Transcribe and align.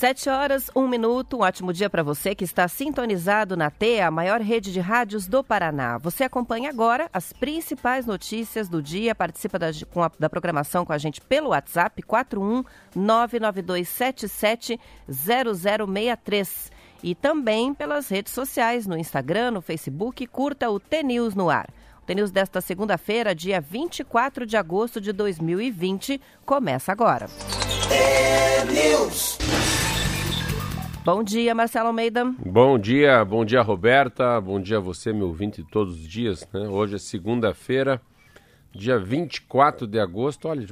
Sete 0.00 0.30
horas, 0.30 0.70
um 0.74 0.88
minuto. 0.88 1.36
Um 1.36 1.40
ótimo 1.40 1.74
dia 1.74 1.90
para 1.90 2.02
você 2.02 2.34
que 2.34 2.42
está 2.42 2.66
sintonizado 2.66 3.54
na 3.54 3.68
TEA, 3.68 4.06
a 4.06 4.10
maior 4.10 4.40
rede 4.40 4.72
de 4.72 4.80
rádios 4.80 5.26
do 5.26 5.44
Paraná. 5.44 5.98
Você 5.98 6.24
acompanha 6.24 6.70
agora 6.70 7.10
as 7.12 7.34
principais 7.34 8.06
notícias 8.06 8.66
do 8.66 8.82
dia. 8.82 9.14
Participa 9.14 9.58
da, 9.58 9.66
a, 9.66 10.10
da 10.18 10.30
programação 10.30 10.86
com 10.86 10.94
a 10.94 10.96
gente 10.96 11.20
pelo 11.20 11.50
WhatsApp 11.50 12.00
41 12.00 12.64
99277 12.96 14.80
0063 15.06 16.72
e 17.02 17.14
também 17.14 17.74
pelas 17.74 18.08
redes 18.08 18.32
sociais, 18.32 18.86
no 18.86 18.96
Instagram, 18.96 19.50
no 19.50 19.60
Facebook. 19.60 20.26
Curta 20.28 20.70
o 20.70 20.80
T-News 20.80 21.34
no 21.34 21.50
ar. 21.50 21.68
O 22.02 22.06
T-News 22.06 22.30
desta 22.30 22.62
segunda-feira, 22.62 23.34
dia 23.34 23.60
24 23.60 24.46
de 24.46 24.56
agosto 24.56 24.98
de 24.98 25.12
2020, 25.12 26.18
começa 26.46 26.90
agora. 26.90 27.26
T-News. 27.86 29.36
Bom 31.12 31.24
dia, 31.24 31.52
Marcelo 31.56 31.88
Almeida. 31.88 32.24
Bom 32.38 32.78
dia, 32.78 33.24
bom 33.24 33.44
dia, 33.44 33.60
Roberta. 33.62 34.40
Bom 34.40 34.60
dia 34.60 34.76
a 34.76 34.80
você, 34.80 35.12
meu 35.12 35.26
ouvinte, 35.26 35.64
todos 35.64 35.96
os 35.96 36.06
dias. 36.06 36.48
Né? 36.52 36.68
Hoje 36.68 36.94
é 36.94 36.98
segunda-feira, 36.98 38.00
dia 38.70 38.96
24 38.96 39.88
de 39.88 39.98
agosto. 39.98 40.46
Olha, 40.46 40.64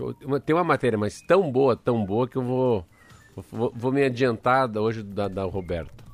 tem 0.47 0.55
uma 0.55 0.63
matéria, 0.63 0.97
mas 0.97 1.21
tão 1.21 1.51
boa, 1.51 1.75
tão 1.75 2.05
boa, 2.05 2.29
que 2.29 2.37
eu 2.37 2.43
vou, 2.43 2.87
vou, 3.51 3.73
vou 3.75 3.91
me 3.91 4.05
adiantar 4.05 4.71
hoje 4.79 5.03
da, 5.03 5.27
da 5.27 5.43
Roberta. 5.43 6.05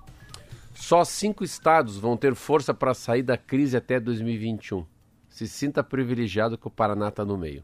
Só 0.72 1.04
cinco 1.04 1.44
estados 1.44 1.98
vão 1.98 2.16
ter 2.16 2.34
força 2.34 2.72
para 2.72 2.94
sair 2.94 3.22
da 3.22 3.36
crise 3.36 3.76
até 3.76 4.00
2021. 4.00 4.86
Se 5.28 5.46
sinta 5.46 5.84
privilegiado 5.84 6.56
que 6.56 6.66
o 6.66 6.70
Paraná 6.70 7.08
está 7.08 7.26
no 7.26 7.36
meio. 7.36 7.62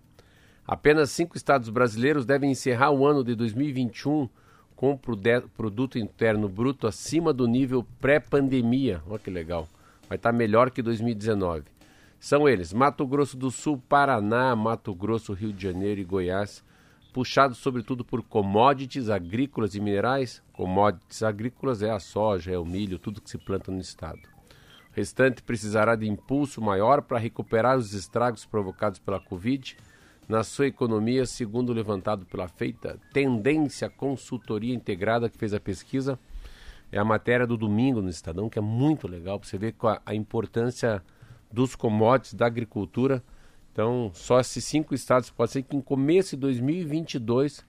Apenas 0.66 1.10
cinco 1.10 1.38
estados 1.38 1.70
brasileiros 1.70 2.26
devem 2.26 2.50
encerrar 2.50 2.90
o 2.90 3.06
ano 3.06 3.24
de 3.24 3.34
2021 3.34 4.28
com 4.80 4.96
produto 4.96 5.98
interno 5.98 6.48
bruto 6.48 6.86
acima 6.86 7.34
do 7.34 7.46
nível 7.46 7.86
pré-pandemia. 8.00 9.02
Olha 9.06 9.18
que 9.18 9.28
legal. 9.28 9.68
Vai 10.08 10.16
estar 10.16 10.32
melhor 10.32 10.70
que 10.70 10.80
2019. 10.80 11.64
São 12.18 12.48
eles: 12.48 12.72
Mato 12.72 13.06
Grosso 13.06 13.36
do 13.36 13.50
Sul, 13.50 13.76
Paraná, 13.76 14.56
Mato 14.56 14.94
Grosso, 14.94 15.34
Rio 15.34 15.52
de 15.52 15.64
Janeiro 15.64 16.00
e 16.00 16.04
Goiás, 16.04 16.64
puxados 17.12 17.58
sobretudo 17.58 18.06
por 18.06 18.22
commodities 18.22 19.10
agrícolas 19.10 19.74
e 19.74 19.80
minerais. 19.82 20.42
Commodities 20.54 21.22
agrícolas 21.22 21.82
é 21.82 21.90
a 21.90 22.00
soja, 22.00 22.50
é 22.50 22.58
o 22.58 22.64
milho, 22.64 22.98
tudo 22.98 23.20
que 23.20 23.28
se 23.28 23.36
planta 23.36 23.70
no 23.70 23.80
estado. 23.80 24.22
O 24.90 24.96
restante 24.96 25.42
precisará 25.42 25.94
de 25.94 26.08
impulso 26.08 26.58
maior 26.58 27.02
para 27.02 27.18
recuperar 27.18 27.76
os 27.76 27.92
estragos 27.92 28.46
provocados 28.46 28.98
pela 28.98 29.20
Covid 29.20 29.76
na 30.28 30.44
sua 30.44 30.66
economia, 30.66 31.26
segundo 31.26 31.72
levantado 31.72 32.24
pela 32.26 32.48
feita 32.48 32.98
Tendência 33.12 33.90
Consultoria 33.90 34.74
Integrada, 34.74 35.28
que 35.28 35.36
fez 35.36 35.52
a 35.52 35.60
pesquisa. 35.60 36.18
É 36.92 36.98
a 36.98 37.04
matéria 37.04 37.46
do 37.46 37.56
domingo 37.56 38.02
no 38.02 38.08
Estadão, 38.08 38.48
que 38.48 38.58
é 38.58 38.62
muito 38.62 39.06
legal 39.06 39.38
para 39.38 39.48
você 39.48 39.58
ver 39.58 39.74
a, 39.82 40.02
a 40.06 40.14
importância 40.14 41.02
dos 41.52 41.74
commodities, 41.74 42.34
da 42.34 42.46
agricultura. 42.46 43.22
Então, 43.72 44.10
só 44.14 44.40
esses 44.40 44.64
cinco 44.64 44.94
estados, 44.94 45.30
pode 45.30 45.52
ser 45.52 45.62
que 45.62 45.76
em 45.76 45.80
começo 45.80 46.36
de 46.36 46.40
2022 46.40 47.64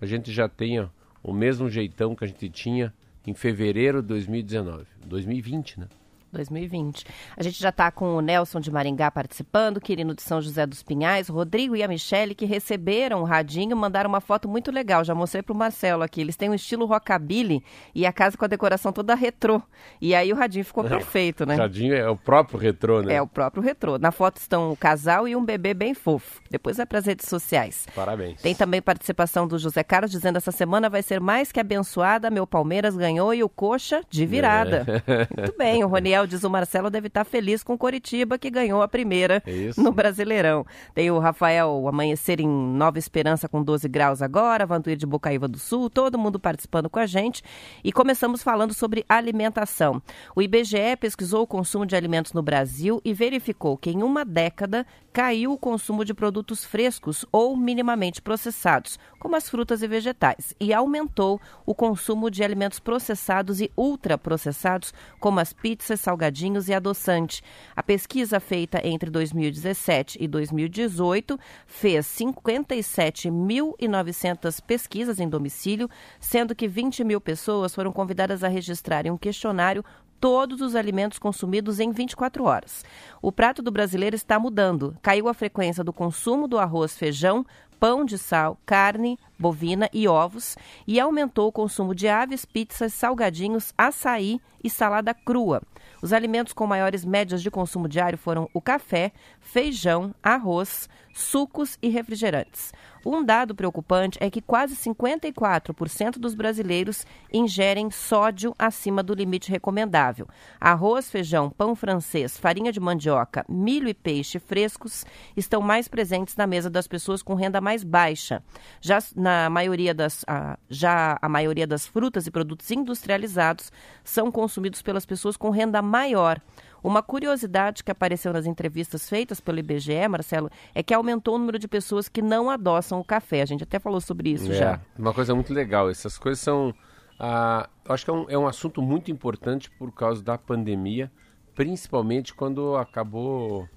a 0.00 0.06
gente 0.06 0.32
já 0.32 0.48
tenha 0.48 0.90
o 1.22 1.32
mesmo 1.32 1.68
jeitão 1.68 2.14
que 2.14 2.24
a 2.24 2.26
gente 2.26 2.48
tinha 2.50 2.92
em 3.26 3.34
fevereiro 3.34 4.00
de 4.00 4.08
2019, 4.08 4.86
2020, 5.06 5.80
né? 5.80 5.88
2020. 6.32 7.04
A 7.36 7.42
gente 7.42 7.60
já 7.60 7.70
está 7.70 7.90
com 7.90 8.16
o 8.16 8.20
Nelson 8.20 8.60
de 8.60 8.70
Maringá 8.70 9.10
participando, 9.10 9.80
Quirino 9.80 10.14
de 10.14 10.22
São 10.22 10.40
José 10.40 10.66
dos 10.66 10.82
Pinhais, 10.82 11.28
Rodrigo 11.28 11.76
e 11.76 11.82
a 11.82 11.88
Michele, 11.88 12.34
que 12.34 12.44
receberam 12.44 13.20
o 13.22 13.24
radinho, 13.24 13.76
mandaram 13.76 14.08
uma 14.08 14.20
foto 14.20 14.48
muito 14.48 14.70
legal. 14.70 15.04
Já 15.04 15.14
mostrei 15.14 15.42
para 15.42 15.52
o 15.52 15.56
Marcelo 15.56 16.02
aqui. 16.02 16.20
Eles 16.20 16.36
têm 16.36 16.50
um 16.50 16.54
estilo 16.54 16.86
rockabilly 16.86 17.62
e 17.94 18.06
a 18.06 18.12
casa 18.12 18.36
com 18.36 18.44
a 18.44 18.48
decoração 18.48 18.92
toda 18.92 19.14
retrô. 19.14 19.62
E 20.00 20.14
aí 20.14 20.32
o 20.32 20.36
radinho 20.36 20.64
ficou 20.64 20.82
Não, 20.82 20.90
perfeito, 20.90 21.46
né? 21.46 21.54
O 21.54 21.58
radinho 21.58 21.94
é 21.94 22.08
o 22.08 22.16
próprio 22.16 22.58
retrô, 22.58 23.02
né? 23.02 23.14
É 23.14 23.22
o 23.22 23.26
próprio 23.26 23.62
retrô. 23.62 23.98
Na 23.98 24.10
foto 24.10 24.38
estão 24.38 24.72
o 24.72 24.76
casal 24.76 25.26
e 25.26 25.34
um 25.34 25.44
bebê 25.44 25.74
bem 25.74 25.94
fofo. 25.94 26.40
Depois 26.50 26.76
vai 26.76 26.86
para 26.86 26.98
as 26.98 27.06
redes 27.06 27.28
sociais. 27.28 27.86
Parabéns. 27.94 28.40
Tem 28.40 28.54
também 28.54 28.82
participação 28.82 29.46
do 29.46 29.58
José 29.58 29.82
Carlos 29.82 30.10
dizendo 30.10 30.36
essa 30.36 30.52
semana 30.52 30.88
vai 30.88 31.02
ser 31.02 31.20
mais 31.20 31.52
que 31.52 31.60
abençoada. 31.60 32.30
Meu 32.30 32.46
Palmeiras 32.46 32.96
ganhou 32.96 33.32
e 33.34 33.42
o 33.42 33.48
Coxa 33.48 34.02
de 34.08 34.26
virada. 34.26 34.84
É. 35.06 35.28
Muito 35.36 35.56
bem. 35.56 35.84
O 35.84 35.88
Roniel 36.16 36.26
diz 36.26 36.44
o 36.44 36.50
Marcelo 36.50 36.88
deve 36.88 37.08
estar 37.08 37.24
feliz 37.24 37.62
com 37.62 37.76
Coritiba, 37.76 38.38
que 38.38 38.48
ganhou 38.48 38.80
a 38.80 38.88
primeira 38.88 39.42
Isso. 39.46 39.82
no 39.82 39.92
Brasileirão. 39.92 40.64
Tem 40.94 41.10
o 41.10 41.18
Rafael 41.18 41.68
o 41.68 41.88
Amanhecer 41.88 42.40
em 42.40 42.48
Nova 42.48 42.98
Esperança 42.98 43.48
com 43.48 43.62
12 43.62 43.86
graus 43.88 44.22
agora, 44.22 44.64
Vantuir 44.64 44.96
de 44.96 45.04
Bocaíva 45.04 45.46
do 45.46 45.58
Sul, 45.58 45.90
todo 45.90 46.18
mundo 46.18 46.40
participando 46.40 46.88
com 46.88 46.98
a 46.98 47.06
gente. 47.06 47.42
E 47.84 47.92
começamos 47.92 48.42
falando 48.42 48.72
sobre 48.72 49.04
alimentação. 49.08 50.02
O 50.34 50.40
IBGE 50.40 50.96
pesquisou 50.98 51.42
o 51.42 51.46
consumo 51.46 51.84
de 51.84 51.94
alimentos 51.94 52.32
no 52.32 52.42
Brasil 52.42 53.00
e 53.04 53.12
verificou 53.12 53.76
que 53.76 53.90
em 53.90 54.02
uma 54.02 54.24
década 54.24 54.86
caiu 55.16 55.52
o 55.52 55.58
consumo 55.58 56.04
de 56.04 56.12
produtos 56.12 56.62
frescos 56.62 57.24
ou 57.32 57.56
minimamente 57.56 58.20
processados, 58.20 58.98
como 59.18 59.34
as 59.34 59.48
frutas 59.48 59.82
e 59.82 59.88
vegetais, 59.88 60.54
e 60.60 60.74
aumentou 60.74 61.40
o 61.64 61.74
consumo 61.74 62.30
de 62.30 62.44
alimentos 62.44 62.78
processados 62.78 63.58
e 63.62 63.70
ultraprocessados, 63.74 64.92
como 65.18 65.40
as 65.40 65.54
pizzas, 65.54 66.00
salgadinhos 66.06 66.68
e 66.68 66.74
adoçante. 66.74 67.42
A 67.74 67.82
pesquisa 67.82 68.38
feita 68.38 68.86
entre 68.86 69.10
2017 69.10 70.18
e 70.20 70.28
2018 70.28 71.36
fez 71.66 72.06
57.900 72.06 74.62
pesquisas 74.64 75.18
em 75.18 75.28
domicílio, 75.28 75.90
sendo 76.20 76.54
que 76.54 76.68
20 76.68 77.02
mil 77.02 77.20
pessoas 77.20 77.74
foram 77.74 77.90
convidadas 77.90 78.44
a 78.44 78.48
registrarem 78.48 79.10
um 79.10 79.18
questionário 79.18 79.84
todos 80.20 80.60
os 80.60 80.76
alimentos 80.76 81.18
consumidos 81.18 81.80
em 81.80 81.90
24 81.90 82.44
horas. 82.44 82.84
O 83.20 83.32
prato 83.32 83.60
do 83.60 83.72
brasileiro 83.72 84.16
está 84.16 84.38
mudando. 84.38 84.96
Caiu 85.02 85.28
a 85.28 85.34
frequência 85.34 85.84
do 85.84 85.92
consumo 85.92 86.48
do 86.48 86.58
arroz, 86.58 86.96
feijão, 86.96 87.44
pão 87.78 88.04
de 88.04 88.16
sal, 88.16 88.58
carne 88.64 89.18
bovina 89.38 89.88
e 89.92 90.08
ovos 90.08 90.56
e 90.86 90.98
aumentou 90.98 91.48
o 91.48 91.52
consumo 91.52 91.94
de 91.94 92.08
aves, 92.08 92.44
pizzas, 92.44 92.94
salgadinhos, 92.94 93.72
açaí 93.76 94.40
e 94.62 94.70
salada 94.70 95.12
crua. 95.12 95.62
Os 96.02 96.12
alimentos 96.12 96.52
com 96.52 96.66
maiores 96.66 97.04
médias 97.04 97.42
de 97.42 97.50
consumo 97.50 97.88
diário 97.88 98.18
foram 98.18 98.48
o 98.52 98.60
café, 98.60 99.12
feijão, 99.40 100.14
arroz, 100.22 100.88
sucos 101.14 101.78
e 101.82 101.88
refrigerantes. 101.88 102.72
Um 103.08 103.24
dado 103.24 103.54
preocupante 103.54 104.18
é 104.20 104.28
que 104.28 104.42
quase 104.42 104.74
54% 104.74 106.18
dos 106.18 106.34
brasileiros 106.34 107.06
ingerem 107.32 107.88
sódio 107.88 108.52
acima 108.58 109.00
do 109.00 109.14
limite 109.14 109.48
recomendável. 109.48 110.26
Arroz, 110.60 111.08
feijão, 111.08 111.48
pão 111.48 111.76
francês, 111.76 112.36
farinha 112.36 112.72
de 112.72 112.80
mandioca, 112.80 113.44
milho 113.48 113.88
e 113.88 113.94
peixe 113.94 114.40
frescos 114.40 115.04
estão 115.36 115.62
mais 115.62 115.86
presentes 115.86 116.34
na 116.34 116.48
mesa 116.48 116.68
das 116.68 116.88
pessoas 116.88 117.22
com 117.22 117.34
renda 117.34 117.60
mais 117.60 117.84
baixa. 117.84 118.42
Já 118.80 118.98
na 119.14 119.48
maioria 119.48 119.94
das, 119.94 120.24
já 120.68 121.16
a 121.22 121.28
maioria 121.28 121.64
das 121.64 121.86
frutas 121.86 122.26
e 122.26 122.30
produtos 122.32 122.68
industrializados 122.72 123.70
são 124.02 124.32
consumidos 124.32 124.82
pelas 124.82 125.06
pessoas 125.06 125.36
com 125.36 125.50
renda 125.50 125.80
maior. 125.80 126.40
Uma 126.86 127.02
curiosidade 127.02 127.82
que 127.82 127.90
apareceu 127.90 128.32
nas 128.32 128.46
entrevistas 128.46 129.08
feitas 129.08 129.40
pelo 129.40 129.58
IBGE, 129.58 130.06
Marcelo, 130.08 130.48
é 130.72 130.84
que 130.84 130.94
aumentou 130.94 131.34
o 131.34 131.38
número 131.38 131.58
de 131.58 131.66
pessoas 131.66 132.08
que 132.08 132.22
não 132.22 132.48
adoçam 132.48 133.00
o 133.00 133.04
café. 133.04 133.42
A 133.42 133.44
gente 133.44 133.64
até 133.64 133.80
falou 133.80 134.00
sobre 134.00 134.30
isso 134.30 134.52
é, 134.52 134.54
já. 134.54 134.80
Uma 134.96 135.12
coisa 135.12 135.34
muito 135.34 135.52
legal. 135.52 135.90
Essas 135.90 136.16
coisas 136.16 136.38
são. 136.38 136.72
Ah, 137.18 137.68
acho 137.88 138.04
que 138.04 138.10
é 138.12 138.14
um, 138.14 138.26
é 138.28 138.38
um 138.38 138.46
assunto 138.46 138.80
muito 138.80 139.10
importante 139.10 139.68
por 139.68 139.90
causa 139.90 140.22
da 140.22 140.38
pandemia, 140.38 141.10
principalmente 141.56 142.32
quando 142.32 142.76
acabou 142.76 143.68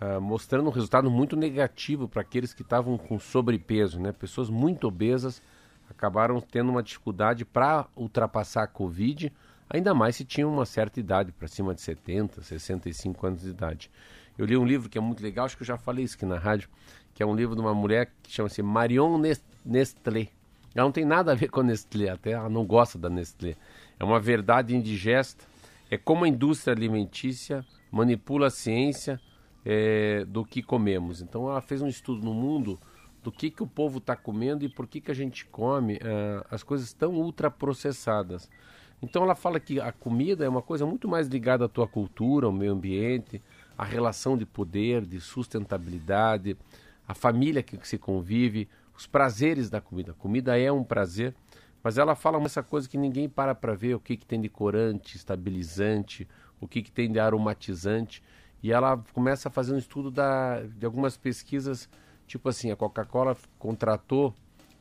ah, 0.00 0.20
mostrando 0.20 0.68
um 0.68 0.72
resultado 0.72 1.10
muito 1.10 1.34
negativo 1.34 2.06
para 2.06 2.22
aqueles 2.22 2.54
que 2.54 2.62
estavam 2.62 2.96
com 2.96 3.18
sobrepeso, 3.18 3.98
né? 3.98 4.12
Pessoas 4.12 4.48
muito 4.48 4.86
obesas 4.86 5.42
acabaram 5.90 6.40
tendo 6.40 6.70
uma 6.70 6.82
dificuldade 6.82 7.44
para 7.44 7.88
ultrapassar 7.96 8.62
a 8.62 8.68
Covid 8.68 9.32
ainda 9.72 9.94
mais 9.94 10.16
se 10.16 10.24
tinha 10.24 10.46
uma 10.46 10.66
certa 10.66 11.00
idade, 11.00 11.32
para 11.32 11.48
cima 11.48 11.74
de 11.74 11.80
70, 11.80 12.42
65 12.42 13.26
anos 13.26 13.42
de 13.42 13.48
idade. 13.48 13.90
Eu 14.36 14.44
li 14.44 14.56
um 14.56 14.64
livro 14.64 14.88
que 14.88 14.98
é 14.98 15.00
muito 15.00 15.22
legal, 15.22 15.46
acho 15.46 15.56
que 15.56 15.62
eu 15.62 15.66
já 15.66 15.78
falei 15.78 16.04
isso 16.04 16.16
aqui 16.16 16.26
na 16.26 16.38
rádio, 16.38 16.68
que 17.14 17.22
é 17.22 17.26
um 17.26 17.34
livro 17.34 17.54
de 17.54 17.60
uma 17.60 17.74
mulher 17.74 18.12
que 18.22 18.30
chama-se 18.30 18.62
Marion 18.62 19.18
Nestlé. 19.64 20.28
Ela 20.74 20.84
não 20.84 20.92
tem 20.92 21.04
nada 21.04 21.32
a 21.32 21.34
ver 21.34 21.48
com 21.48 21.62
Nestlé, 21.62 22.10
até 22.10 22.32
ela 22.32 22.48
não 22.48 22.64
gosta 22.64 22.98
da 22.98 23.08
Nestlé. 23.08 23.56
É 23.98 24.04
uma 24.04 24.20
verdade 24.20 24.74
indigesta. 24.76 25.44
É 25.90 25.96
como 25.96 26.24
a 26.24 26.28
indústria 26.28 26.74
alimentícia 26.74 27.64
manipula 27.90 28.46
a 28.46 28.50
ciência 28.50 29.20
é, 29.64 30.24
do 30.24 30.44
que 30.44 30.62
comemos. 30.62 31.20
Então 31.20 31.48
ela 31.48 31.60
fez 31.60 31.82
um 31.82 31.88
estudo 31.88 32.24
no 32.24 32.34
mundo 32.34 32.78
do 33.22 33.30
que, 33.30 33.50
que 33.50 33.62
o 33.62 33.66
povo 33.66 33.98
está 33.98 34.16
comendo 34.16 34.64
e 34.64 34.68
por 34.68 34.86
que, 34.86 35.00
que 35.00 35.10
a 35.10 35.14
gente 35.14 35.46
come 35.46 35.94
uh, 35.96 36.44
as 36.50 36.62
coisas 36.62 36.92
tão 36.92 37.14
ultraprocessadas. 37.14 38.50
Então 39.02 39.22
ela 39.24 39.34
fala 39.34 39.58
que 39.58 39.80
a 39.80 39.90
comida 39.90 40.44
é 40.44 40.48
uma 40.48 40.62
coisa 40.62 40.86
muito 40.86 41.08
mais 41.08 41.26
ligada 41.26 41.64
à 41.64 41.68
tua 41.68 41.88
cultura, 41.88 42.46
ao 42.46 42.52
meio 42.52 42.72
ambiente, 42.72 43.42
à 43.76 43.84
relação 43.84 44.36
de 44.36 44.46
poder, 44.46 45.04
de 45.04 45.20
sustentabilidade, 45.20 46.56
a 47.06 47.14
família 47.14 47.62
que 47.62 47.76
se 47.86 47.98
convive, 47.98 48.68
os 48.96 49.06
prazeres 49.06 49.68
da 49.68 49.80
comida. 49.80 50.12
A 50.12 50.14
comida 50.14 50.58
é 50.58 50.70
um 50.70 50.84
prazer, 50.84 51.34
mas 51.82 51.98
ela 51.98 52.14
fala 52.14 52.42
essa 52.44 52.62
coisa 52.62 52.88
que 52.88 52.96
ninguém 52.96 53.28
para 53.28 53.54
para 53.54 53.74
ver, 53.74 53.94
o 53.94 54.00
que, 54.00 54.16
que 54.16 54.24
tem 54.24 54.40
de 54.40 54.48
corante, 54.48 55.16
estabilizante, 55.16 56.28
o 56.60 56.68
que, 56.68 56.80
que 56.80 56.92
tem 56.92 57.10
de 57.10 57.18
aromatizante. 57.18 58.22
E 58.62 58.70
ela 58.70 59.02
começa 59.12 59.48
a 59.48 59.52
fazer 59.52 59.74
um 59.74 59.78
estudo 59.78 60.10
da, 60.10 60.62
de 60.62 60.86
algumas 60.86 61.16
pesquisas 61.16 61.88
Tipo 62.32 62.48
assim, 62.48 62.70
a 62.70 62.76
Coca-Cola 62.76 63.36
contratou 63.58 64.34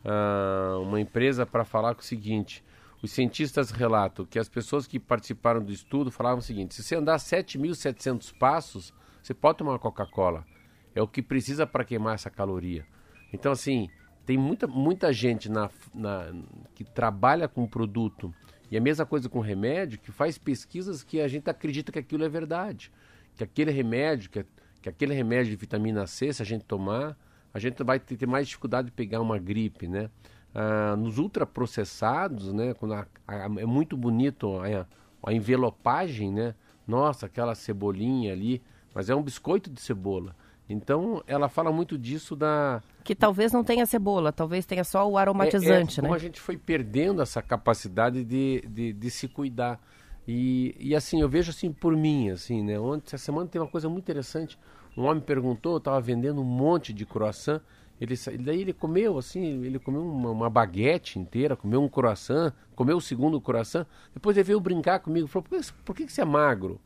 uh, 0.06 0.82
uma 0.82 1.02
empresa 1.02 1.46
para 1.46 1.66
falar 1.66 1.98
o 1.98 2.02
seguinte: 2.02 2.64
os 3.02 3.12
cientistas 3.12 3.72
relatam 3.72 4.26
que 4.26 4.38
as 4.38 4.48
pessoas 4.48 4.86
que 4.86 5.00
participaram 5.00 5.64
do 5.64 5.72
estudo 5.72 6.12
falavam 6.12 6.40
o 6.40 6.44
seguinte: 6.44 6.76
se 6.76 6.84
você 6.84 6.96
andar 6.96 7.18
7.700 7.18 8.38
passos, 8.38 8.94
você 9.22 9.34
pode 9.34 9.58
tomar 9.58 9.72
uma 9.72 9.80
Coca-Cola. 9.80 10.46
É 10.94 11.02
o 11.02 11.08
que 11.08 11.22
precisa 11.22 11.66
para 11.66 11.86
queimar 11.86 12.16
essa 12.16 12.30
caloria. 12.30 12.86
Então, 13.34 13.52
assim, 13.52 13.90
tem 14.26 14.38
muita, 14.38 14.68
muita 14.68 15.12
gente 15.14 15.50
na, 15.50 15.70
na, 15.94 16.34
que 16.76 16.84
trabalha 16.84 17.48
com 17.48 17.66
produto 17.66 18.34
e 18.70 18.78
a 18.78 18.82
mesma 18.82 19.06
coisa 19.06 19.28
com 19.28 19.40
remédio, 19.40 20.00
que 20.00 20.12
faz 20.12 20.38
pesquisas 20.38 21.04
que 21.04 21.20
a 21.20 21.28
gente 21.28 21.50
acredita 21.50 21.92
que 21.92 22.00
aquilo 22.00 22.24
é 22.24 22.30
verdade. 22.30 22.92
Que 23.36 23.44
aquele 23.44 23.72
remédio, 23.72 24.30
que, 24.30 24.46
que 24.82 24.88
aquele 24.88 25.14
remédio 25.14 25.52
de 25.52 25.58
vitamina 25.58 26.08
C, 26.08 26.32
se 26.32 26.42
a 26.42 26.46
gente 26.46 26.64
tomar, 26.64 27.18
a 27.54 27.60
gente 27.60 27.84
vai 27.84 28.00
ter 28.00 28.26
mais 28.26 28.48
dificuldade 28.48 28.88
de 28.88 28.94
pegar 28.94 29.20
uma 29.20 29.38
gripe, 29.38 29.88
né? 29.88 30.10
Ah, 30.54 30.96
nos 30.98 31.18
ultraprocessados, 31.18 32.52
né? 32.52 32.74
Quando 32.74 32.94
a, 32.94 33.08
a, 33.26 33.46
é 33.46 33.66
muito 33.66 33.96
bonito 33.96 34.58
a, 34.60 34.86
a 35.30 35.34
envelopagem, 35.34 36.32
né? 36.32 36.54
Nossa, 36.86 37.26
aquela 37.26 37.56
cebolinha 37.56 38.34
ali, 38.34 38.62
mas 38.94 39.10
é 39.10 39.16
um 39.16 39.24
biscoito 39.24 39.70
de 39.70 39.80
cebola. 39.80 40.36
Então, 40.68 41.24
ela 41.28 41.50
fala 41.50 41.72
muito 41.72 41.98
disso 41.98 42.36
da... 42.36 42.82
Que 43.04 43.16
talvez 43.16 43.52
não 43.52 43.64
tenha 43.64 43.86
cebola, 43.86 44.32
talvez 44.32 44.66
tenha 44.66 44.84
só 44.84 45.10
o 45.10 45.18
aromatizante, 45.18 46.00
é, 46.00 46.02
é, 46.02 46.02
né? 46.04 46.08
Como 46.08 46.16
a 46.16 46.20
gente 46.20 46.40
foi 46.40 46.58
perdendo 46.58 47.22
essa 47.22 47.42
capacidade 47.42 48.24
de, 48.24 48.62
de, 48.68 48.94
de 48.94 49.10
se 49.10 49.28
cuidar. 49.28 49.80
E, 50.28 50.76
e 50.80 50.96
assim, 50.96 51.22
eu 51.22 51.30
vejo 51.30 51.50
assim 51.52 51.72
por 51.72 51.96
mim, 51.96 52.30
assim, 52.30 52.62
né? 52.62 52.80
Ontem, 52.80 53.16
essa 53.16 53.26
semana 53.26 53.48
tem 53.48 53.62
uma 53.62 53.68
coisa 53.68 53.90
muito 53.90 54.04
interessante. 54.04 54.58
Um 54.98 55.04
homem 55.04 55.22
perguntou, 55.22 55.78
estava 55.78 56.00
vendendo 56.00 56.42
um 56.42 56.46
monte 56.46 56.94
de 56.94 57.06
croissant. 57.06 57.62
Ele, 58.02 58.16
daí 58.40 58.62
ele 58.62 58.74
comeu 58.74 59.20
assim, 59.20 59.64
ele 59.64 59.78
comeu 59.78 60.02
uma, 60.02 60.32
uma, 60.32 60.50
baguete 60.50 61.20
inteira, 61.20 61.56
comeu 61.56 61.84
um 61.84 61.88
croissant, 61.88 62.52
comeu 62.76 62.98
o 62.98 63.02
segundo 63.02 63.40
croissant. 63.40 63.86
Depois 64.12 64.36
ele 64.36 64.44
veio 64.44 64.60
brincar 64.60 65.02
comigo, 65.02 65.28
falou: 65.28 65.44
por 65.48 65.60
que, 65.60 65.74
por 65.86 65.96
que, 65.96 66.10
você 66.10 66.22
é 66.22 66.26
magro? 66.26 66.82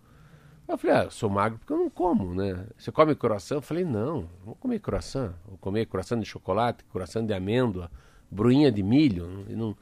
Eu 0.67 0.77
falei: 0.77 0.97
ah, 0.97 1.09
sou 1.09 1.29
magro 1.29 1.57
porque 1.57 1.71
eu 1.71 1.77
não 1.77 1.89
como, 1.89 2.35
né? 2.35 2.67
Você 2.77 2.91
come 2.91 3.15
croissant? 3.15 3.55
Eu 3.55 3.61
falei: 3.61 3.85
não, 3.85 4.23
não 4.23 4.29
vou 4.43 4.55
comer 4.55 4.79
croissant. 4.79 5.31
Vou 5.47 5.57
comer 5.57 5.85
croissant 5.85 6.19
de 6.19 6.25
chocolate, 6.25 6.83
croissant 6.91 7.25
de 7.25 7.33
amêndoa, 7.33 7.89
bruinha 8.29 8.69
de 8.69 8.83
milho. 8.83 9.45
Não, 9.47 9.73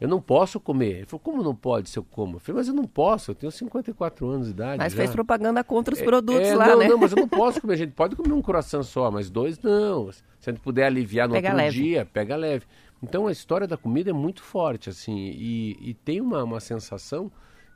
eu 0.00 0.08
não 0.08 0.20
posso 0.20 0.60
comer. 0.60 0.96
Ele 0.96 1.06
falou, 1.06 1.20
como 1.20 1.42
não 1.42 1.54
pode 1.54 1.88
se 1.88 1.98
eu 1.98 2.04
como? 2.04 2.36
Eu 2.36 2.40
falei, 2.40 2.60
mas 2.60 2.68
eu 2.68 2.74
não 2.74 2.84
posso, 2.84 3.30
eu 3.30 3.34
tenho 3.34 3.50
54 3.50 4.28
anos 4.28 4.46
de 4.46 4.52
idade. 4.52 4.78
Mas 4.78 4.92
já. 4.92 4.98
fez 4.98 5.10
propaganda 5.10 5.64
contra 5.64 5.94
os 5.94 6.00
é, 6.00 6.04
produtos 6.04 6.48
é, 6.48 6.54
lá, 6.54 6.68
não, 6.68 6.78
né? 6.78 6.88
Não, 6.88 6.98
mas 6.98 7.12
eu 7.12 7.16
não 7.16 7.28
posso 7.28 7.60
comer. 7.60 7.74
A 7.74 7.78
gente 7.78 7.92
pode 7.92 8.14
comer 8.14 8.32
um 8.32 8.42
coração 8.42 8.82
só, 8.82 9.10
mas 9.10 9.30
dois 9.30 9.58
não. 9.60 10.12
Se 10.12 10.22
a 10.46 10.52
gente 10.52 10.60
puder 10.60 10.86
aliviar 10.86 11.28
no 11.28 11.34
pega 11.34 11.48
outro 11.48 11.62
leve. 11.62 11.82
dia, 11.82 12.04
pega 12.04 12.36
leve. 12.36 12.66
Então 13.02 13.26
a 13.26 13.32
história 13.32 13.66
da 13.66 13.76
comida 13.76 14.10
é 14.10 14.12
muito 14.12 14.42
forte, 14.42 14.88
assim, 14.90 15.16
e, 15.16 15.76
e 15.80 15.94
tem 15.94 16.20
uma, 16.20 16.42
uma 16.42 16.60
sensação 16.60 17.30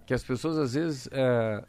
que 0.06 0.14
as 0.14 0.25
pessoas 0.25 0.58
às 0.58 0.75
vezes 0.75 1.08
é, 1.12 1.62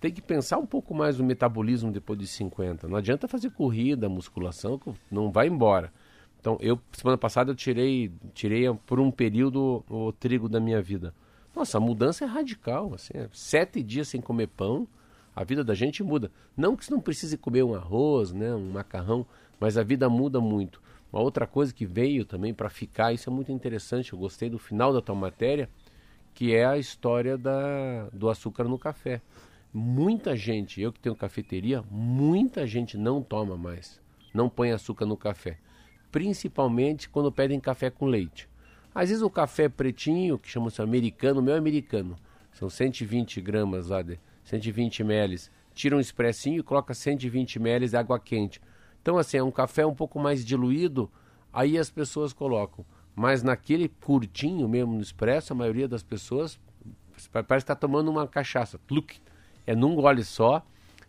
têm 0.00 0.10
que 0.10 0.22
pensar 0.22 0.58
um 0.58 0.66
pouco 0.66 0.94
mais 0.94 1.18
no 1.18 1.24
metabolismo 1.24 1.92
depois 1.92 2.18
de 2.18 2.26
50. 2.26 2.88
Não 2.88 2.96
adianta 2.96 3.28
fazer 3.28 3.50
corrida, 3.50 4.08
musculação, 4.08 4.80
não 5.10 5.30
vai 5.30 5.46
embora. 5.46 5.92
Então, 6.42 6.58
eu, 6.60 6.76
semana 6.90 7.16
passada, 7.16 7.52
eu 7.52 7.54
tirei, 7.54 8.10
tirei 8.34 8.64
por 8.84 8.98
um 8.98 9.12
período 9.12 9.84
o 9.88 10.10
trigo 10.10 10.48
da 10.48 10.58
minha 10.58 10.82
vida. 10.82 11.14
Nossa, 11.54 11.78
a 11.78 11.80
mudança 11.80 12.24
é 12.24 12.26
radical. 12.26 12.92
Assim, 12.94 13.12
é 13.14 13.28
sete 13.32 13.80
dias 13.80 14.08
sem 14.08 14.20
comer 14.20 14.48
pão, 14.48 14.88
a 15.36 15.44
vida 15.44 15.62
da 15.62 15.72
gente 15.72 16.02
muda. 16.02 16.32
Não 16.56 16.76
que 16.76 16.84
você 16.84 16.90
não 16.90 17.00
precise 17.00 17.38
comer 17.38 17.62
um 17.62 17.76
arroz, 17.76 18.32
né, 18.32 18.52
um 18.56 18.72
macarrão, 18.72 19.24
mas 19.60 19.78
a 19.78 19.84
vida 19.84 20.08
muda 20.08 20.40
muito. 20.40 20.82
Uma 21.12 21.22
outra 21.22 21.46
coisa 21.46 21.72
que 21.72 21.86
veio 21.86 22.24
também 22.24 22.52
para 22.52 22.68
ficar, 22.68 23.12
isso 23.12 23.30
é 23.30 23.32
muito 23.32 23.52
interessante, 23.52 24.12
eu 24.12 24.18
gostei 24.18 24.50
do 24.50 24.58
final 24.58 24.92
da 24.92 25.00
tua 25.00 25.14
matéria, 25.14 25.68
que 26.34 26.52
é 26.52 26.64
a 26.64 26.76
história 26.76 27.38
da, 27.38 28.08
do 28.12 28.28
açúcar 28.28 28.64
no 28.64 28.78
café. 28.78 29.22
Muita 29.72 30.34
gente, 30.34 30.80
eu 30.80 30.92
que 30.92 30.98
tenho 30.98 31.14
cafeteria, 31.14 31.84
muita 31.88 32.66
gente 32.66 32.98
não 32.98 33.22
toma 33.22 33.56
mais, 33.56 34.00
não 34.34 34.48
põe 34.48 34.72
açúcar 34.72 35.06
no 35.06 35.16
café 35.16 35.56
principalmente 36.12 37.08
quando 37.08 37.32
pedem 37.32 37.58
café 37.58 37.90
com 37.90 38.06
leite. 38.06 38.48
Às 38.94 39.08
vezes 39.08 39.22
o 39.22 39.30
café 39.30 39.68
pretinho, 39.70 40.38
que 40.38 40.48
chama-se 40.48 40.82
americano, 40.82 41.40
o 41.40 41.42
meu 41.42 41.54
é 41.54 41.58
americano, 41.58 42.14
são 42.52 42.68
120 42.68 43.40
gramas 43.40 43.88
lá, 43.88 44.02
de 44.02 44.20
120 44.44 45.00
ml. 45.00 45.40
Tira 45.74 45.96
um 45.96 46.00
expressinho 46.00 46.60
e 46.60 46.62
coloca 46.62 46.92
120 46.92 47.56
ml 47.56 47.88
de 47.88 47.96
água 47.96 48.20
quente. 48.20 48.60
Então, 49.00 49.16
assim, 49.16 49.38
é 49.38 49.42
um 49.42 49.50
café 49.50 49.86
um 49.86 49.94
pouco 49.94 50.20
mais 50.20 50.44
diluído, 50.44 51.10
aí 51.50 51.78
as 51.78 51.90
pessoas 51.90 52.34
colocam. 52.34 52.84
Mas 53.16 53.42
naquele 53.42 53.88
curtinho 53.88 54.68
mesmo 54.68 54.94
no 54.94 55.00
expresso, 55.00 55.54
a 55.54 55.56
maioria 55.56 55.88
das 55.88 56.02
pessoas 56.02 56.60
parece 57.32 57.64
estar 57.64 57.74
tá 57.74 57.80
tomando 57.80 58.10
uma 58.10 58.28
cachaça. 58.28 58.78
É 59.66 59.74
num 59.74 59.94
gole 59.94 60.24
só 60.24 60.64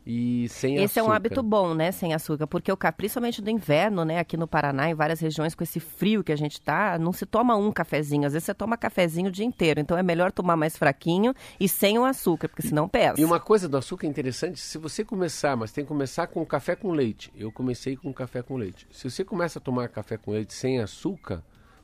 e 0.05 0.47
sem 0.49 0.75
esse 0.75 0.83
açúcar. 0.83 0.85
Esse 0.85 0.99
é 0.99 1.03
um 1.03 1.11
hábito 1.11 1.41
bom, 1.41 1.73
né, 1.73 1.91
sem 1.91 2.13
açúcar, 2.13 2.47
porque 2.47 2.71
o 2.71 2.77
principalmente 2.95 3.41
do 3.41 3.49
inverno, 3.49 4.03
né, 4.03 4.19
aqui 4.19 4.35
no 4.35 4.47
Paraná, 4.47 4.89
em 4.89 4.93
várias 4.93 5.19
regiões 5.19 5.55
com 5.55 5.63
esse 5.63 5.79
frio 5.79 6.23
que 6.23 6.31
a 6.31 6.35
gente 6.35 6.59
tá, 6.61 6.97
não 6.99 7.13
se 7.13 7.25
toma 7.25 7.55
um 7.55 7.71
cafezinho, 7.71 8.25
às 8.25 8.33
vezes 8.33 8.45
você 8.45 8.53
toma 8.53 8.77
cafezinho 8.77 9.29
o 9.29 9.31
dia 9.31 9.45
inteiro, 9.45 9.79
então 9.79 9.97
é 9.97 10.03
melhor 10.03 10.31
tomar 10.31 10.57
mais 10.57 10.77
fraquinho 10.77 11.33
e 11.59 11.69
sem 11.69 11.97
o 11.97 12.05
açúcar, 12.05 12.49
porque 12.49 12.67
senão 12.67 12.87
pesa. 12.87 13.19
E 13.19 13.25
uma 13.25 13.39
coisa 13.39 13.67
do 13.69 13.77
açúcar 13.77 14.07
interessante, 14.07 14.59
se 14.59 14.77
você 14.77 15.03
começar, 15.03 15.55
mas 15.55 15.71
tem 15.71 15.83
que 15.83 15.87
começar 15.87 16.27
com 16.27 16.45
café 16.45 16.75
com 16.75 16.91
leite. 16.91 17.31
Eu 17.35 17.51
comecei 17.51 17.95
com 17.95 18.13
café 18.13 18.41
com 18.41 18.55
leite. 18.55 18.87
Se 18.91 19.09
você 19.09 19.23
começa 19.23 19.59
a 19.59 19.61
tomar 19.61 19.87
café 19.87 20.17
com 20.17 20.31
leite 20.31 20.53
sem 20.53 20.79
açúcar, 20.79 21.43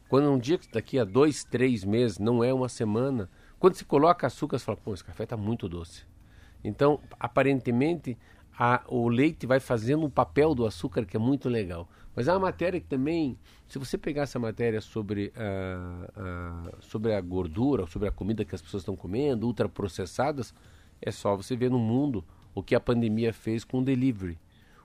quando 0.09 0.29
um 0.29 0.37
dia 0.37 0.59
daqui 0.73 0.99
a 0.99 1.05
dois, 1.05 1.43
três 1.43 1.83
meses, 1.83 2.17
não 2.17 2.43
é 2.43 2.53
uma 2.53 2.67
semana, 2.67 3.29
quando 3.59 3.75
se 3.75 3.85
coloca 3.85 4.25
açúcar, 4.27 4.57
você 4.57 4.65
fala, 4.65 4.77
pô, 4.77 4.93
esse 4.93 5.03
café 5.03 5.23
está 5.23 5.37
muito 5.37 5.69
doce. 5.69 6.03
Então, 6.63 6.99
aparentemente, 7.19 8.17
a, 8.57 8.83
o 8.87 9.07
leite 9.07 9.45
vai 9.45 9.59
fazendo 9.59 10.05
um 10.05 10.09
papel 10.09 10.53
do 10.53 10.65
açúcar 10.65 11.05
que 11.05 11.15
é 11.15 11.19
muito 11.19 11.47
legal. 11.47 11.87
Mas 12.15 12.27
há 12.27 12.33
uma 12.33 12.47
matéria 12.47 12.79
que 12.79 12.87
também, 12.87 13.37
se 13.67 13.79
você 13.79 13.97
pegar 13.97 14.23
essa 14.23 14.37
matéria 14.37 14.81
sobre 14.81 15.31
a, 15.35 16.11
a, 16.15 16.81
sobre 16.81 17.13
a 17.13 17.21
gordura, 17.21 17.87
sobre 17.87 18.09
a 18.09 18.11
comida 18.11 18.43
que 18.43 18.53
as 18.53 18.61
pessoas 18.61 18.81
estão 18.81 18.95
comendo, 18.95 19.47
ultraprocessadas, 19.47 20.53
é 21.01 21.11
só 21.11 21.35
você 21.37 21.55
ver 21.55 21.71
no 21.71 21.79
mundo 21.79 22.23
o 22.53 22.61
que 22.61 22.75
a 22.75 22.79
pandemia 22.79 23.31
fez 23.31 23.63
com 23.63 23.79
o 23.79 23.83
delivery. 23.83 24.37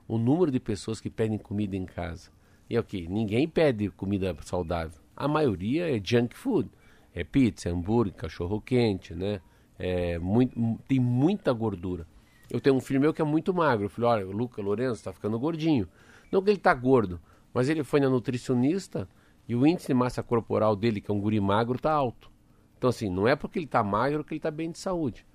O 0.07 0.17
número 0.17 0.51
de 0.51 0.59
pessoas 0.59 1.01
que 1.01 1.09
pedem 1.09 1.37
comida 1.37 1.75
em 1.75 1.85
casa. 1.85 2.29
E 2.69 2.75
é 2.75 2.79
o 2.79 2.83
que? 2.83 3.07
Ninguém 3.07 3.47
pede 3.47 3.89
comida 3.89 4.35
saudável. 4.41 5.01
A 5.15 5.27
maioria 5.27 5.93
é 5.93 6.01
junk 6.01 6.35
food. 6.37 6.69
É 7.13 7.23
pizza, 7.23 7.69
hambúrguer, 7.69 8.13
cachorro 8.13 8.61
quente, 8.61 9.13
né? 9.13 9.41
É, 9.77 10.17
muito, 10.19 10.79
tem 10.87 10.99
muita 10.99 11.51
gordura. 11.51 12.07
Eu 12.49 12.61
tenho 12.61 12.75
um 12.75 12.81
filho 12.81 13.01
meu 13.01 13.13
que 13.13 13.21
é 13.21 13.25
muito 13.25 13.53
magro. 13.53 13.85
Eu 13.85 13.89
falei, 13.89 14.09
olha, 14.09 14.27
o 14.27 14.31
Luca 14.31 14.61
Lourenço 14.61 14.95
está 14.95 15.11
ficando 15.11 15.39
gordinho. 15.39 15.87
Não 16.31 16.41
que 16.41 16.49
ele 16.49 16.57
está 16.57 16.73
gordo, 16.73 17.19
mas 17.53 17.69
ele 17.69 17.83
foi 17.83 17.99
na 17.99 18.09
nutricionista 18.09 19.07
e 19.47 19.55
o 19.55 19.65
índice 19.65 19.87
de 19.87 19.93
massa 19.93 20.23
corporal 20.23 20.75
dele, 20.75 21.01
que 21.01 21.11
é 21.11 21.13
um 21.13 21.19
guri 21.19 21.39
magro, 21.39 21.75
está 21.75 21.91
alto. 21.91 22.31
Então, 22.77 22.89
assim, 22.89 23.09
não 23.09 23.27
é 23.27 23.35
porque 23.35 23.59
ele 23.59 23.65
está 23.65 23.83
magro 23.83 24.23
que 24.23 24.33
ele 24.33 24.39
está 24.39 24.51
bem 24.51 24.71
de 24.71 24.77
saúde. 24.77 25.25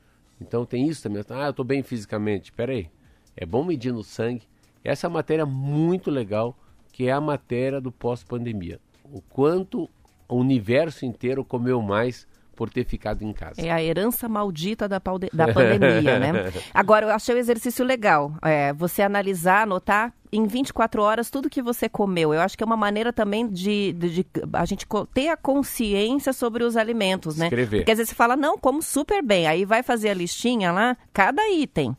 Então 0.40 0.64
tem 0.64 0.88
isso 0.88 1.02
também. 1.02 1.23
Ah, 1.28 1.47
eu 1.47 1.50
estou 1.50 1.64
bem 1.64 1.82
fisicamente. 1.82 2.52
Pera 2.52 2.73
aí. 2.73 2.88
É 3.37 3.44
bom 3.44 3.62
medir 3.62 3.92
no 3.92 4.02
sangue. 4.02 4.49
Essa 4.82 5.06
é 5.06 5.11
matéria 5.11 5.44
muito 5.44 6.11
legal, 6.11 6.56
que 6.92 7.06
é 7.06 7.12
a 7.12 7.20
matéria 7.20 7.80
do 7.80 7.92
pós-pandemia. 7.92 8.80
O 9.04 9.20
quanto 9.20 9.88
o 10.28 10.37
universo 10.37 11.04
inteiro 11.04 11.44
comeu 11.44 11.82
mais 11.82 12.26
por 12.61 12.69
ter 12.69 12.85
ficado 12.85 13.23
em 13.23 13.33
casa. 13.33 13.59
É 13.59 13.71
a 13.71 13.83
herança 13.83 14.29
maldita 14.29 14.87
da, 14.87 15.00
da 15.33 15.50
pandemia, 15.50 16.19
né? 16.19 16.52
Agora, 16.75 17.07
eu 17.07 17.11
achei 17.11 17.35
o 17.35 17.38
exercício 17.38 17.83
legal. 17.83 18.35
É, 18.43 18.71
você 18.75 19.00
analisar, 19.00 19.62
anotar 19.62 20.12
em 20.31 20.47
24 20.47 21.00
horas 21.00 21.31
tudo 21.31 21.49
que 21.49 21.62
você 21.62 21.88
comeu. 21.88 22.35
Eu 22.35 22.40
acho 22.43 22.59
que 22.59 22.62
é 22.62 22.67
uma 22.67 22.76
maneira 22.76 23.14
também 23.14 23.49
de, 23.49 23.95
de, 23.95 24.11
de, 24.11 24.26
a 24.52 24.67
gente 24.67 24.87
ter 25.14 25.29
a 25.29 25.38
consciência 25.38 26.35
sobre 26.35 26.62
os 26.62 26.76
alimentos, 26.76 27.38
né? 27.38 27.47
Escrever. 27.47 27.79
Porque 27.79 27.93
às 27.93 27.97
vezes 27.97 28.11
você 28.11 28.14
fala, 28.14 28.37
não, 28.37 28.59
como 28.59 28.83
super 28.83 29.23
bem. 29.23 29.47
Aí 29.47 29.64
vai 29.64 29.83
fazer 29.83 30.11
a 30.11 30.14
listinha 30.14 30.71
lá, 30.71 30.99
cada 31.14 31.49
item. 31.49 31.97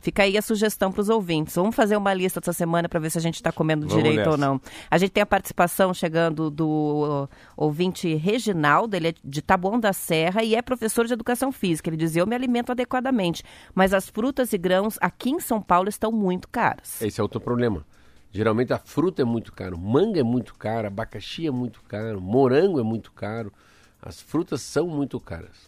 Fica 0.00 0.22
aí 0.22 0.38
a 0.38 0.42
sugestão 0.42 0.92
para 0.92 1.00
os 1.00 1.08
ouvintes. 1.08 1.54
Vamos 1.54 1.74
fazer 1.74 1.96
uma 1.96 2.14
lista 2.14 2.40
essa 2.40 2.52
semana 2.52 2.88
para 2.88 3.00
ver 3.00 3.10
se 3.10 3.18
a 3.18 3.20
gente 3.20 3.34
está 3.34 3.50
comendo 3.50 3.86
Vamos 3.86 4.02
direito 4.02 4.18
nessa. 4.18 4.30
ou 4.30 4.36
não. 4.36 4.60
A 4.90 4.98
gente 4.98 5.10
tem 5.10 5.22
a 5.22 5.26
participação 5.26 5.92
chegando 5.92 6.50
do 6.50 6.68
uh, 6.68 7.28
ouvinte 7.56 8.14
Reginaldo, 8.14 8.94
ele 8.96 9.08
é 9.08 9.14
de 9.24 9.42
Taboão 9.42 9.78
da 9.78 9.92
Serra 9.92 10.42
e 10.42 10.54
é 10.54 10.62
professor 10.62 11.06
de 11.06 11.12
educação 11.12 11.50
física. 11.50 11.90
Ele 11.90 11.96
diz: 11.96 12.14
Eu 12.14 12.26
me 12.26 12.34
alimento 12.34 12.70
adequadamente, 12.70 13.42
mas 13.74 13.92
as 13.92 14.08
frutas 14.08 14.52
e 14.52 14.58
grãos 14.58 14.96
aqui 15.00 15.30
em 15.30 15.40
São 15.40 15.60
Paulo 15.60 15.88
estão 15.88 16.12
muito 16.12 16.48
caras. 16.48 17.02
Esse 17.02 17.20
é 17.20 17.22
outro 17.22 17.40
problema. 17.40 17.84
Geralmente 18.30 18.72
a 18.72 18.78
fruta 18.78 19.22
é 19.22 19.24
muito 19.24 19.52
caro, 19.52 19.78
manga 19.78 20.20
é 20.20 20.22
muito 20.22 20.54
caro, 20.54 20.86
abacaxi 20.86 21.46
é 21.46 21.50
muito 21.50 21.82
caro, 21.82 22.20
morango 22.20 22.78
é 22.78 22.82
muito 22.82 23.10
caro. 23.12 23.52
As 24.00 24.20
frutas 24.20 24.60
são 24.60 24.86
muito 24.86 25.18
caras. 25.18 25.67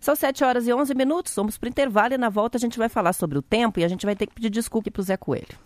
São 0.00 0.16
7 0.16 0.42
horas 0.44 0.66
e 0.66 0.72
11 0.72 0.94
minutos, 0.94 1.34
vamos 1.34 1.58
para 1.58 1.66
o 1.66 1.70
intervalo 1.70 2.14
e 2.14 2.18
na 2.18 2.30
volta 2.30 2.56
a 2.56 2.60
gente 2.60 2.78
vai 2.78 2.88
falar 2.88 3.12
sobre 3.12 3.36
o 3.36 3.42
tempo 3.42 3.78
e 3.78 3.84
a 3.84 3.88
gente 3.88 4.06
vai 4.06 4.16
ter 4.16 4.26
que 4.26 4.34
pedir 4.34 4.48
desculpa 4.48 4.90
para 4.90 5.00
o 5.00 5.04
Zé 5.04 5.16
Coelho. 5.16 5.58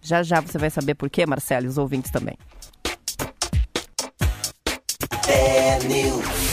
Já 0.00 0.22
já 0.22 0.40
você 0.40 0.56
vai 0.56 0.70
saber 0.70 0.94
por 0.94 1.10
quê, 1.10 1.26
Marcelo, 1.26 1.66
e 1.66 1.68
os 1.68 1.76
ouvintes 1.76 2.10
também. 2.10 2.36
São 5.26 6.51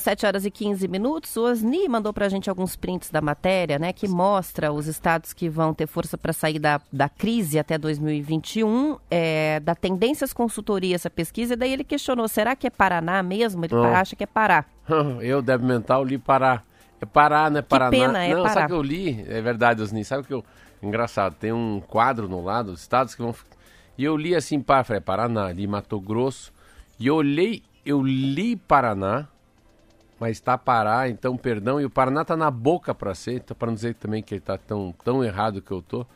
7 0.00 0.26
horas 0.26 0.44
e 0.44 0.50
15 0.50 0.88
minutos. 0.88 1.36
O 1.36 1.44
Osni 1.44 1.88
mandou 1.88 2.12
para 2.12 2.26
a 2.26 2.28
gente 2.28 2.48
alguns 2.50 2.76
prints 2.76 3.10
da 3.10 3.20
matéria, 3.20 3.78
né, 3.78 3.92
que 3.92 4.08
mostra 4.08 4.72
os 4.72 4.86
estados 4.86 5.32
que 5.32 5.48
vão 5.48 5.72
ter 5.72 5.86
força 5.86 6.18
para 6.18 6.32
sair 6.32 6.58
da, 6.58 6.80
da 6.92 7.08
crise 7.08 7.58
até 7.58 7.78
2021, 7.78 8.98
é, 9.10 9.60
da 9.60 9.74
Tendências 9.74 10.32
Consultoria 10.32 10.94
essa 10.94 11.10
pesquisa, 11.10 11.54
e 11.54 11.56
daí 11.56 11.72
ele 11.72 11.84
questionou, 11.84 12.26
será 12.28 12.56
que 12.56 12.66
é 12.66 12.70
Paraná 12.70 13.22
mesmo? 13.22 13.64
Ele 13.64 13.74
Não. 13.74 13.84
acha 13.84 14.16
que 14.16 14.24
é 14.24 14.26
Pará. 14.26 14.64
Eu, 15.20 15.40
débil 15.42 15.68
mental, 15.68 16.04
li 16.04 16.18
Pará. 16.18 16.62
É 17.00 17.06
Pará, 17.06 17.48
né? 17.48 17.62
Paraná. 17.62 17.90
pena, 17.90 18.24
é 18.24 18.34
Não, 18.34 18.42
Pará. 18.42 18.54
sabe 18.54 18.64
o 18.66 18.68
que 18.68 18.74
eu 18.74 18.82
li? 18.82 19.24
É 19.28 19.40
verdade, 19.40 19.80
Osni. 19.82 20.04
Sabe 20.04 20.22
o 20.22 20.24
que 20.26 20.34
eu... 20.34 20.44
Engraçado, 20.82 21.34
tem 21.34 21.52
um 21.52 21.80
quadro 21.80 22.28
no 22.28 22.42
lado, 22.42 22.72
os 22.72 22.80
estados 22.80 23.14
que 23.14 23.22
vão... 23.22 23.34
E 23.96 24.04
eu 24.04 24.16
li 24.16 24.34
assim, 24.34 24.60
pá, 24.60 24.82
falei, 24.82 25.00
Paraná, 25.00 25.52
li 25.52 25.66
Mato 25.66 26.00
Grosso. 26.00 26.52
E 26.98 27.06
eu 27.06 27.16
olhei, 27.16 27.62
eu 27.84 28.02
li 28.02 28.56
Paraná, 28.56 29.28
mas 30.20 30.32
está 30.36 30.56
Pará, 30.58 31.08
então 31.08 31.36
perdão. 31.36 31.80
E 31.80 31.84
o 31.86 31.90
Paraná 31.90 32.22
está 32.22 32.36
na 32.36 32.50
boca 32.50 32.94
para 32.94 33.14
ser, 33.14 33.36
então, 33.36 33.56
para 33.56 33.68
não 33.68 33.74
dizer 33.74 33.94
também 33.94 34.22
que 34.22 34.34
ele 34.34 34.40
está 34.40 34.56
tão, 34.58 34.94
tão 35.02 35.24
errado 35.24 35.60
que 35.62 35.72
eu 35.72 35.80
tô. 35.82 36.06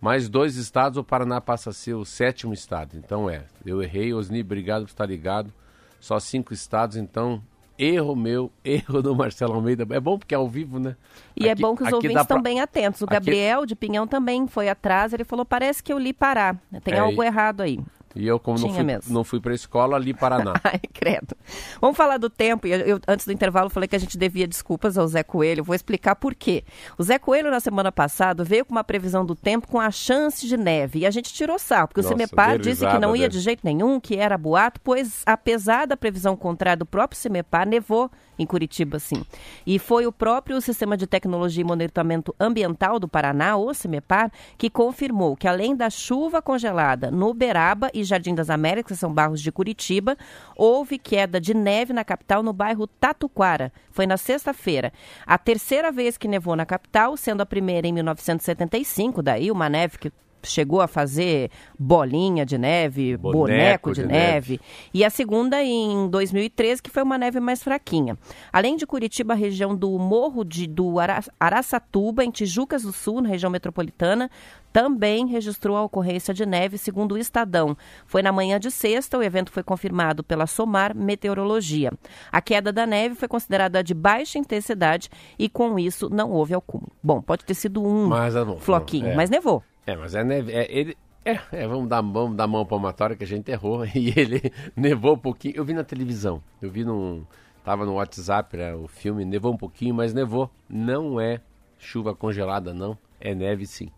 Mais 0.00 0.28
dois 0.28 0.54
estados, 0.56 0.96
o 0.96 1.02
Paraná 1.02 1.40
passa 1.40 1.70
a 1.70 1.72
ser 1.72 1.94
o 1.94 2.04
sétimo 2.04 2.54
estado. 2.54 2.96
Então 2.96 3.28
é, 3.28 3.42
eu 3.66 3.82
errei, 3.82 4.14
Osni, 4.14 4.40
obrigado 4.42 4.82
por 4.84 4.90
estar 4.90 5.06
ligado. 5.06 5.52
Só 5.98 6.20
cinco 6.20 6.54
estados, 6.54 6.96
então 6.96 7.42
erro 7.76 8.14
meu, 8.14 8.52
erro 8.64 9.02
do 9.02 9.16
Marcelo 9.16 9.54
Almeida. 9.54 9.84
É 9.90 9.98
bom 9.98 10.16
porque 10.16 10.34
é 10.34 10.38
ao 10.38 10.48
vivo, 10.48 10.78
né? 10.78 10.94
E 11.36 11.48
é 11.48 11.52
Aqui- 11.52 11.62
bom 11.62 11.74
que 11.74 11.82
os 11.82 11.92
ouvintes 11.92 12.20
estão 12.22 12.36
pra- 12.36 12.42
bem 12.44 12.60
atentos. 12.60 13.00
O 13.00 13.04
aqui- 13.06 13.14
Gabriel 13.14 13.66
de 13.66 13.74
Pinhão 13.74 14.06
também 14.06 14.46
foi 14.46 14.68
atrás, 14.68 15.12
ele 15.12 15.24
falou, 15.24 15.44
parece 15.44 15.82
que 15.82 15.92
eu 15.92 15.98
li 15.98 16.12
Pará. 16.12 16.54
Tem 16.84 16.94
É, 16.94 16.98
algo 17.00 17.20
errado 17.20 17.60
aí. 17.62 17.80
E 18.14 18.26
eu, 18.26 18.38
como 18.38 18.58
não 18.58 18.64
Tinha 18.68 18.74
fui, 18.76 18.84
mesmo. 18.84 19.14
não 19.14 19.24
fui 19.24 19.40
para 19.40 19.54
escola, 19.54 19.96
ali 19.96 20.12
Paraná. 20.14 20.54
Ai, 20.64 20.80
credo. 20.92 21.36
Vamos 21.80 21.96
falar 21.96 22.18
do 22.18 22.28
tempo. 22.30 22.66
E 22.66 22.72
eu, 22.72 22.78
eu, 22.80 23.00
antes 23.06 23.26
do 23.26 23.32
intervalo, 23.32 23.70
falei 23.70 23.88
que 23.88 23.96
a 23.96 23.98
gente 23.98 24.16
devia 24.18 24.46
desculpas 24.46 24.96
ao 24.98 25.06
Zé 25.06 25.22
Coelho. 25.22 25.62
Vou 25.64 25.74
explicar 25.74 26.16
por 26.16 26.34
quê. 26.34 26.64
O 26.96 27.02
Zé 27.02 27.18
Coelho, 27.18 27.50
na 27.50 27.60
semana 27.60 27.92
passada, 27.92 28.42
veio 28.44 28.64
com 28.64 28.72
uma 28.72 28.84
previsão 28.84 29.24
do 29.24 29.34
tempo 29.34 29.68
com 29.68 29.80
a 29.80 29.90
chance 29.90 30.46
de 30.46 30.56
neve. 30.56 31.00
E 31.00 31.06
a 31.06 31.10
gente 31.10 31.32
tirou 31.32 31.58
sarro, 31.58 31.88
porque 31.88 32.00
Nossa, 32.00 32.14
o 32.14 32.16
CIMEPAR 32.18 32.58
deu 32.58 32.58
disse 32.72 32.86
que 32.86 32.98
não 32.98 33.14
ia 33.14 33.28
dele. 33.28 33.32
de 33.32 33.40
jeito 33.40 33.60
nenhum, 33.64 34.00
que 34.00 34.16
era 34.16 34.36
boato, 34.38 34.80
pois, 34.82 35.22
apesar 35.26 35.86
da 35.86 35.96
previsão 35.96 36.36
contrária 36.36 36.76
do 36.78 36.86
próprio 36.86 37.18
CIMEPAR, 37.20 37.66
nevou 37.68 38.10
em 38.38 38.46
Curitiba, 38.46 38.98
sim. 39.00 39.24
E 39.66 39.78
foi 39.80 40.06
o 40.06 40.12
próprio 40.12 40.60
Sistema 40.60 40.96
de 40.96 41.06
Tecnologia 41.06 41.60
e 41.60 41.64
Monitoramento 41.64 42.34
Ambiental 42.38 43.00
do 43.00 43.08
Paraná, 43.08 43.56
o 43.56 43.74
CIMEPAR, 43.74 44.30
que 44.56 44.70
confirmou 44.70 45.36
que 45.36 45.48
além 45.48 45.74
da 45.74 45.90
chuva 45.90 46.40
congelada 46.40 47.10
no 47.10 47.30
Uberaba 47.30 47.90
e 48.00 48.04
Jardim 48.04 48.34
das 48.34 48.50
Américas, 48.50 48.98
são 48.98 49.12
bairros 49.12 49.40
de 49.40 49.52
Curitiba, 49.52 50.16
houve 50.56 50.98
queda 50.98 51.40
de 51.40 51.54
neve 51.54 51.92
na 51.92 52.04
capital 52.04 52.42
no 52.42 52.52
bairro 52.52 52.86
Tatuquara. 52.86 53.72
Foi 53.90 54.06
na 54.06 54.16
sexta-feira. 54.16 54.92
A 55.26 55.38
terceira 55.38 55.90
vez 55.90 56.16
que 56.16 56.28
nevou 56.28 56.56
na 56.56 56.66
capital, 56.66 57.16
sendo 57.16 57.40
a 57.40 57.46
primeira 57.46 57.86
em 57.86 57.92
1975, 57.92 59.22
daí 59.22 59.50
uma 59.50 59.68
neve 59.68 59.98
que 59.98 60.12
chegou 60.42 60.80
a 60.80 60.86
fazer 60.88 61.50
bolinha 61.78 62.44
de 62.46 62.56
neve, 62.58 63.16
boneco, 63.16 63.38
Boneco 63.38 63.92
de, 63.92 64.02
de 64.02 64.06
neve. 64.06 64.60
E 64.92 65.04
a 65.04 65.10
segunda 65.10 65.62
em 65.62 66.08
2013, 66.08 66.82
que 66.82 66.90
foi 66.90 67.02
uma 67.02 67.18
neve 67.18 67.40
mais 67.40 67.62
fraquinha. 67.62 68.16
Além 68.52 68.76
de 68.76 68.86
Curitiba, 68.86 69.32
a 69.34 69.36
região 69.36 69.74
do 69.76 69.98
Morro 69.98 70.44
de, 70.44 70.66
do 70.66 70.98
Ara- 70.98 71.22
Araçatuba, 71.38 72.24
em 72.24 72.30
Tijucas 72.30 72.82
do 72.82 72.92
Sul, 72.92 73.20
na 73.20 73.28
região 73.28 73.50
metropolitana, 73.50 74.30
também 74.72 75.26
registrou 75.26 75.76
a 75.76 75.82
ocorrência 75.82 76.32
de 76.34 76.44
neve, 76.44 76.76
segundo 76.78 77.12
o 77.12 77.18
Estadão. 77.18 77.76
Foi 78.06 78.22
na 78.22 78.30
manhã 78.30 78.60
de 78.60 78.70
sexta, 78.70 79.16
o 79.18 79.22
evento 79.22 79.50
foi 79.50 79.62
confirmado 79.62 80.22
pela 80.22 80.46
Somar 80.46 80.94
Meteorologia. 80.96 81.90
A 82.30 82.40
queda 82.40 82.72
da 82.72 82.86
neve 82.86 83.14
foi 83.14 83.28
considerada 83.28 83.82
de 83.82 83.94
baixa 83.94 84.38
intensidade 84.38 85.08
e, 85.38 85.48
com 85.48 85.78
isso, 85.78 86.08
não 86.10 86.30
houve 86.30 86.54
acúmulo. 86.54 86.92
Bom, 87.02 87.20
pode 87.22 87.44
ter 87.44 87.54
sido 87.54 87.82
um 87.82 88.06
Mas, 88.08 88.34
não, 88.34 88.44
não, 88.44 88.58
floquinho, 88.58 89.08
é. 89.08 89.14
mas 89.14 89.30
nevou. 89.30 89.62
É, 89.88 89.96
mas 89.96 90.14
é 90.14 90.22
neve. 90.22 90.52
É, 90.52 90.66
ele, 90.70 90.94
é, 91.24 91.38
é, 91.50 91.66
vamos 91.66 91.88
dar, 91.88 92.02
vamos 92.02 92.36
dar 92.36 92.46
mão 92.46 92.66
palmatória 92.66 93.16
que 93.16 93.24
a 93.24 93.26
gente 93.26 93.50
errou. 93.50 93.86
E 93.96 94.12
ele 94.14 94.52
nevou 94.76 95.14
um 95.14 95.18
pouquinho. 95.18 95.54
Eu 95.56 95.64
vi 95.64 95.72
na 95.72 95.82
televisão. 95.82 96.42
Eu 96.60 96.70
vi 96.70 96.84
num. 96.84 97.24
Tava 97.64 97.86
no 97.86 97.94
WhatsApp, 97.94 98.56
né, 98.56 98.74
o 98.74 98.86
filme, 98.86 99.24
nevou 99.24 99.52
um 99.52 99.56
pouquinho, 99.56 99.94
mas 99.94 100.12
nevou. 100.12 100.50
Não 100.68 101.18
é 101.20 101.40
chuva 101.78 102.14
congelada, 102.14 102.72
não. 102.74 102.96
É 103.18 103.34
neve 103.34 103.66
sim. 103.66 103.88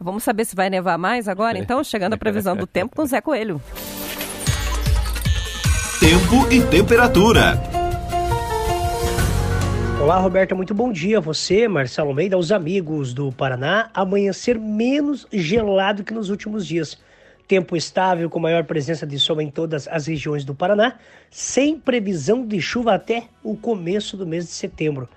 Vamos 0.00 0.24
saber 0.24 0.44
se 0.44 0.54
vai 0.56 0.68
nevar 0.68 0.98
mais 0.98 1.28
agora? 1.28 1.58
Então, 1.58 1.82
chegando 1.82 2.14
a 2.14 2.18
previsão 2.18 2.56
do 2.56 2.66
tempo 2.68 2.94
com 2.94 3.02
o 3.02 3.06
Zé 3.06 3.20
Coelho. 3.20 3.60
Tempo 6.00 6.52
e 6.52 6.62
temperatura. 6.62 7.77
Olá, 10.00 10.16
Roberta, 10.18 10.54
muito 10.54 10.72
bom 10.72 10.92
dia 10.92 11.20
você, 11.20 11.66
Marcelo 11.66 12.10
Almeida, 12.10 12.36
aos 12.36 12.52
amigos 12.52 13.12
do 13.12 13.32
Paraná. 13.32 13.90
Amanhecer 13.92 14.56
menos 14.56 15.26
gelado 15.32 16.04
que 16.04 16.14
nos 16.14 16.30
últimos 16.30 16.64
dias. 16.64 16.96
Tempo 17.48 17.76
estável 17.76 18.30
com 18.30 18.38
maior 18.38 18.62
presença 18.62 19.04
de 19.04 19.18
sol 19.18 19.40
em 19.40 19.50
todas 19.50 19.88
as 19.88 20.06
regiões 20.06 20.44
do 20.44 20.54
Paraná, 20.54 20.94
sem 21.30 21.76
previsão 21.76 22.46
de 22.46 22.60
chuva 22.60 22.94
até 22.94 23.24
o 23.42 23.56
começo 23.56 24.16
do 24.16 24.24
mês 24.24 24.44
de 24.44 24.52
setembro. 24.52 25.08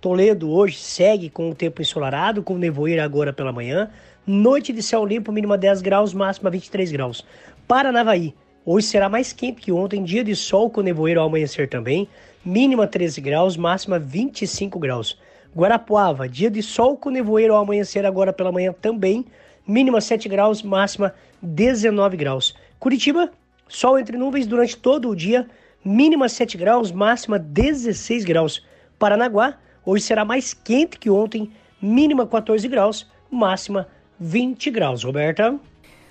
Toledo 0.00 0.48
hoje 0.48 0.78
segue 0.78 1.28
com 1.28 1.50
o 1.50 1.54
tempo 1.54 1.82
ensolarado, 1.82 2.40
com 2.40 2.56
nevoeiro 2.56 3.02
agora 3.02 3.32
pela 3.32 3.52
manhã. 3.52 3.90
Noite 4.24 4.72
de 4.72 4.82
céu 4.84 5.04
limpo, 5.04 5.32
mínima 5.32 5.58
10 5.58 5.82
graus, 5.82 6.14
máxima 6.14 6.48
23 6.48 6.92
graus. 6.92 7.26
Paranavaí, 7.66 8.32
hoje 8.64 8.86
será 8.86 9.08
mais 9.08 9.32
quente 9.32 9.60
que 9.60 9.72
ontem, 9.72 10.04
dia 10.04 10.22
de 10.22 10.36
sol 10.36 10.70
com 10.70 10.80
nevoeiro 10.80 11.20
ao 11.20 11.26
amanhecer 11.26 11.68
também. 11.68 12.08
Mínima 12.48 12.86
13 12.86 13.20
graus, 13.20 13.58
máxima 13.58 13.98
25 13.98 14.78
graus. 14.78 15.18
Guarapuava, 15.54 16.26
dia 16.26 16.50
de 16.50 16.62
sol 16.62 16.96
com 16.96 17.10
nevoeiro 17.10 17.52
ao 17.52 17.62
amanhecer 17.62 18.06
agora 18.06 18.32
pela 18.32 18.50
manhã 18.50 18.72
também. 18.72 19.26
Mínima 19.66 20.00
7 20.00 20.30
graus, 20.30 20.62
máxima 20.62 21.14
19 21.42 22.16
graus. 22.16 22.56
Curitiba, 22.80 23.30
sol 23.68 23.98
entre 23.98 24.16
nuvens 24.16 24.46
durante 24.46 24.78
todo 24.78 25.10
o 25.10 25.14
dia. 25.14 25.46
Mínima 25.84 26.26
7 26.26 26.56
graus, 26.56 26.90
máxima 26.90 27.38
16 27.38 28.24
graus. 28.24 28.64
Paranaguá, 28.98 29.58
hoje 29.84 30.04
será 30.04 30.24
mais 30.24 30.54
quente 30.54 30.98
que 30.98 31.10
ontem. 31.10 31.50
Mínima 31.82 32.26
14 32.26 32.66
graus, 32.66 33.06
máxima 33.30 33.86
20 34.18 34.70
graus. 34.70 35.04
Roberta? 35.04 35.60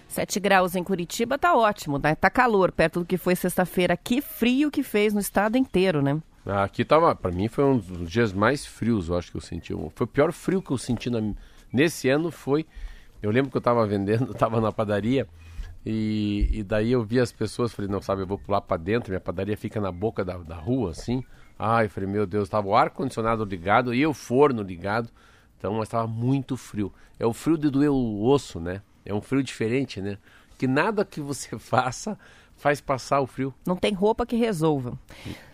7 0.07 0.39
graus 0.39 0.75
em 0.75 0.83
Curitiba 0.83 1.37
tá 1.37 1.55
ótimo, 1.55 1.99
né? 1.99 2.15
Tá 2.15 2.29
calor, 2.29 2.71
perto 2.71 2.99
do 3.01 3.05
que 3.05 3.17
foi 3.17 3.35
sexta-feira. 3.35 3.95
Que 3.97 4.21
frio 4.21 4.71
que 4.71 4.81
fez 4.83 5.13
no 5.13 5.19
estado 5.19 5.57
inteiro, 5.57 6.01
né? 6.01 6.21
Aqui 6.45 6.85
tava, 6.85 7.13
pra 7.13 7.29
mim 7.31 7.47
foi 7.49 7.63
um 7.65 7.77
dos 7.77 8.09
dias 8.09 8.31
mais 8.31 8.65
frios, 8.65 9.09
eu 9.09 9.17
acho 9.17 9.29
que 9.31 9.37
eu 9.37 9.41
senti. 9.41 9.73
Foi 9.93 10.05
o 10.05 10.07
pior 10.07 10.31
frio 10.31 10.61
que 10.61 10.71
eu 10.71 10.77
senti 10.77 11.09
na- 11.09 11.33
nesse 11.73 12.07
ano 12.09 12.31
foi. 12.31 12.65
Eu 13.21 13.31
lembro 13.31 13.51
que 13.51 13.57
eu 13.57 13.61
tava 13.61 13.85
vendendo, 13.87 14.33
tava 14.33 14.61
na 14.61 14.71
padaria 14.71 15.27
e, 15.85 16.49
e 16.51 16.63
daí 16.63 16.91
eu 16.93 17.03
vi 17.03 17.19
as 17.19 17.31
pessoas, 17.31 17.73
falei, 17.73 17.91
não, 17.91 18.01
sabe, 18.01 18.21
eu 18.21 18.27
vou 18.27 18.37
pular 18.37 18.61
pra 18.61 18.77
dentro, 18.77 19.09
minha 19.11 19.19
padaria 19.19 19.57
fica 19.57 19.79
na 19.81 19.91
boca 19.91 20.23
da, 20.23 20.37
da 20.37 20.55
rua, 20.55 20.91
assim. 20.91 21.21
Ai, 21.59 21.89
falei, 21.89 22.09
meu 22.09 22.25
Deus, 22.25 22.47
tava 22.47 22.67
o 22.67 22.75
ar-condicionado 22.75 23.43
ligado 23.43 23.93
e 23.93 24.05
o 24.05 24.13
forno 24.13 24.61
ligado. 24.61 25.09
Então, 25.57 25.73
mas 25.73 25.83
estava 25.87 26.07
muito 26.07 26.55
frio. 26.55 26.93
É 27.19 27.25
o 27.25 27.33
frio 27.33 27.57
de 27.57 27.69
doer 27.69 27.91
o 27.91 28.23
osso, 28.25 28.59
né? 28.59 28.81
É 29.07 29.13
um 29.13 29.21
frio 29.21 29.41
diferente, 29.41 30.01
né? 30.01 30.17
Que 30.57 30.67
nada 30.67 31.05
que 31.05 31.21
você 31.21 31.57
faça 31.59 32.17
faz 32.57 32.81
passar 32.81 33.21
o 33.21 33.27
frio. 33.27 33.53
Não 33.65 33.75
tem 33.75 33.93
roupa 33.93 34.25
que 34.25 34.35
resolva. 34.35 34.97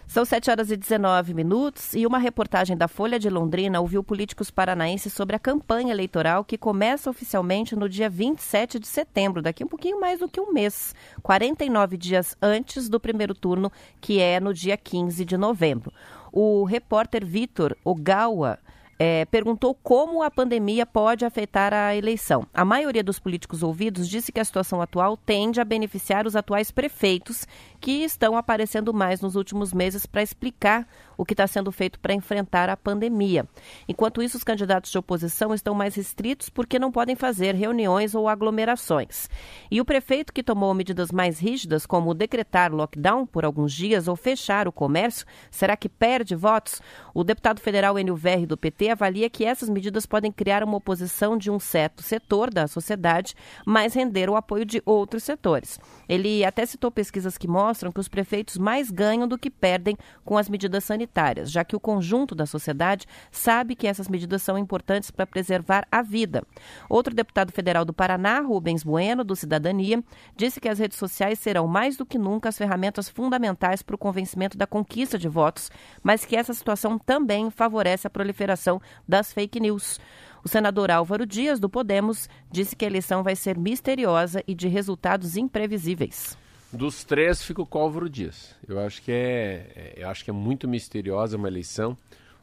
São 0.08 0.24
7 0.24 0.52
horas 0.52 0.70
e 0.70 0.78
19 0.78 1.34
minutos 1.34 1.94
e 1.94 2.06
uma 2.06 2.20
reportagem 2.20 2.78
da 2.78 2.88
Folha 2.88 3.18
de 3.18 3.30
Londrina 3.30 3.82
ouviu 3.82 4.04
políticos 4.04 4.52
paranaenses 4.52 5.12
sobre 5.12 5.36
a 5.36 5.40
campanha 5.40 5.92
eleitoral 5.92 6.44
que 6.44 6.58
começa 6.58 7.10
oficialmente 7.10 7.76
no 7.76 7.90
dia 7.90 8.10
27 8.10 8.80
de 8.80 8.88
setembro, 8.88 9.42
daqui 9.42 9.64
um 9.64 9.68
pouquinho 9.68 10.00
mais 10.00 10.20
do 10.20 10.30
que 10.30 10.40
um 10.40 10.54
mês, 10.54 10.94
49 11.24 11.98
dias 11.98 12.38
antes 12.42 12.88
do 12.88 13.00
primeiro 13.00 13.34
turno, 13.34 13.72
que 14.00 14.20
é 14.20 14.40
no 14.40 14.54
dia 14.54 14.78
15 14.78 15.26
de 15.26 15.36
novembro. 15.36 15.92
O 16.32 16.64
repórter 16.64 17.26
Vitor 17.26 17.76
Ogawa 17.84 18.60
é, 19.00 19.26
perguntou 19.26 19.74
como 19.74 20.22
a 20.22 20.30
pandemia 20.30 20.86
pode 20.86 21.26
afetar 21.26 21.74
a 21.74 21.96
eleição. 21.96 22.46
A 22.54 22.64
maioria 22.64 23.04
dos 23.04 23.20
políticos 23.20 23.64
ouvidos 23.64 24.08
disse 24.08 24.32
que 24.32 24.40
a 24.40 24.46
situação 24.46 24.82
atual 24.82 25.18
tende 25.18 25.60
a 25.60 25.66
beneficiar 25.66 26.28
os 26.28 26.36
atuais 26.36 26.72
prefeitos, 26.72 27.48
que 27.80 28.04
estão 28.04 28.38
aparecendo 28.38 28.94
mais 28.94 29.20
nos 29.22 29.36
últimos 29.36 29.74
meses 29.74 30.06
para 30.06 30.24
explicar 30.24 30.88
o 31.18 31.26
que 31.26 31.34
está 31.34 31.46
sendo 31.46 31.72
feito 31.72 32.00
para 32.00 32.14
enfrentar 32.14 32.70
a 32.70 32.78
pandemia. 32.78 33.48
Enquanto 33.88 34.22
isso, 34.22 34.38
os 34.38 34.44
candidatos 34.44 34.92
de 34.92 34.98
oposição 34.98 35.54
estão 35.54 35.76
mais 35.76 35.96
restritos 35.96 36.50
porque 36.50 36.80
não 36.80 36.92
podem 36.92 37.16
fazer 37.16 37.56
reuniões 37.56 38.16
ou 38.16 38.28
aglomerações. 38.28 39.30
E 39.70 39.82
o 39.82 39.86
prefeito 39.86 40.34
que 40.34 40.44
tomou 40.44 40.74
medidas 40.74 41.12
mais 41.12 41.40
rígidas, 41.40 41.86
como 41.86 42.14
decretar 42.14 42.74
lockdown 42.74 43.26
por 43.26 43.46
alguns 43.46 43.74
dias 43.74 44.08
ou 44.08 44.16
fechar 44.16 44.68
o 44.68 44.72
comércio, 44.72 45.26
será 45.52 45.76
que 45.76 45.90
perde 45.90 46.36
votos? 46.36 46.82
O 47.14 47.24
deputado 47.24 47.60
federal 47.60 48.00
Enio 48.00 48.16
Verri 48.16 48.46
do 48.46 48.58
PT 48.58 48.83
avalia 48.90 49.30
que 49.30 49.46
essas 49.46 49.70
medidas 49.70 50.06
podem 50.06 50.32
criar 50.32 50.64
uma 50.64 50.78
oposição 50.78 51.38
de 51.38 51.50
um 51.50 51.60
certo 51.60 52.02
setor 52.02 52.52
da 52.54 52.68
sociedade, 52.68 53.36
mas 53.66 53.94
render 53.94 54.30
o 54.30 54.36
apoio 54.36 54.66
de 54.66 54.82
outros 54.86 55.24
setores. 55.24 55.80
Ele 56.10 56.44
até 56.44 56.66
citou 56.66 56.92
pesquisas 56.92 57.38
que 57.38 57.48
mostram 57.48 57.92
que 57.92 58.00
os 58.00 58.08
prefeitos 58.08 58.58
mais 58.58 58.92
ganham 58.92 59.28
do 59.28 59.38
que 59.38 59.50
perdem 59.50 59.98
com 60.26 60.38
as 60.38 60.50
medidas 60.50 60.84
sanitárias 60.84 61.44
já 61.54 61.64
que 61.64 61.76
o 61.76 61.80
conjunto 61.80 62.36
da 62.36 62.46
sociedade 62.46 63.06
sabe 63.32 63.76
que 63.76 63.88
essas 63.88 64.08
medidas 64.08 64.42
são 64.42 64.58
importantes 64.58 65.12
para 65.12 65.26
preservar 65.26 65.88
a 65.92 66.02
vida. 66.02 66.44
Outro 66.90 67.14
deputado 67.14 67.52
federal 67.52 67.86
do 67.86 67.94
Paraná, 67.94 68.40
Rubens 68.40 68.84
Bueno, 68.84 69.24
do 69.24 69.36
Cidadania, 69.36 70.04
disse 70.36 70.60
que 70.60 70.70
as 70.70 70.80
redes 70.80 70.98
sociais 70.98 71.40
serão 71.40 71.68
mais 71.68 71.96
do 71.96 72.06
que 72.06 72.18
nunca 72.18 72.50
as 72.50 72.58
ferramentas 72.58 73.10
fundamentais 73.10 73.82
para 73.82 73.96
o 73.96 74.00
convencimento 74.00 74.58
da 74.58 74.68
conquista 74.68 75.18
de 75.18 75.28
votos, 75.28 75.70
mas 76.02 76.26
que 76.26 76.36
essa 76.36 76.54
situação 76.54 76.98
também 76.98 77.50
favorece 77.50 78.08
a 78.08 78.10
proliferação 78.10 78.73
das 79.08 79.34
fake 79.34 79.60
news. 79.60 80.00
O 80.44 80.50
senador 80.50 80.92
Álvaro 80.92 81.26
Dias, 81.26 81.60
do 81.60 81.70
Podemos, 81.70 82.30
disse 82.52 82.76
que 82.76 82.84
a 82.84 82.88
eleição 82.88 83.24
vai 83.24 83.36
ser 83.36 83.58
misteriosa 83.58 84.44
e 84.46 84.54
de 84.54 84.68
resultados 84.68 85.38
imprevisíveis. 85.38 86.38
Dos 86.72 87.04
três, 87.04 87.44
fico 87.44 87.66
com 87.66 87.80
o 87.80 87.82
Álvaro 87.84 88.10
Dias. 88.10 88.56
Eu 88.68 88.80
acho 88.80 89.02
que 89.02 89.12
é, 89.12 89.72
é, 89.76 89.94
eu 89.98 90.10
acho 90.10 90.24
que 90.24 90.32
é 90.32 90.34
muito 90.34 90.68
misteriosa 90.68 91.38
uma 91.38 91.48
eleição. 91.48 91.98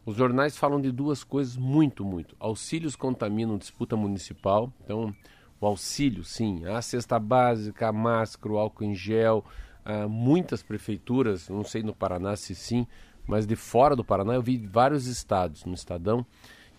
Os 0.07 0.17
jornais 0.17 0.57
falam 0.57 0.81
de 0.81 0.91
duas 0.91 1.23
coisas 1.23 1.57
muito, 1.57 2.05
muito. 2.05 2.35
Auxílios 2.39 2.97
contaminam 2.97 3.59
disputa 3.59 3.97
municipal. 3.97 4.73
Então, 4.83 5.15
o 5.61 5.67
auxílio, 5.67 6.25
sim. 6.25 6.65
A 6.65 6.81
cesta 6.81 7.19
básica, 7.19 7.89
a 7.89 7.93
máscara, 7.93 8.55
o 8.55 8.59
álcool 8.59 8.85
em 8.85 8.95
gel. 8.95 9.45
Uh, 9.85 10.09
muitas 10.09 10.63
prefeituras, 10.63 11.49
não 11.49 11.65
sei 11.65 11.83
no 11.83 11.95
Paraná 11.95 12.37
se 12.37 12.55
sim, 12.55 12.87
mas 13.31 13.47
de 13.47 13.55
fora 13.55 13.95
do 13.95 14.05
Paraná 14.05 14.35
eu 14.35 14.43
vi 14.43 14.59
vários 14.59 15.07
estados 15.07 15.65
no 15.65 15.73
Estadão 15.73 16.27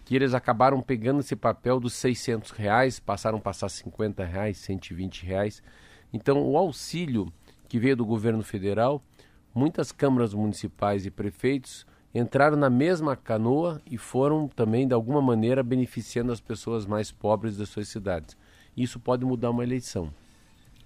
que 0.04 0.14
eles 0.14 0.34
acabaram 0.34 0.82
pegando 0.82 1.22
esse 1.22 1.38
papel 1.38 1.80
dos 1.80 1.94
600 1.94 2.52
reais, 2.52 3.00
passaram 3.00 3.38
a 3.38 3.42
passar 3.42 3.70
50 3.70 4.26
reais, 4.26 4.58
120 4.58 5.26
reais. 5.26 5.64
Então, 6.12 6.44
o 6.44 6.58
auxílio 6.58 7.32
que 7.70 7.80
veio 7.80 7.96
do 7.96 8.06
governo 8.06 8.44
federal, 8.44 9.02
muitas 9.56 9.94
câmaras 9.94 10.34
municipais 10.34 11.06
e 11.06 11.12
prefeitos 11.12 11.86
entraram 12.14 12.58
na 12.58 12.70
mesma 12.70 13.16
canoa 13.16 13.82
e 13.90 13.98
foram 13.98 14.50
também, 14.50 14.86
de 14.86 14.94
alguma 14.94 15.22
maneira, 15.22 15.64
beneficiando 15.64 16.34
as 16.34 16.42
pessoas 16.42 16.86
mais 16.86 17.10
pobres 17.10 17.56
das 17.56 17.70
suas 17.70 17.88
cidades. 17.88 18.36
Isso 18.76 19.00
pode 19.00 19.24
mudar 19.24 19.52
uma 19.52 19.64
eleição. 19.64 20.14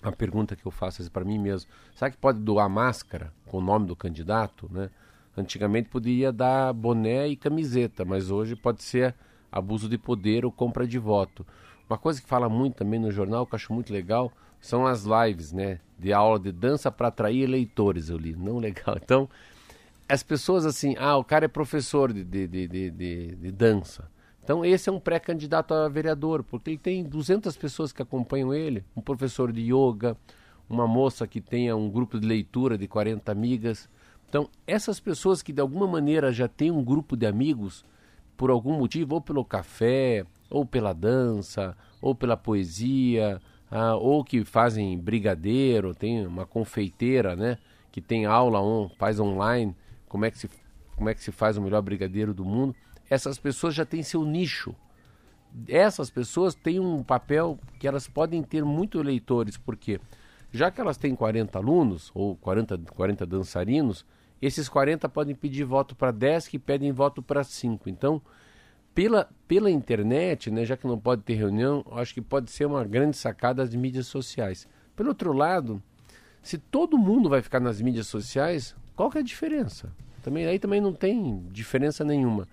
A 0.04 0.12
pergunta 0.12 0.56
que 0.56 0.68
eu 0.68 0.72
faço 0.72 1.02
é 1.02 1.10
para 1.10 1.26
mim 1.26 1.40
mesmo: 1.40 1.72
será 1.96 2.12
que 2.12 2.18
pode 2.18 2.38
doar 2.40 2.70
máscara 2.70 3.34
com 3.48 3.58
o 3.58 3.62
nome 3.62 3.88
do 3.88 3.96
candidato? 3.96 4.70
Né? 4.72 4.92
Antigamente 5.38 5.90
podia 5.90 6.32
dar 6.32 6.72
boné 6.74 7.28
e 7.28 7.36
camiseta, 7.36 8.06
mas 8.06 8.32
hoje 8.32 8.56
pode 8.56 8.84
ser 8.84 9.14
abuso 9.52 9.90
de 9.90 9.98
poder 9.98 10.46
ou 10.46 10.52
compra 10.52 10.88
de 10.88 10.98
voto. 10.98 11.46
Uma 11.90 11.98
coisa 11.98 12.22
que 12.22 12.28
fala 12.28 12.50
muito 12.50 12.76
também 12.76 13.00
no 13.00 13.12
jornal, 13.12 13.46
que 13.46 13.54
eu 13.54 13.58
acho 13.58 13.74
muito 13.74 13.94
legal, 13.94 14.32
são 14.60 14.88
as 14.88 15.06
lives, 15.06 15.52
né? 15.52 15.80
De 16.00 16.12
aula 16.12 16.40
de 16.40 16.52
dança 16.52 16.92
para 16.92 17.10
atrair 17.10 17.44
eleitores, 17.44 18.10
eu 18.10 18.18
li. 18.18 18.36
Não 18.36 18.58
legal. 18.60 18.98
Então, 19.02 19.30
as 20.08 20.24
pessoas 20.24 20.66
assim, 20.66 20.96
ah, 20.98 21.18
o 21.18 21.24
cara 21.24 21.46
é 21.46 21.48
professor 21.48 22.12
de, 22.12 22.24
de, 22.24 22.48
de, 22.48 22.68
de, 22.68 23.36
de 23.36 23.52
dança. 23.52 24.10
Então, 24.44 24.64
esse 24.64 24.90
é 24.90 24.92
um 24.92 25.00
pré-candidato 25.00 25.74
a 25.74 25.90
vereador, 25.90 26.44
porque 26.44 26.72
ele 26.72 26.78
tem 26.78 27.04
200 27.04 27.58
pessoas 27.58 27.92
que 27.92 28.02
acompanham 28.02 28.54
ele, 28.54 28.86
um 28.96 29.02
professor 29.02 29.52
de 29.52 29.62
yoga, 29.62 30.16
uma 30.70 30.88
moça 30.88 31.28
que 31.28 31.42
tenha 31.42 31.76
um 31.76 31.90
grupo 31.90 32.20
de 32.20 32.28
leitura 32.28 32.78
de 32.78 32.88
40 32.88 33.32
amigas. 33.32 33.90
Então, 34.28 34.50
essas 34.68 35.00
pessoas 35.00 35.42
que 35.42 35.54
de 35.54 35.62
alguma 35.62 35.88
maneira 35.88 36.32
já 36.32 36.48
têm 36.48 36.72
um 36.72 36.84
grupo 36.84 37.16
de 37.16 37.26
amigos, 37.26 37.86
por 38.36 38.50
algum 38.50 38.78
motivo, 38.78 39.16
ou 39.16 39.22
pelo 39.22 39.46
café, 39.46 40.26
ou 40.50 40.66
pela 40.66 40.94
dança, 40.94 41.76
ou 42.02 42.14
pela 42.14 42.36
poesia, 42.36 43.42
ah, 43.72 43.96
ou 43.96 44.24
que 44.24 44.44
fazem 44.44 44.98
brigadeiro, 44.98 45.94
tem 45.94 46.26
uma 46.26 46.46
confeiteira, 46.46 47.36
né, 47.36 47.58
que 47.92 48.02
tem 48.02 48.26
aula 48.26 48.62
on, 48.62 48.90
faz 48.90 49.20
online, 49.20 49.76
como 50.08 50.26
é 50.26 50.32
que 50.32 50.38
se 50.38 50.50
como 50.96 51.10
é 51.10 51.14
que 51.14 51.22
se 51.22 51.32
faz 51.32 51.58
o 51.58 51.62
melhor 51.62 51.82
brigadeiro 51.82 52.34
do 52.34 52.46
mundo. 52.46 52.74
Essas 53.10 53.38
pessoas 53.38 53.76
já 53.76 53.86
têm 53.86 54.02
seu 54.02 54.24
nicho. 54.24 54.74
Essas 55.68 56.10
pessoas 56.10 56.56
têm 56.56 56.80
um 56.80 57.04
papel 57.04 57.60
que 57.80 57.88
elas 57.88 58.08
podem 58.08 58.42
ter 58.42 58.64
muito 58.64 59.00
eleitores, 59.00 59.58
porque 59.58 60.00
já 60.56 60.72
que 60.72 60.80
elas 60.80 60.98
têm 60.98 61.16
40 61.16 61.58
alunos 61.58 62.12
ou 62.14 62.36
40, 62.38 62.78
40 62.94 63.26
dançarinos, 63.26 64.06
esses 64.42 64.70
40 64.70 65.10
podem 65.10 65.36
pedir 65.36 65.64
voto 65.66 65.96
para 65.96 66.12
10 66.12 66.48
que 66.48 66.58
pedem 66.58 66.92
voto 66.92 67.22
para 67.22 67.44
5. 67.44 67.90
Então, 67.90 68.22
pela, 68.94 69.30
pela 69.48 69.70
internet, 69.70 70.50
né, 70.50 70.64
já 70.64 70.78
que 70.78 70.88
não 70.88 70.98
pode 70.98 71.24
ter 71.24 71.34
reunião, 71.34 71.84
acho 71.92 72.14
que 72.14 72.22
pode 72.22 72.52
ser 72.52 72.66
uma 72.66 72.86
grande 72.86 73.18
sacada 73.18 73.64
das 73.64 73.76
mídias 73.76 74.08
sociais. 74.08 74.68
Pelo 74.96 75.10
outro 75.10 75.34
lado, 75.34 75.84
se 76.42 76.58
todo 76.58 76.98
mundo 76.98 77.28
vai 77.28 77.42
ficar 77.42 77.60
nas 77.60 77.82
mídias 77.82 78.08
sociais, 78.08 78.74
qual 78.96 79.12
que 79.12 79.18
é 79.18 79.22
a 79.22 79.26
diferença? 79.26 79.92
Também, 80.24 80.46
aí 80.46 80.58
também 80.58 80.80
não 80.80 80.94
tem 80.94 81.46
diferença 81.52 82.06
nenhuma. 82.06 82.48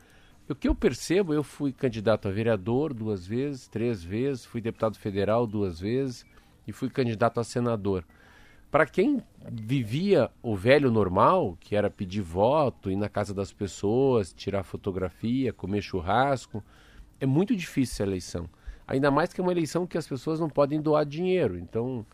O 0.49 0.55
que 0.55 0.69
eu 0.69 0.75
percebo, 0.75 1.33
eu 1.33 1.45
fui 1.45 1.73
candidato 1.73 2.27
a 2.27 2.33
vereador 2.33 2.93
duas 2.93 3.25
vezes, 3.25 3.69
três 3.69 4.03
vezes, 4.03 4.45
fui 4.45 4.61
deputado 4.61 4.99
federal 4.99 5.47
duas 5.47 5.79
vezes 5.79 6.27
e 6.67 6.73
fui 6.73 6.89
candidato 6.89 7.41
a 7.41 7.45
senador. 7.45 8.05
Para 8.71 8.87
quem 8.87 9.23
vivia 9.51 10.31
o 10.43 10.57
velho 10.57 10.91
normal, 10.91 11.59
que 11.61 11.77
era 11.77 11.91
pedir 11.91 12.23
voto, 12.23 12.91
ir 12.91 12.97
na 12.97 13.09
casa 13.09 13.35
das 13.35 13.53
pessoas, 13.53 14.33
tirar 14.33 14.63
fotografia, 14.63 15.53
comer 15.53 15.83
churrasco, 15.83 16.65
é 17.21 17.27
muito 17.27 17.55
difícil 17.55 18.05
a 18.05 18.09
eleição. 18.09 18.49
Ainda 18.87 19.11
mais 19.11 19.33
que 19.33 19.41
é 19.41 19.45
uma 19.45 19.53
eleição 19.53 19.87
que 19.87 19.99
as 19.99 20.07
pessoas 20.07 20.41
não 20.41 20.49
podem 20.49 20.81
doar 20.81 21.05
dinheiro. 21.05 21.59
Então, 21.59 22.05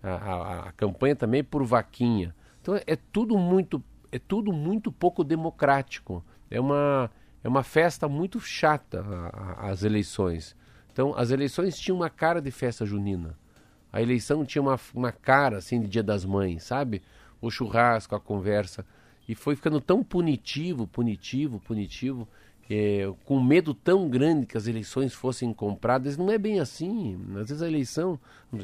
a, 0.00 0.10
a, 0.10 0.68
a 0.68 0.72
campanha 0.72 1.16
também 1.16 1.40
é 1.40 1.42
por 1.42 1.64
vaquinha. 1.64 2.34
Então, 2.62 2.80
é 2.86 2.96
tudo 2.96 3.36
muito, 3.36 3.82
é 4.12 4.18
tudo 4.18 4.52
muito 4.52 4.92
pouco 4.92 5.24
democrático. 5.24 6.24
É 6.48 6.60
uma, 6.60 7.10
é 7.42 7.48
uma 7.48 7.62
festa 7.62 8.08
muito 8.08 8.38
chata 8.40 9.04
a, 9.32 9.68
as 9.68 9.82
eleições. 9.82 10.56
Então, 10.92 11.12
as 11.16 11.30
eleições 11.30 11.76
tinham 11.76 11.96
uma 11.96 12.08
cara 12.08 12.40
de 12.40 12.52
festa 12.52 12.86
junina. 12.86 13.36
A 13.94 14.02
eleição 14.02 14.44
tinha 14.44 14.60
uma, 14.60 14.76
uma 14.92 15.12
cara 15.12 15.58
assim 15.58 15.80
de 15.80 15.86
Dia 15.86 16.02
das 16.02 16.24
Mães, 16.24 16.64
sabe? 16.64 17.00
O 17.40 17.48
churrasco, 17.48 18.16
a 18.16 18.18
conversa. 18.18 18.84
E 19.28 19.36
foi 19.36 19.54
ficando 19.54 19.80
tão 19.80 20.02
punitivo, 20.02 20.84
punitivo, 20.88 21.60
punitivo, 21.60 22.26
é, 22.68 23.08
com 23.24 23.40
medo 23.40 23.72
tão 23.72 24.08
grande 24.08 24.46
que 24.46 24.56
as 24.56 24.66
eleições 24.66 25.14
fossem 25.14 25.54
compradas. 25.54 26.16
Não 26.16 26.28
é 26.28 26.36
bem 26.36 26.58
assim. 26.58 27.16
Às 27.40 27.50
vezes 27.50 27.62
a 27.62 27.68
eleição. 27.68 28.18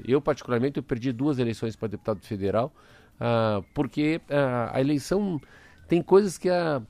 Eu, 0.04 0.20
particularmente, 0.20 0.78
eu 0.78 0.82
perdi 0.82 1.12
duas 1.12 1.38
eleições 1.38 1.76
para 1.76 1.86
deputado 1.86 2.18
federal, 2.22 2.72
ah, 3.20 3.62
porque 3.72 4.20
ah, 4.28 4.72
a 4.74 4.80
eleição 4.80 5.40
tem 5.86 6.02
coisas 6.02 6.36
que 6.36 6.50
a. 6.50 6.82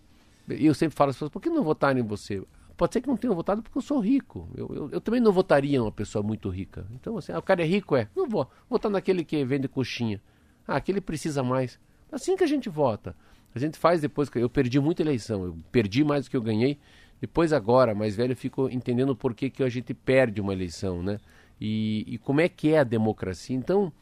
Eu 0.49 0.73
sempre 0.73 0.97
falo 0.97 1.11
às 1.11 1.17
pessoas, 1.17 1.31
por 1.31 1.43
que 1.43 1.51
não 1.51 1.63
votarem 1.63 2.03
em 2.03 2.07
você? 2.07 2.43
Pode 2.81 2.95
ser 2.95 3.03
que 3.03 3.09
não 3.09 3.17
tenham 3.19 3.35
votado 3.35 3.63
porque 3.63 3.77
eu 3.77 3.83
sou 3.83 4.01
rico. 4.01 4.49
Eu, 4.57 4.71
eu, 4.75 4.91
eu 4.93 5.01
também 5.03 5.21
não 5.21 5.31
votaria 5.31 5.83
uma 5.83 5.93
pessoa 5.93 6.23
muito 6.23 6.49
rica. 6.49 6.87
Então, 6.95 7.19
assim, 7.19 7.31
ah, 7.31 7.39
o 7.39 7.43
cara 7.43 7.61
é 7.61 7.67
rico, 7.67 7.95
é. 7.95 8.09
Não 8.17 8.27
vou. 8.27 8.51
Votar 8.71 8.91
naquele 8.91 9.23
que 9.23 9.45
vende 9.45 9.69
coxinha. 9.69 10.19
Ah, 10.67 10.77
aquele 10.77 10.99
precisa 10.99 11.43
mais. 11.43 11.79
Assim 12.11 12.35
que 12.39 12.43
a 12.43 12.47
gente 12.47 12.71
vota. 12.71 13.15
A 13.55 13.59
gente 13.59 13.77
faz 13.77 14.01
depois 14.01 14.31
que 14.31 14.39
eu 14.39 14.49
perdi 14.49 14.81
muita 14.81 15.03
eleição. 15.03 15.45
Eu 15.45 15.59
perdi 15.71 16.03
mais 16.03 16.25
do 16.25 16.31
que 16.31 16.37
eu 16.39 16.41
ganhei. 16.41 16.79
Depois 17.21 17.53
agora, 17.53 17.95
mais 17.95 18.17
velho, 18.17 18.33
eu 18.33 18.37
fico 18.37 18.67
entendendo 18.71 19.15
por 19.15 19.35
que, 19.35 19.51
que 19.51 19.63
a 19.63 19.69
gente 19.69 19.93
perde 19.93 20.41
uma 20.41 20.55
eleição, 20.55 21.03
né? 21.03 21.19
E, 21.61 22.07
e 22.09 22.17
como 22.17 22.41
é 22.41 22.49
que 22.49 22.73
é 22.73 22.79
a 22.79 22.85
democracia. 22.85 23.55
Então, 23.55 23.93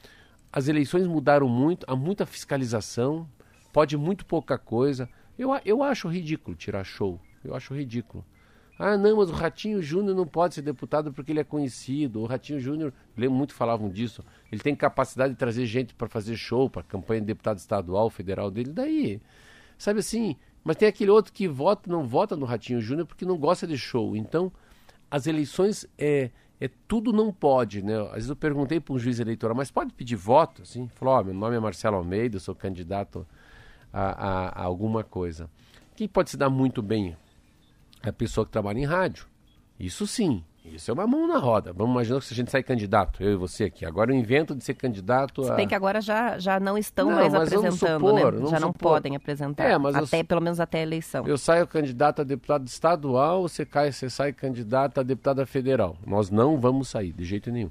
as 0.53 0.69
eleições 0.69 1.05
mudaram 1.05 1.49
muito, 1.49 1.85
há 1.89 1.97
muita 1.97 2.25
fiscalização, 2.25 3.29
pode 3.73 3.97
muito 3.97 4.25
pouca 4.25 4.57
coisa. 4.57 5.09
Eu, 5.37 5.51
eu 5.65 5.83
acho 5.83 6.07
ridículo 6.07 6.57
tirar 6.57 6.85
show. 6.85 7.21
Eu 7.43 7.57
acho 7.57 7.75
ridículo. 7.75 8.25
Ah, 8.79 8.97
não, 8.97 9.17
mas 9.17 9.29
o 9.29 9.33
Ratinho 9.33 9.83
Júnior 9.83 10.15
não 10.15 10.25
pode 10.25 10.55
ser 10.55 10.63
deputado 10.63 11.13
porque 11.13 11.33
ele 11.33 11.41
é 11.41 11.45
conhecido. 11.45 12.21
O 12.21 12.27
Ratinho 12.27 12.61
Júnior, 12.61 12.93
lembro 13.17 13.37
muito 13.37 13.53
falavam 13.53 13.89
disso. 13.89 14.25
Ele 14.53 14.61
tem 14.61 14.77
capacidade 14.77 15.33
de 15.33 15.39
trazer 15.39 15.67
gente 15.67 15.93
para 15.95 16.09
fazer 16.09 16.37
show, 16.37 16.71
para 16.71 16.85
campanha 16.85 17.21
de 17.21 17.27
deputado 17.27 17.59
estadual, 17.59 18.09
federal 18.09 18.53
dele. 18.53 18.71
Daí, 18.71 19.21
sabe 19.77 19.99
assim? 19.99 20.37
Mas 20.63 20.77
tem 20.77 20.87
aquele 20.87 21.11
outro 21.11 21.33
que 21.33 21.49
vota, 21.49 21.91
não 21.91 22.07
vota 22.07 22.37
no 22.37 22.47
Ratinho 22.47 22.81
Júnior 22.81 23.05
porque 23.05 23.25
não 23.25 23.37
gosta 23.37 23.67
de 23.67 23.77
show. 23.77 24.15
Então, 24.17 24.53
as 25.11 25.27
eleições 25.27 25.85
é, 25.99 26.31
é 26.61 26.71
tudo 26.87 27.13
não 27.13 27.33
pode, 27.33 27.83
né? 27.83 28.01
Às 28.09 28.13
vezes 28.13 28.31
eu 28.31 28.37
perguntei 28.37 28.79
para 28.79 28.95
um 28.95 28.99
juiz 28.99 29.19
eleitoral, 29.19 29.57
mas 29.57 29.73
pode 29.73 29.93
pedir 29.93 30.15
voto? 30.15 30.63
Assim, 30.63 30.87
falou: 30.87 31.19
oh, 31.19 31.25
meu 31.25 31.35
nome 31.35 31.57
é 31.57 31.61
Marcelo 31.61 31.97
Almeida, 31.97 32.39
sou 32.39 32.55
candidato 32.55 33.27
a, 33.93 34.03
a, 34.03 34.49
a 34.51 34.63
alguma 34.63 35.03
coisa. 35.03 35.51
Quem 35.97 36.07
pode 36.07 36.31
se 36.31 36.37
dar 36.37 36.49
muito 36.49 36.81
bem 36.81 37.17
a 38.03 38.13
pessoa 38.13 38.45
que 38.45 38.53
trabalha 38.53 38.79
em 38.79 38.85
rádio. 38.85 39.27
Isso 39.79 40.07
sim, 40.07 40.45
isso 40.65 40.91
é 40.91 40.95
uma 40.95 41.07
mão 41.07 41.27
na 41.27 41.39
roda. 41.39 41.73
Vamos 41.73 41.93
imaginar 41.93 42.19
que 42.19 42.27
se 42.27 42.35
a 42.35 42.37
gente 42.37 42.51
sai 42.51 42.63
candidato, 42.63 43.23
eu 43.23 43.33
e 43.33 43.37
você 43.37 43.65
aqui. 43.65 43.85
Agora 43.87 44.13
eu 44.13 44.17
invento 44.17 44.55
de 44.55 44.63
ser 44.65 44.75
candidato 44.75 45.43
a... 45.43 45.45
Se 45.45 45.55
bem 45.55 45.69
que 45.69 45.75
agora 45.75 46.01
já, 46.01 46.39
já 46.39 46.61
não 46.61 46.77
estão 46.77 47.09
não, 47.09 47.17
mais 47.17 47.35
apresentando, 47.35 48.15
né? 48.15 48.21
supor, 48.21 48.33
né? 48.33 48.47
Já 48.51 48.61
não 48.61 48.69
supor. 48.69 48.93
podem 48.93 49.17
apresentar. 49.17 49.65
É, 49.65 49.79
mas 49.79 49.95
até, 49.95 50.21
eu, 50.21 50.25
pelo 50.25 50.41
menos 50.41 50.61
até 50.61 50.81
a 50.81 50.83
eleição. 50.83 51.27
Eu 51.27 51.39
saio 51.39 51.67
candidato 51.67 52.21
a 52.21 52.25
deputado 52.25 52.67
estadual, 52.67 53.43
você, 53.43 53.65
cai, 53.65 53.93
você 53.93 54.11
sai 54.11 54.33
candidato 54.33 55.01
a 55.01 55.03
deputada 55.03 55.47
federal. 55.47 55.97
Nós 56.07 56.31
não 56.31 56.59
vamos 56.59 56.89
sair, 56.89 57.13
de 57.13 57.25
jeito 57.25 57.51
nenhum. 57.51 57.71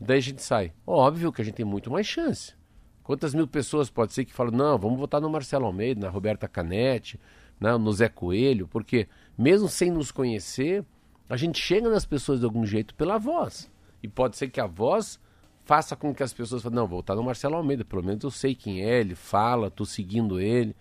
Daí 0.00 0.18
a 0.18 0.22
gente 0.22 0.42
sai. 0.42 0.72
Óbvio 0.86 1.32
que 1.32 1.42
a 1.42 1.44
gente 1.44 1.54
tem 1.54 1.66
muito 1.66 1.90
mais 1.90 2.06
chance. 2.06 2.54
Quantas 3.02 3.34
mil 3.34 3.48
pessoas 3.48 3.90
pode 3.90 4.12
ser 4.12 4.24
que 4.24 4.32
falam, 4.32 4.52
não, 4.52 4.78
vamos 4.78 4.98
votar 4.98 5.20
no 5.20 5.30
Marcelo 5.30 5.66
Almeida, 5.66 6.06
na 6.06 6.08
Roberta 6.12 6.46
Canetti, 6.46 7.18
né, 7.58 7.76
no 7.76 7.92
Zé 7.92 8.08
Coelho, 8.08 8.68
porque 8.68 9.08
mesmo 9.38 9.68
sem 9.68 9.90
nos 9.90 10.10
conhecer, 10.10 10.84
a 11.28 11.36
gente 11.36 11.60
chega 11.60 11.88
nas 11.88 12.04
pessoas 12.04 12.40
de 12.40 12.44
algum 12.44 12.66
jeito 12.66 12.94
pela 12.96 13.18
voz. 13.18 13.70
E 14.02 14.08
pode 14.08 14.36
ser 14.36 14.48
que 14.48 14.60
a 14.60 14.66
voz 14.66 15.20
faça 15.64 15.94
com 15.94 16.14
que 16.14 16.22
as 16.22 16.32
pessoas 16.32 16.62
falem, 16.62 16.76
não, 16.76 16.88
vou 16.88 17.00
estar 17.00 17.14
no 17.14 17.22
Marcelo 17.22 17.54
Almeida, 17.54 17.84
pelo 17.84 18.02
menos 18.02 18.24
eu 18.24 18.30
sei 18.30 18.54
quem 18.54 18.82
é, 18.82 19.00
ele 19.00 19.14
fala, 19.14 19.68
estou 19.68 19.86
seguindo 19.86 20.40
ele. 20.40 20.74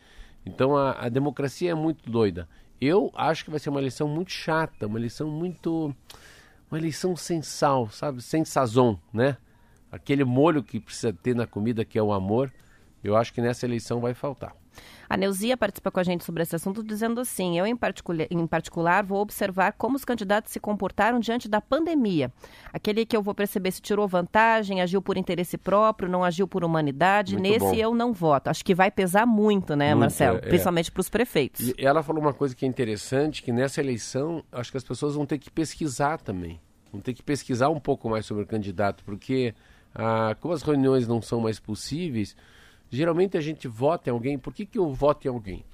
Então 0.45 0.75
a, 0.75 1.05
a, 1.05 1.09
democracia 1.09 1.71
é 1.71 1.75
muito 1.75 2.09
doida. 2.09 2.47
Eu 2.79 3.11
acho 3.13 3.43
que 3.43 3.51
vai 3.51 3.59
ser 3.59 3.69
uma 3.69 3.79
eleição 3.79 4.07
muito 4.07 4.31
chata, 4.31 4.87
uma 4.87 4.97
eleição 4.97 5.29
muito. 5.29 5.93
Uma 6.71 6.77
eleição 6.77 7.15
sem 7.15 7.41
sal, 7.41 7.89
sabe? 7.89 8.21
Sem 8.21 8.43
sazon, 8.43 8.97
né? 9.13 9.37
Aquele 9.91 10.23
molho 10.23 10.63
que 10.63 10.79
precisa 10.79 11.13
ter 11.13 11.35
na 11.35 11.47
comida, 11.47 11.85
que 11.85 11.97
é 11.97 12.03
o 12.03 12.11
amor, 12.11 12.51
eu 13.03 13.15
acho 13.15 13.33
que 13.33 13.41
nessa 13.41 13.65
eleição 13.65 13.99
vai 13.99 14.13
faltar. 14.13 14.55
A 15.09 15.15
Neuzia 15.15 15.55
participa 15.55 15.89
com 15.89 15.99
a 15.99 16.03
gente 16.03 16.23
sobre 16.23 16.43
esse 16.43 16.55
assunto 16.55 16.83
dizendo 16.83 17.21
assim: 17.21 17.57
eu, 17.57 17.65
em 17.65 17.75
particular, 17.75 18.27
em 18.29 18.47
particular, 18.47 19.03
vou 19.03 19.21
observar 19.21 19.73
como 19.73 19.95
os 19.95 20.03
candidatos 20.03 20.51
se 20.51 20.59
comportaram 20.59 21.19
diante 21.19 21.47
da 21.47 21.61
pandemia. 21.61 22.31
Aquele 22.73 23.05
que 23.05 23.15
eu 23.15 23.21
vou 23.21 23.33
perceber 23.33 23.71
se 23.71 23.81
tirou 23.81 24.07
vantagem, 24.07 24.81
agiu 24.81 25.01
por 25.01 25.17
interesse 25.17 25.57
próprio, 25.57 26.09
não 26.09 26.23
agiu 26.23 26.47
por 26.47 26.63
humanidade. 26.63 27.33
Muito 27.33 27.43
Nesse 27.43 27.59
bom. 27.65 27.73
eu 27.73 27.95
não 27.95 28.11
voto. 28.11 28.49
Acho 28.49 28.63
que 28.65 28.75
vai 28.75 28.91
pesar 28.91 29.25
muito, 29.25 29.75
né, 29.75 29.89
muito, 29.89 29.99
Marcelo? 30.01 30.37
É. 30.37 30.41
Principalmente 30.41 30.91
para 30.91 31.01
os 31.01 31.09
prefeitos. 31.09 31.69
E 31.69 31.75
ela 31.77 32.03
falou 32.03 32.21
uma 32.21 32.33
coisa 32.33 32.55
que 32.55 32.65
é 32.65 32.67
interessante: 32.67 33.41
que 33.41 33.51
nessa 33.51 33.79
eleição, 33.79 34.43
acho 34.51 34.71
que 34.71 34.77
as 34.77 34.83
pessoas 34.83 35.15
vão 35.15 35.25
ter 35.25 35.37
que 35.37 35.49
pesquisar 35.49 36.19
também. 36.19 36.59
Vão 36.91 37.01
ter 37.01 37.13
que 37.13 37.23
pesquisar 37.23 37.69
um 37.69 37.79
pouco 37.79 38.09
mais 38.09 38.25
sobre 38.25 38.43
o 38.43 38.47
candidato, 38.47 39.03
porque 39.03 39.53
ah, 39.93 40.35
como 40.39 40.53
as 40.53 40.61
reuniões 40.61 41.07
não 41.07 41.21
são 41.21 41.39
mais 41.39 41.59
possíveis 41.59 42.35
Geralmente 42.89 43.37
a 43.37 43.41
gente 43.41 43.67
vota 43.67 44.09
em 44.09 44.13
alguém. 44.13 44.37
Por 44.37 44.53
que, 44.53 44.65
que 44.65 44.77
eu 44.77 44.91
voto 44.93 45.25
em 45.25 45.29
alguém? 45.29 45.65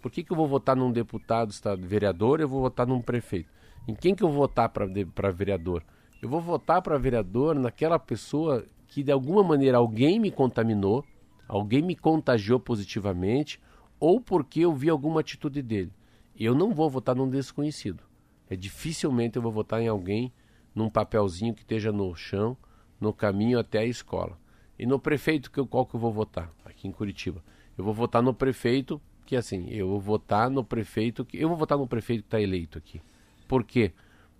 Por 0.00 0.10
que, 0.10 0.22
que 0.22 0.32
eu 0.32 0.36
vou 0.36 0.46
votar 0.46 0.76
num 0.76 0.92
deputado, 0.92 1.50
estado, 1.50 1.86
vereador, 1.86 2.40
eu 2.40 2.48
vou 2.48 2.60
votar 2.60 2.86
num 2.86 3.00
prefeito? 3.00 3.50
Em 3.86 3.94
quem 3.94 4.14
que 4.14 4.22
eu 4.22 4.28
vou 4.28 4.38
votar 4.38 4.68
para 4.68 5.30
vereador? 5.30 5.82
Eu 6.20 6.28
vou 6.28 6.40
votar 6.40 6.82
para 6.82 6.98
vereador 6.98 7.54
naquela 7.54 7.98
pessoa 7.98 8.64
que 8.86 9.02
de 9.02 9.12
alguma 9.12 9.42
maneira 9.42 9.78
alguém 9.78 10.18
me 10.18 10.30
contaminou, 10.30 11.04
alguém 11.46 11.82
me 11.82 11.94
contagiou 11.94 12.58
positivamente, 12.58 13.60
ou 14.00 14.20
porque 14.20 14.60
eu 14.60 14.74
vi 14.74 14.88
alguma 14.88 15.20
atitude 15.20 15.62
dele. 15.62 15.92
Eu 16.38 16.54
não 16.54 16.72
vou 16.72 16.88
votar 16.88 17.14
num 17.14 17.28
desconhecido. 17.28 18.02
É 18.48 18.56
dificilmente 18.56 19.36
eu 19.36 19.42
vou 19.42 19.52
votar 19.52 19.80
em 19.80 19.88
alguém 19.88 20.32
num 20.74 20.88
papelzinho 20.88 21.54
que 21.54 21.62
esteja 21.62 21.90
no 21.90 22.14
chão, 22.14 22.56
no 23.00 23.12
caminho 23.12 23.58
até 23.58 23.80
a 23.80 23.84
escola. 23.84 24.38
E 24.78 24.86
no 24.86 24.98
prefeito, 24.98 25.50
que 25.50 25.64
qual 25.66 25.84
que 25.84 25.96
eu 25.96 26.00
vou 26.00 26.12
votar 26.12 26.52
aqui 26.64 26.86
em 26.86 26.92
Curitiba? 26.92 27.42
Eu 27.76 27.84
vou 27.84 27.92
votar 27.92 28.22
no 28.22 28.32
prefeito, 28.32 29.00
que 29.26 29.34
assim, 29.34 29.68
eu 29.70 29.88
vou 29.88 30.00
votar 30.00 30.48
no 30.48 30.62
prefeito, 30.62 31.24
que 31.24 31.36
eu 31.36 31.48
vou 31.48 31.56
votar 31.56 31.76
no 31.76 31.86
prefeito 31.86 32.22
que 32.22 32.26
está 32.28 32.40
eleito 32.40 32.78
aqui. 32.78 33.00
Por 33.46 33.64
quê? 33.64 33.92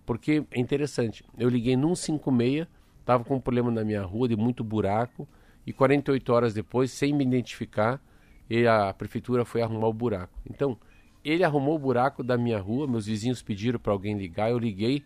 Porque 0.05 0.43
é 0.51 0.59
interessante. 0.59 1.23
Eu 1.37 1.49
liguei 1.49 1.75
num 1.75 1.95
56, 1.95 2.67
estava 2.99 3.23
com 3.23 3.35
um 3.35 3.39
problema 3.39 3.69
na 3.69 3.83
minha 3.83 4.03
rua 4.03 4.27
de 4.27 4.35
muito 4.35 4.63
buraco, 4.63 5.27
e 5.65 5.73
48 5.73 6.33
horas 6.33 6.53
depois, 6.53 6.91
sem 6.91 7.13
me 7.13 7.23
identificar, 7.23 8.01
a 8.67 8.93
prefeitura 8.93 9.45
foi 9.45 9.61
arrumar 9.61 9.87
o 9.87 9.93
buraco. 9.93 10.39
Então, 10.49 10.77
ele 11.23 11.43
arrumou 11.43 11.75
o 11.75 11.79
buraco 11.79 12.23
da 12.23 12.37
minha 12.37 12.59
rua, 12.59 12.87
meus 12.87 13.05
vizinhos 13.05 13.41
pediram 13.41 13.79
para 13.79 13.91
alguém 13.91 14.17
ligar, 14.17 14.49
eu 14.49 14.57
liguei, 14.57 15.03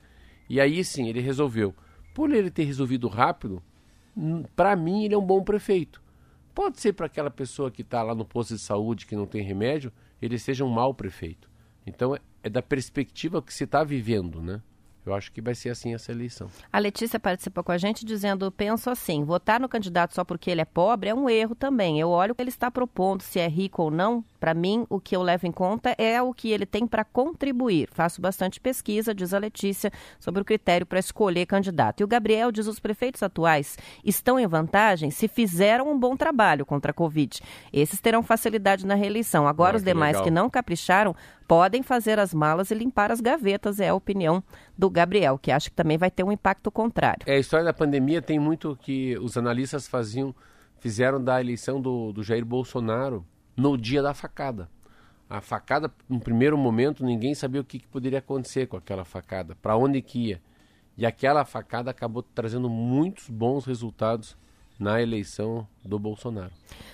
e 0.49 0.61
aí 0.61 0.83
sim, 0.83 1.09
ele 1.09 1.19
resolveu. 1.19 1.73
Por 2.13 2.31
ele 2.31 2.49
ter 2.49 2.63
resolvido 2.63 3.07
rápido, 3.07 3.61
para 4.55 4.75
mim, 4.75 5.03
ele 5.03 5.15
é 5.15 5.17
um 5.17 5.25
bom 5.25 5.43
prefeito. 5.43 6.01
Pode 6.53 6.79
ser 6.79 6.93
para 6.93 7.07
aquela 7.07 7.31
pessoa 7.31 7.71
que 7.71 7.81
está 7.81 8.03
lá 8.03 8.13
no 8.13 8.25
posto 8.25 8.53
de 8.53 8.59
saúde 8.59 9.05
que 9.05 9.15
não 9.15 9.25
tem 9.25 9.41
remédio, 9.41 9.91
ele 10.21 10.37
seja 10.37 10.63
um 10.63 10.69
mau 10.69 10.93
prefeito. 10.93 11.49
Então, 11.85 12.15
é, 12.15 12.19
é 12.43 12.49
da 12.49 12.61
perspectiva 12.61 13.41
que 13.41 13.53
se 13.53 13.63
está 13.63 13.83
vivendo, 13.83 14.41
né? 14.41 14.61
Eu 15.05 15.13
acho 15.13 15.31
que 15.31 15.41
vai 15.41 15.53
ser 15.53 15.69
assim 15.69 15.93
essa 15.93 16.11
eleição. 16.11 16.49
A 16.71 16.79
Letícia 16.79 17.19
participou 17.19 17.63
com 17.63 17.71
a 17.71 17.77
gente 17.77 18.05
dizendo: 18.05 18.49
penso 18.51 18.89
assim, 18.89 19.23
votar 19.23 19.59
no 19.59 19.67
candidato 19.67 20.13
só 20.13 20.23
porque 20.23 20.49
ele 20.49 20.61
é 20.61 20.65
pobre 20.65 21.09
é 21.09 21.13
um 21.13 21.29
erro 21.29 21.55
também. 21.55 21.99
Eu 21.99 22.09
olho 22.09 22.31
o 22.31 22.35
que 22.35 22.41
ele 22.41 22.49
está 22.49 22.71
propondo, 22.71 23.21
se 23.21 23.39
é 23.39 23.47
rico 23.47 23.83
ou 23.83 23.91
não. 23.91 24.23
Para 24.39 24.53
mim, 24.53 24.85
o 24.89 24.99
que 24.99 25.15
eu 25.15 25.21
levo 25.21 25.45
em 25.45 25.51
conta 25.51 25.95
é 25.97 26.21
o 26.21 26.33
que 26.33 26.51
ele 26.51 26.65
tem 26.65 26.87
para 26.87 27.03
contribuir. 27.03 27.89
Faço 27.91 28.21
bastante 28.21 28.59
pesquisa, 28.59 29.13
diz 29.13 29.33
a 29.33 29.39
Letícia, 29.39 29.91
sobre 30.19 30.41
o 30.41 30.45
critério 30.45 30.85
para 30.85 30.99
escolher 30.99 31.45
candidato. 31.45 32.01
E 32.01 32.03
o 32.03 32.07
Gabriel 32.07 32.51
diz: 32.51 32.67
os 32.67 32.79
prefeitos 32.79 33.21
atuais 33.21 33.77
estão 34.05 34.39
em 34.39 34.47
vantagem 34.47 35.11
se 35.11 35.27
fizeram 35.27 35.91
um 35.91 35.99
bom 35.99 36.15
trabalho 36.15 36.65
contra 36.65 36.91
a 36.91 36.93
Covid. 36.93 37.41
Esses 37.71 37.99
terão 37.99 38.23
facilidade 38.23 38.85
na 38.85 38.95
reeleição. 38.95 39.47
Agora, 39.47 39.75
ah, 39.75 39.77
os 39.77 39.83
demais 39.83 40.13
legal. 40.13 40.23
que 40.23 40.31
não 40.31 40.49
capricharam 40.49 41.15
podem 41.47 41.83
fazer 41.83 42.19
as 42.19 42.33
malas 42.33 42.71
e 42.71 42.75
limpar 42.75 43.11
as 43.11 43.21
gavetas, 43.21 43.79
é 43.79 43.89
a 43.89 43.95
opinião 43.95 44.43
do 44.77 44.89
Gabriel, 44.89 45.37
que 45.37 45.51
acha 45.51 45.69
que 45.69 45.75
também 45.75 45.97
vai 45.97 46.09
ter 46.09 46.23
um 46.23 46.31
impacto 46.31 46.71
contrário. 46.71 47.23
É, 47.25 47.35
a 47.35 47.39
história 47.39 47.65
da 47.65 47.73
pandemia 47.73 48.21
tem 48.21 48.39
muito 48.39 48.77
que 48.81 49.17
os 49.19 49.37
analistas 49.37 49.87
faziam, 49.87 50.33
fizeram 50.79 51.23
da 51.23 51.39
eleição 51.39 51.81
do, 51.81 52.11
do 52.11 52.23
Jair 52.23 52.45
Bolsonaro 52.45 53.25
no 53.55 53.77
dia 53.77 54.01
da 54.01 54.13
facada. 54.13 54.69
A 55.29 55.41
facada, 55.41 55.91
no 56.07 56.19
primeiro 56.19 56.57
momento, 56.57 57.03
ninguém 57.03 57.33
sabia 57.33 57.61
o 57.61 57.63
que, 57.63 57.79
que 57.79 57.87
poderia 57.87 58.19
acontecer 58.19 58.67
com 58.67 58.77
aquela 58.77 59.03
facada, 59.03 59.55
para 59.61 59.75
onde 59.75 60.01
que 60.01 60.27
ia. 60.27 60.41
E 60.97 61.05
aquela 61.05 61.43
facada 61.43 61.89
acabou 61.89 62.21
trazendo 62.21 62.69
muitos 62.69 63.29
bons 63.29 63.65
resultados 63.65 64.37
na 64.83 65.01
eleição 65.01 65.65
do 65.83 65.97
Bolsonaro. 65.97 66.51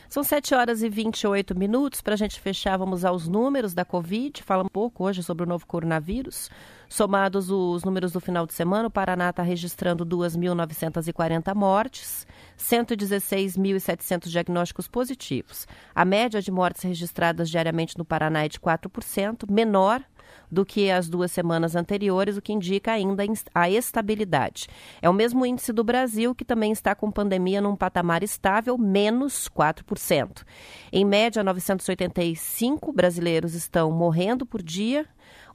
São 0.07 0.23
7 0.23 0.53
horas 0.53 0.83
e 0.83 0.89
28 0.89 1.57
minutos. 1.57 2.01
Para 2.01 2.13
a 2.13 2.17
gente 2.17 2.39
fechar, 2.39 2.77
vamos 2.77 3.03
aos 3.03 3.27
números 3.27 3.73
da 3.73 3.83
Covid. 3.83 4.43
Fala 4.43 4.63
um 4.63 4.69
pouco 4.69 5.03
hoje 5.03 5.23
sobre 5.23 5.43
o 5.43 5.47
novo 5.47 5.65
coronavírus. 5.65 6.49
Somados 6.87 7.51
os 7.51 7.83
números 7.83 8.11
do 8.11 8.19
final 8.19 8.47
de 8.47 8.53
semana, 8.53 8.87
o 8.87 8.91
Paraná 8.91 9.29
está 9.29 9.43
registrando 9.43 10.05
2.940 10.05 11.53
mortes, 11.53 12.25
116.700 12.57 14.27
diagnósticos 14.27 14.87
positivos. 14.87 15.67
A 15.93 16.03
média 16.03 16.41
de 16.41 16.51
mortes 16.51 16.81
registradas 16.81 17.49
diariamente 17.49 17.97
no 17.97 18.05
Paraná 18.05 18.45
é 18.45 18.49
de 18.49 18.59
4%, 18.59 19.49
menor 19.51 20.03
do 20.51 20.65
que 20.65 20.89
as 20.89 21.09
duas 21.09 21.31
semanas 21.31 21.75
anteriores, 21.75 22.37
o 22.37 22.41
que 22.41 22.53
indica 22.53 22.91
ainda 22.91 23.23
a 23.53 23.69
estabilidade. 23.69 24.67
É 25.01 25.09
o 25.09 25.13
mesmo 25.13 25.45
índice 25.45 25.71
do 25.71 25.83
Brasil, 25.83 26.33
que 26.33 26.45
também 26.45 26.71
está 26.71 26.95
com 26.95 27.11
pandemia 27.11 27.61
num 27.61 27.75
patamar 27.75 28.23
estável, 28.23 28.77
menos 28.77 29.49
4%. 29.49 30.43
Em 30.91 31.05
média, 31.05 31.43
985 31.43 32.91
brasileiros 32.91 33.53
estão 33.53 33.91
morrendo 33.91 34.45
por 34.45 34.61
dia. 34.61 35.05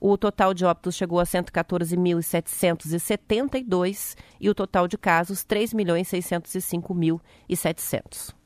O 0.01 0.17
total 0.19 0.53
de 0.53 0.65
óbitos 0.65 0.95
chegou 0.95 1.21
a 1.21 1.25
114.772 1.25 4.17
e 4.41 4.51
o 4.51 4.55
total 4.55 4.87
de 4.87 4.99
casos 4.99 5.45
3.605.700. 5.45 8.44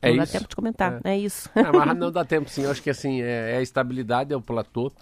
É 0.00 0.12
não 0.12 0.22
isso. 0.22 0.32
dá 0.32 0.38
tempo 0.38 0.48
de 0.48 0.56
comentar, 0.56 1.00
é, 1.04 1.10
é 1.10 1.18
isso. 1.18 1.50
É, 1.54 1.70
mas 1.72 1.94
não 1.98 2.10
dá 2.10 2.24
tempo, 2.24 2.48
sim. 2.48 2.62
Eu 2.62 2.70
acho 2.70 2.82
que 2.82 2.90
assim, 2.90 3.20
é, 3.20 3.52
é 3.52 3.56
a 3.56 3.62
estabilidade, 3.62 4.32
é 4.32 4.36
o 4.36 4.40
platô. 4.40 4.92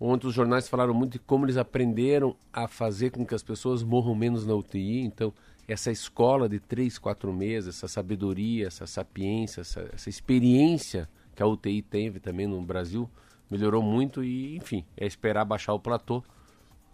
Ontem 0.00 0.26
os 0.26 0.34
jornais 0.34 0.68
falaram 0.68 0.92
muito 0.92 1.12
de 1.12 1.18
como 1.20 1.44
eles 1.44 1.56
aprenderam 1.56 2.34
a 2.52 2.66
fazer 2.66 3.10
com 3.10 3.24
que 3.24 3.34
as 3.34 3.42
pessoas 3.42 3.82
morram 3.82 4.14
menos 4.14 4.44
na 4.44 4.54
UTI. 4.54 5.00
Então, 5.00 5.32
essa 5.68 5.90
escola 5.92 6.48
de 6.48 6.58
três, 6.58 6.98
quatro 6.98 7.32
meses, 7.32 7.76
essa 7.76 7.86
sabedoria, 7.86 8.66
essa 8.66 8.86
sapiência, 8.86 9.60
essa, 9.60 9.88
essa 9.92 10.08
experiência 10.08 11.08
que 11.36 11.42
a 11.42 11.46
UTI 11.46 11.82
teve 11.82 12.18
também 12.18 12.46
no 12.46 12.60
Brasil, 12.60 13.08
melhorou 13.50 13.82
muito 13.82 14.24
e, 14.24 14.56
enfim, 14.56 14.84
é 14.96 15.06
esperar 15.06 15.44
baixar 15.44 15.72
o 15.72 15.78
platô. 15.78 16.22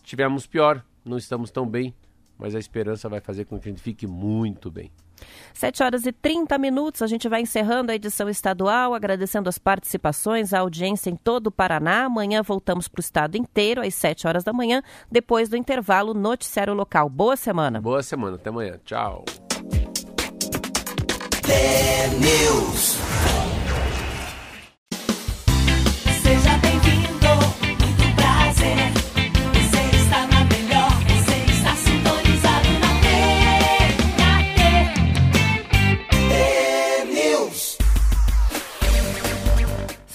Tivemos 0.03 0.47
pior, 0.47 0.85
não 1.05 1.17
estamos 1.17 1.51
tão 1.51 1.67
bem, 1.67 1.95
mas 2.37 2.55
a 2.55 2.59
esperança 2.59 3.09
vai 3.09 3.21
fazer 3.21 3.47
com 3.47 3.59
que 3.59 3.69
a 3.69 3.73
gente 3.73 3.83
fique 3.83 4.07
muito 4.07 4.71
bem. 4.71 4.91
7 5.55 5.83
horas 5.83 6.07
e 6.07 6.13
30 6.13 6.57
minutos, 6.59 7.03
a 7.03 7.07
gente 7.07 7.29
vai 7.29 7.41
encerrando 7.41 7.91
a 7.91 7.95
edição 7.95 8.29
estadual, 8.29 8.95
agradecendo 8.95 9.49
as 9.49 9.59
participações, 9.59 10.53
a 10.53 10.61
audiência 10.61 11.11
em 11.11 11.17
todo 11.17 11.49
o 11.49 11.53
Paraná. 11.53 12.05
Amanhã 12.05 12.43
voltamos 12.43 12.89
para 12.89 13.01
o 13.01 13.03
estado 13.03 13.37
inteiro, 13.37 13.81
às 13.81 13.95
7 13.95 14.27
horas 14.27 14.45
da 14.45 14.53
manhã, 14.53 14.83
depois 15.11 15.49
do 15.49 15.57
intervalo 15.57 16.15
noticiário 16.15 16.75
local. 16.75 17.09
Boa 17.09 17.37
semana. 17.37 17.81
Boa 17.81 18.03
semana, 18.03 18.37
até 18.37 18.51
amanhã. 18.51 18.79
Tchau. 18.85 19.25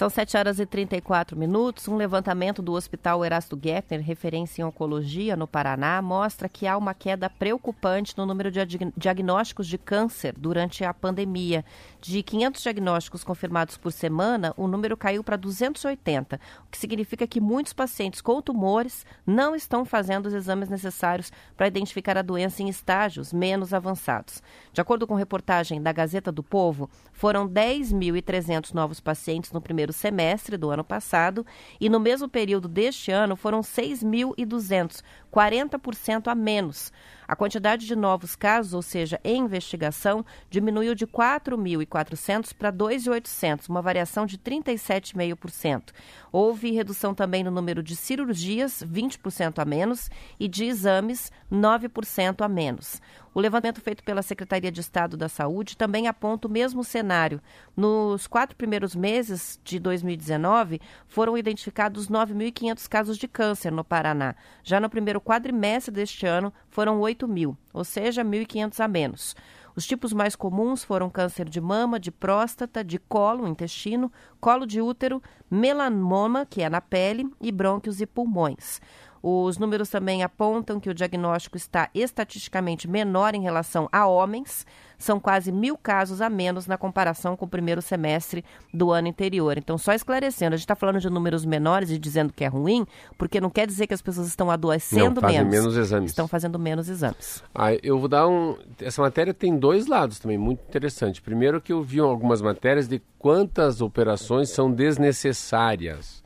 São 0.03 0.09
7 0.09 0.35
horas 0.35 0.59
e 0.59 0.65
34 0.65 1.37
minutos. 1.37 1.87
Um 1.87 1.95
levantamento 1.95 2.61
do 2.61 2.73
Hospital 2.73 3.23
Erasto 3.23 3.57
Geffner, 3.57 4.01
referência 4.01 4.61
em 4.61 4.65
oncologia 4.65 5.37
no 5.37 5.47
Paraná, 5.47 6.01
mostra 6.01 6.49
que 6.49 6.67
há 6.67 6.75
uma 6.75 6.93
queda 6.93 7.29
preocupante 7.29 8.13
no 8.17 8.25
número 8.25 8.51
de 8.51 8.59
diagnósticos 8.97 9.65
de 9.65 9.77
câncer 9.77 10.35
durante 10.37 10.83
a 10.83 10.93
pandemia. 10.93 11.63
De 12.05 12.21
500 12.21 12.61
diagnósticos 12.61 13.23
confirmados 13.23 13.77
por 13.77 13.89
semana, 13.93 14.53
o 14.57 14.67
número 14.67 14.97
caiu 14.97 15.23
para 15.23 15.37
280, 15.37 16.37
o 16.67 16.69
que 16.69 16.77
significa 16.77 17.25
que 17.25 17.39
muitos 17.39 17.71
pacientes 17.71 18.19
com 18.19 18.41
tumores 18.41 19.05
não 19.25 19.55
estão 19.55 19.85
fazendo 19.85 20.25
os 20.25 20.33
exames 20.33 20.67
necessários 20.67 21.31
para 21.55 21.67
identificar 21.67 22.17
a 22.17 22.21
doença 22.21 22.61
em 22.61 22.67
estágios 22.67 23.31
menos 23.31 23.73
avançados. 23.73 24.43
De 24.73 24.81
acordo 24.81 25.07
com 25.07 25.15
reportagem 25.15 25.81
da 25.81 25.93
Gazeta 25.93 26.29
do 26.29 26.43
Povo, 26.43 26.89
foram 27.13 27.47
10.300 27.47 28.73
novos 28.73 28.99
pacientes 28.99 29.53
no 29.53 29.61
primeiro 29.61 29.93
semestre 29.93 30.57
do 30.57 30.71
ano 30.71 30.83
passado 30.83 31.45
e 31.79 31.87
no 31.87 32.01
mesmo 32.01 32.27
período 32.27 32.67
deste 32.67 33.11
ano 33.11 33.37
foram 33.37 33.61
6.200, 33.61 35.01
40% 35.33 36.27
a 36.27 36.35
menos. 36.35 36.91
A 37.27 37.35
quantidade 37.35 37.87
de 37.87 37.95
novos 37.95 38.35
casos, 38.35 38.73
ou 38.73 38.81
seja, 38.81 39.19
em 39.23 39.43
investigação, 39.43 40.23
diminuiu 40.49 40.93
de 40.93 41.07
4.400 41.07 42.53
para 42.53 42.71
2.800, 42.71 43.69
uma 43.69 43.81
variação 43.81 44.25
de 44.25 44.37
37,5%. 44.37 45.91
Houve 46.31 46.71
redução 46.71 47.15
também 47.15 47.43
no 47.43 47.49
número 47.49 47.81
de 47.81 47.95
cirurgias, 47.95 48.83
20% 48.83 49.59
a 49.59 49.65
menos, 49.65 50.09
e 50.39 50.47
de 50.47 50.65
exames, 50.65 51.31
9% 51.51 52.45
a 52.45 52.49
menos. 52.49 53.01
O 53.33 53.41
levantamento 53.41 53.81
feito 53.81 54.03
pela 54.03 54.21
Secretaria 54.21 54.71
de 54.71 54.79
Estado 54.79 55.17
da 55.17 55.27
Saúde 55.27 55.75
também 55.75 56.07
aponta 56.07 56.47
o 56.47 56.51
mesmo 56.51 56.83
cenário. 56.83 57.41
Nos 57.75 58.27
quatro 58.27 58.55
primeiros 58.55 58.95
meses 58.95 59.59
de 59.63 59.79
2019, 59.79 60.79
foram 61.07 61.35
identificados 61.35 62.07
9.500 62.07 62.87
casos 62.87 63.17
de 63.17 63.27
câncer 63.27 63.71
no 63.71 63.83
Paraná. 63.83 64.35
Já 64.63 64.79
no 64.79 64.89
primeiro 64.89 65.19
quadrimestre 65.19 65.91
deste 65.91 66.27
ano, 66.27 66.53
foram 66.69 66.99
8 66.99 67.27
mil, 67.27 67.57
ou 67.73 67.83
seja, 67.83 68.23
1.500 68.23 68.79
a 68.79 68.87
menos. 68.87 69.35
Os 69.75 69.87
tipos 69.87 70.13
mais 70.13 70.35
comuns 70.35 70.83
foram 70.83 71.09
câncer 71.09 71.49
de 71.49 71.59
mama, 71.59 71.99
de 71.99 72.11
próstata, 72.11 72.83
de 72.83 72.99
colo, 72.99 73.47
intestino, 73.47 74.11
colo 74.39 74.67
de 74.67 74.79
útero, 74.79 75.19
melanoma, 75.49 76.45
que 76.45 76.61
é 76.61 76.69
na 76.69 76.79
pele, 76.79 77.27
e 77.41 77.51
brônquios 77.51 77.99
e 77.99 78.05
pulmões. 78.05 78.79
Os 79.25 79.57
números 79.57 79.87
também 79.87 80.21
apontam 80.21 80.81
que 80.81 80.89
o 80.89 80.93
diagnóstico 80.93 81.55
está 81.55 81.89
estatisticamente 81.95 82.89
menor 82.89 83.33
em 83.33 83.41
relação 83.41 83.87
a 83.89 84.05
homens. 84.05 84.67
São 84.97 85.17
quase 85.17 85.49
mil 85.49 85.77
casos 85.77 86.19
a 86.19 86.29
menos 86.29 86.67
na 86.67 86.77
comparação 86.77 87.37
com 87.37 87.45
o 87.45 87.47
primeiro 87.47 87.81
semestre 87.81 88.43
do 88.73 88.91
ano 88.91 89.07
anterior. 89.07 89.57
Então, 89.57 89.77
só 89.77 89.93
esclarecendo, 89.93 90.55
a 90.55 90.57
gente 90.57 90.65
está 90.65 90.75
falando 90.75 90.99
de 90.99 91.09
números 91.09 91.45
menores 91.45 91.89
e 91.89 91.97
dizendo 91.97 92.33
que 92.33 92.43
é 92.43 92.47
ruim, 92.47 92.85
porque 93.17 93.39
não 93.39 93.49
quer 93.49 93.65
dizer 93.65 93.87
que 93.87 93.93
as 93.93 94.01
pessoas 94.01 94.27
estão 94.27 94.51
adoecendo 94.51 95.21
não, 95.21 95.29
menos. 95.29 95.51
menos 95.53 95.77
exames. 95.77 96.11
Estão 96.11 96.27
fazendo 96.27 96.59
menos 96.59 96.89
exames. 96.89 97.41
Ah, 97.55 97.73
eu 97.81 97.97
vou 97.97 98.09
dar 98.09 98.27
um. 98.27 98.57
Essa 98.81 99.01
matéria 99.01 99.33
tem 99.33 99.57
dois 99.57 99.87
lados 99.87 100.19
também, 100.19 100.37
muito 100.37 100.59
interessante. 100.67 101.21
Primeiro, 101.21 101.61
que 101.61 101.71
eu 101.71 101.81
vi 101.81 102.01
algumas 102.01 102.41
matérias 102.41 102.89
de 102.89 103.01
quantas 103.17 103.79
operações 103.79 104.49
são 104.49 104.69
desnecessárias. 104.69 106.21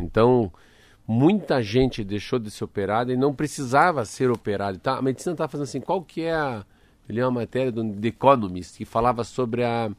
Então 0.00 0.50
muita 1.10 1.60
gente 1.60 2.04
deixou 2.04 2.38
de 2.38 2.52
ser 2.52 2.62
operada 2.62 3.12
e 3.12 3.16
não 3.16 3.34
precisava 3.34 4.04
ser 4.04 4.30
operada. 4.30 4.78
Tá? 4.78 4.96
A 4.96 5.02
medicina 5.02 5.32
está 5.32 5.48
fazendo 5.48 5.64
assim, 5.64 5.80
qual 5.80 6.02
que 6.02 6.22
é 6.22 6.32
a... 6.32 6.64
Eu 7.08 7.14
li 7.16 7.20
uma 7.20 7.32
matéria 7.32 7.72
do 7.72 7.82
The 7.92 8.08
Economist 8.08 8.78
que 8.78 8.84
falava 8.84 9.24
sobre 9.24 9.64
a... 9.64 9.90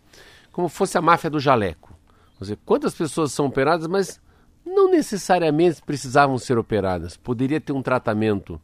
como 0.53 0.69
fosse 0.69 0.97
a 0.97 1.01
máfia 1.01 1.29
do 1.29 1.37
jaleco. 1.37 1.93
Quer 2.37 2.43
dizer, 2.45 2.59
quantas 2.65 2.95
pessoas 2.95 3.33
são 3.33 3.47
operadas, 3.47 3.87
mas 3.87 4.21
não 4.65 4.89
necessariamente 4.89 5.81
precisavam 5.81 6.37
ser 6.37 6.57
operadas. 6.57 7.17
Poderia 7.17 7.59
ter 7.59 7.73
um 7.73 7.81
tratamento 7.81 8.57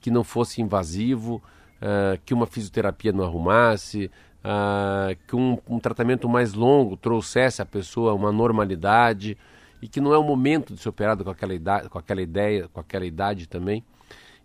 que 0.00 0.10
não 0.10 0.24
fosse 0.24 0.62
invasivo, 0.62 1.42
uh, 1.82 2.18
que 2.24 2.32
uma 2.32 2.46
fisioterapia 2.46 3.12
não 3.12 3.24
arrumasse, 3.24 4.10
uh, 4.42 5.14
que 5.28 5.36
um, 5.36 5.58
um 5.68 5.78
tratamento 5.78 6.30
mais 6.30 6.54
longo 6.54 6.96
trouxesse 6.96 7.60
a 7.60 7.66
pessoa 7.66 8.14
uma 8.14 8.32
normalidade 8.32 9.36
e 9.84 9.88
que 9.88 10.00
não 10.00 10.14
é 10.14 10.18
o 10.18 10.22
momento 10.22 10.72
de 10.72 10.80
ser 10.80 10.88
operado 10.88 11.22
com 11.22 11.30
aquela 11.30 11.52
idade, 11.52 11.90
com 11.90 11.98
aquela 11.98 12.22
ideia, 12.22 12.70
com 12.72 12.80
aquela 12.80 13.04
idade 13.04 13.46
também. 13.46 13.84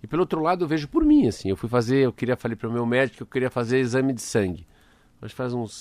E 0.03 0.07
pelo 0.07 0.23
outro 0.23 0.41
lado, 0.41 0.65
eu 0.65 0.67
vejo 0.67 0.89
por 0.89 1.05
mim, 1.05 1.29
assim, 1.29 1.49
eu 1.49 1.55
fui 1.55 1.69
fazer, 1.69 1.99
eu 1.99 2.11
queria 2.11 2.35
falei 2.35 2.57
para 2.57 2.67
o 2.67 2.71
meu 2.73 2.85
médico 2.85 3.15
que 3.15 3.23
eu 3.23 3.27
queria 3.27 3.49
fazer 3.49 3.79
exame 3.79 4.11
de 4.11 4.21
sangue. 4.21 4.67
Mas 5.21 5.31
faz 5.31 5.53
uns 5.53 5.71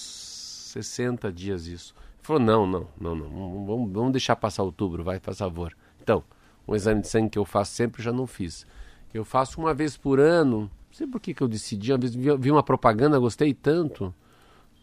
60 0.73 1.33
dias 1.33 1.66
isso. 1.66 1.92
Ele 1.99 2.23
falou: 2.23 2.40
"Não, 2.40 2.66
não, 2.68 2.87
não, 3.01 3.16
não, 3.16 3.66
vamos, 3.66 3.92
vamos 3.92 4.12
deixar 4.12 4.37
passar 4.37 4.62
outubro, 4.62 5.03
vai, 5.03 5.18
faz 5.18 5.38
favor". 5.38 5.77
Então, 6.01 6.23
um 6.66 6.77
exame 6.77 7.01
de 7.01 7.09
sangue 7.09 7.31
que 7.31 7.38
eu 7.38 7.44
faço 7.44 7.73
sempre 7.73 8.01
já 8.01 8.12
não 8.12 8.29
fiz. 8.29 8.64
Eu 9.12 9.25
faço 9.25 9.61
uma 9.61 9.75
vez 9.75 9.97
por 9.97 10.21
ano. 10.21 10.61
Não 10.61 10.92
sei 10.92 11.07
por 11.09 11.21
que, 11.21 11.35
que 11.35 11.42
eu 11.42 11.49
decidi, 11.49 11.90
uma 11.90 11.99
vez 11.99 12.14
vi 12.14 12.51
uma 12.53 12.62
propaganda, 12.62 13.18
gostei 13.18 13.53
tanto 13.53 14.14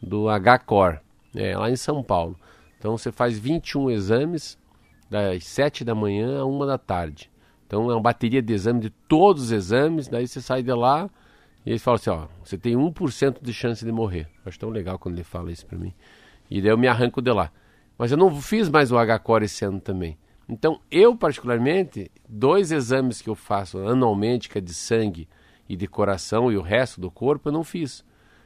do 0.01 0.27
H-Core, 0.27 0.99
é, 1.33 1.57
lá 1.57 1.71
em 1.71 1.77
São 1.77 2.03
Paulo. 2.03 2.37
Então 2.77 2.97
você 2.97 3.09
faz 3.09 3.39
21 3.39 3.89
exames 3.89 4.57
das 5.09 5.45
7 5.45 5.83
da 5.83 5.95
manhã 5.95 6.39
a 6.39 6.45
1 6.45 6.65
da 6.65 6.77
tarde. 6.77 7.31
Então 7.67 7.89
é 7.89 7.95
uma 7.95 8.01
bateria 8.01 8.41
de 8.41 8.53
exame 8.53 8.79
de 8.79 8.89
todos 8.89 9.43
os 9.43 9.51
exames, 9.51 10.07
daí 10.07 10.27
você 10.27 10.41
sai 10.41 10.61
de 10.61 10.73
lá 10.73 11.09
e 11.65 11.71
eles 11.71 11.81
falam 11.81 11.95
assim, 11.95 12.09
ó, 12.11 12.27
você 12.43 12.57
tem 12.57 12.75
1% 12.75 13.37
de 13.41 13.53
chance 13.53 13.83
de 13.83 13.91
morrer. 13.91 14.27
Eu 14.43 14.49
acho 14.49 14.59
tão 14.59 14.69
legal 14.69 14.99
quando 14.99 15.15
ele 15.15 15.23
fala 15.23 15.51
isso 15.51 15.65
para 15.65 15.77
mim. 15.77 15.93
E 16.49 16.61
daí 16.61 16.69
eu 16.69 16.77
me 16.77 16.87
arranco 16.87 17.21
de 17.21 17.31
lá. 17.31 17.51
Mas 17.97 18.11
eu 18.11 18.17
não 18.17 18.39
fiz 18.39 18.69
mais 18.69 18.91
o 18.91 18.97
H-Core 18.97 19.45
esse 19.45 19.65
ano 19.65 19.79
também. 19.79 20.17
Então, 20.47 20.79
eu 20.91 21.15
particularmente, 21.15 22.11
dois 22.29 22.71
exames 22.71 23.19
que 23.19 23.29
eu 23.29 23.33
faço 23.33 23.79
anualmente, 23.79 24.47
que 24.47 24.59
é 24.59 24.61
de 24.61 24.73
sangue 24.73 25.27
e 25.67 25.75
de 25.75 25.87
coração 25.87 26.51
e 26.51 26.57
o 26.57 26.61
resto 26.61 27.01
do 27.01 27.09
corpo, 27.09 27.49
eu 27.49 27.53
não 27.53 27.63
fiz. 27.63 28.05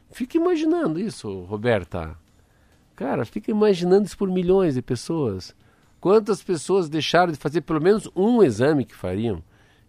Fica 0.09 0.37
imaginando 0.37 0.97
isso, 0.97 1.41
Roberta. 1.43 2.17
Cara, 2.95 3.25
fica 3.25 3.51
imaginando 3.51 4.05
isso 4.05 4.17
por 4.17 4.29
milhões 4.29 4.75
de 4.75 4.81
pessoas. 4.81 5.53
Quantas 5.99 6.41
pessoas 6.41 6.88
deixaram 6.88 7.31
de 7.31 7.38
fazer 7.38 7.62
pelo 7.62 7.81
menos 7.81 8.09
um 8.15 8.41
exame 8.41 8.85
que 8.85 8.95
fariam? 8.95 9.43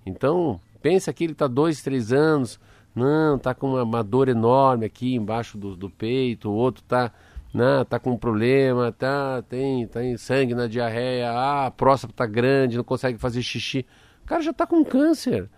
Então, 0.05 0.61
pensa 0.83 1.13
que 1.13 1.23
ele 1.23 1.33
está 1.33 1.47
dois, 1.47 1.83
três 1.83 2.13
anos, 2.13 2.59
não, 2.95 3.37
está 3.37 3.55
com 3.55 3.69
uma, 3.69 3.83
uma, 3.85 4.03
dor 4.03 4.29
enorme 4.29 4.87
aqui 4.87 5.15
embaixo 5.15 5.57
do, 5.57 5.77
do 5.77 5.89
peito, 5.89 6.51
o 6.51 6.55
outro 6.55 6.83
está 6.83 7.13
não, 7.55 7.85
tá 7.85 7.99
com 7.99 8.13
um 8.13 8.17
problema, 8.17 8.93
tá, 8.93 9.43
tem, 9.49 9.87
tem 9.87 10.17
sangue 10.17 10.55
na 10.55 10.67
diarreia, 10.67 11.31
ah, 11.31 11.67
a 11.67 11.71
próstata 11.71 12.13
está 12.13 12.27
grande, 12.27 12.77
não 12.77 12.85
consegue 12.85 13.19
fazer 13.19 13.43
xixi. 13.43 13.87
O 14.23 14.27
cara 14.27 14.43
já 14.43 14.51
está 14.51 14.67
com 14.67 14.85
câncer. 14.85 15.49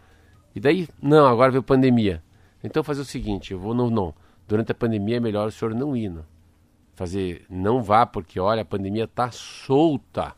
E 0.54 0.60
daí, 0.60 0.88
não, 1.00 1.26
agora 1.26 1.50
veio 1.50 1.62
pandemia. 1.62 2.22
Então 2.62 2.84
fazer 2.84 3.00
o 3.00 3.06
seguinte, 3.06 3.52
eu 3.52 3.58
vou 3.58 3.74
não, 3.74 3.88
não. 3.90 4.14
Durante 4.46 4.72
a 4.72 4.74
pandemia 4.74 5.16
é 5.16 5.20
melhor 5.20 5.48
o 5.48 5.50
senhor 5.50 5.74
não 5.74 5.96
ir, 5.96 6.10
não. 6.10 6.24
Fazer, 6.94 7.44
não 7.48 7.82
vá, 7.82 8.04
porque 8.04 8.38
olha, 8.38 8.62
a 8.62 8.66
pandemia 8.66 9.04
está 9.04 9.30
solta 9.30 10.34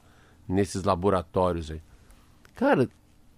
nesses 0.49 0.85
laboratórios 0.85 1.71
aí. 1.71 1.81
Cara, 2.55 2.89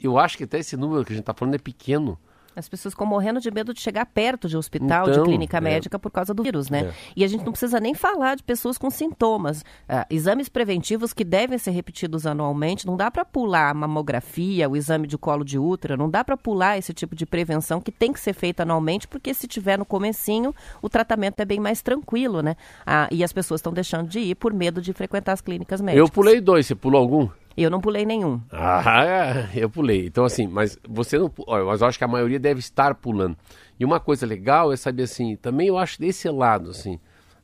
eu 0.00 0.18
acho 0.18 0.36
que 0.36 0.44
até 0.44 0.58
esse 0.58 0.76
número 0.76 1.04
que 1.04 1.12
a 1.12 1.16
gente 1.16 1.22
está 1.22 1.34
falando 1.34 1.54
é 1.54 1.58
pequeno. 1.58 2.18
As 2.56 2.68
pessoas 2.68 2.94
ficam 2.94 3.06
morrendo 3.06 3.38
de 3.38 3.50
medo 3.50 3.74
de 3.74 3.80
chegar 3.80 4.06
perto 4.06 4.48
de 4.48 4.56
hospital, 4.56 5.08
Então, 5.08 5.22
de 5.22 5.28
clínica 5.28 5.58
é. 5.58 5.60
médica 5.60 5.98
por 5.98 6.10
causa 6.10 6.32
do 6.32 6.42
vírus, 6.42 6.70
né? 6.70 6.86
É. 6.86 6.94
E 7.14 7.24
a 7.24 7.28
gente 7.28 7.44
não 7.44 7.52
precisa 7.52 7.78
nem 7.78 7.94
falar 7.94 8.34
de 8.36 8.42
pessoas 8.42 8.78
com 8.78 8.88
sintomas. 8.90 9.64
Ah, 9.88 10.06
exames 10.08 10.48
preventivos 10.48 11.12
que 11.12 11.22
devem 11.22 11.58
ser 11.58 11.72
repetidos 11.72 12.26
anualmente, 12.26 12.86
não 12.86 12.96
dá 12.96 13.10
para 13.10 13.24
pular 13.24 13.70
a 13.70 13.74
mamografia, 13.74 14.68
o 14.68 14.76
exame 14.76 15.06
de 15.06 15.18
colo 15.18 15.44
de 15.44 15.58
útero, 15.58 15.96
não 15.96 16.08
dá 16.08 16.24
para 16.24 16.36
pular 16.36 16.78
esse 16.78 16.94
tipo 16.94 17.14
de 17.14 17.26
prevenção 17.26 17.80
que 17.80 17.92
tem 17.92 18.12
que 18.12 18.20
ser 18.20 18.32
feita 18.32 18.62
anualmente, 18.62 19.06
porque 19.06 19.34
se 19.34 19.46
tiver 19.46 19.78
no 19.78 19.84
comecinho, 19.84 20.54
o 20.80 20.88
tratamento 20.88 21.40
é 21.40 21.44
bem 21.44 21.60
mais 21.60 21.82
tranquilo, 21.82 22.40
né? 22.40 22.56
Ah, 22.86 23.08
e 23.10 23.22
as 23.22 23.32
pessoas 23.32 23.58
estão 23.58 23.72
deixando 23.72 24.08
de 24.08 24.20
ir 24.20 24.34
por 24.34 24.52
medo 24.54 24.80
de 24.80 24.92
frequentar 24.92 25.32
as 25.32 25.40
clínicas 25.40 25.80
médicas. 25.80 26.08
Eu 26.08 26.12
pulei 26.12 26.40
dois, 26.40 26.66
você 26.66 26.74
pulou 26.74 27.00
algum? 27.00 27.28
Eu 27.56 27.70
não 27.70 27.80
pulei 27.80 28.04
nenhum. 28.04 28.40
Ah, 28.52 29.48
eu 29.54 29.70
pulei. 29.70 30.06
Então, 30.06 30.24
assim, 30.24 30.46
mas 30.46 30.78
você 30.86 31.18
não. 31.18 31.32
Olha, 31.46 31.64
mas 31.64 31.80
eu 31.80 31.86
acho 31.86 31.96
que 31.98 32.04
a 32.04 32.08
maioria 32.08 32.38
deve 32.38 32.60
estar 32.60 32.94
pulando. 32.94 33.36
E 33.80 33.84
uma 33.84 33.98
coisa 33.98 34.26
legal 34.26 34.72
é 34.72 34.76
saber 34.76 35.04
assim, 35.04 35.36
também 35.36 35.68
eu 35.68 35.78
acho 35.78 35.98
desse 35.98 36.28
lado, 36.28 36.70
assim, 36.70 36.98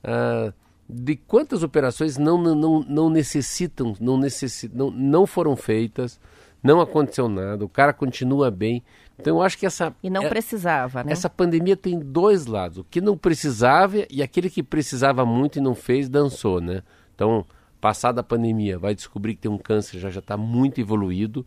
ah, 0.05 0.53
de 0.88 1.16
quantas 1.16 1.62
operações 1.62 2.18
não, 2.18 2.37
não, 2.37 2.83
não, 2.83 3.11
necessitam, 3.11 3.94
não, 4.01 4.18
necessitam 4.18 4.90
não, 4.90 4.90
não 4.90 5.27
foram 5.27 5.57
feitas, 5.57 6.20
não 6.62 6.81
aconteceu 6.81 7.29
nada, 7.29 7.64
o 7.64 7.68
cara 7.68 7.92
continua 7.92 8.51
bem. 8.51 8.83
Então 9.18 9.37
eu 9.37 9.42
acho 9.42 9.57
que 9.59 9.64
essa. 9.66 9.94
E 10.03 10.11
não 10.11 10.25
é- 10.25 10.29
precisava, 10.29 11.05
né? 11.05 11.12
essa 11.12 11.31
pandemia 11.31 11.77
tem 11.77 11.98
dois 11.98 12.46
lados. 12.46 12.79
O 12.79 12.85
que 12.85 13.01
não 13.01 13.16
precisava 13.16 13.98
e 14.11 14.22
aquele 14.22 14.51
que 14.51 14.62
precisava 14.62 15.25
muito 15.25 15.59
e 15.59 15.62
não 15.62 15.75
fez, 15.75 16.09
dançou, 16.09 16.61
né? 16.61 16.83
Então, 17.14 17.44
passada 17.83 18.21
a 18.21 18.25
pandemia, 18.25 18.79
vai 18.79 18.95
descobrir 18.95 19.35
que 19.35 19.40
tem 19.40 19.51
um 19.51 19.59
câncer 19.59 19.99
já 19.99 20.09
já 20.09 20.21
está 20.21 20.37
muito 20.37 20.81
evoluído. 20.81 21.45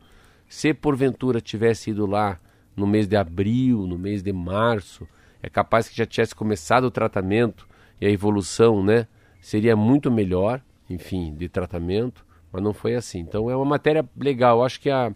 Se 0.50 0.74
porventura 0.74 1.40
tivesse 1.40 1.92
ido 1.92 2.06
lá 2.06 2.38
no 2.76 2.86
mês 2.86 3.08
de 3.08 3.16
abril, 3.16 3.88
no 3.88 3.98
mês 3.98 4.22
de 4.22 4.34
março, 4.34 5.08
é 5.42 5.50
capaz 5.50 5.88
que 5.88 5.96
já 5.96 6.06
tivesse 6.06 6.36
começado 6.36 6.84
o 6.84 6.92
tratamento 6.92 7.66
e 8.02 8.06
a 8.06 8.12
evolução, 8.12 8.84
né? 8.84 9.08
Seria 9.40 9.78
muito 9.78 10.12
melhor, 10.12 10.62
enfim, 10.90 11.34
de 11.34 11.48
tratamento, 11.48 12.26
mas 12.52 12.62
não 12.62 12.74
foi 12.74 12.96
assim. 12.96 13.20
Então 13.20 13.50
é 13.50 13.56
uma 13.56 13.64
matéria 13.64 14.06
legal. 14.18 14.62
Acho 14.62 14.82
que 14.82 14.90
a, 14.90 15.16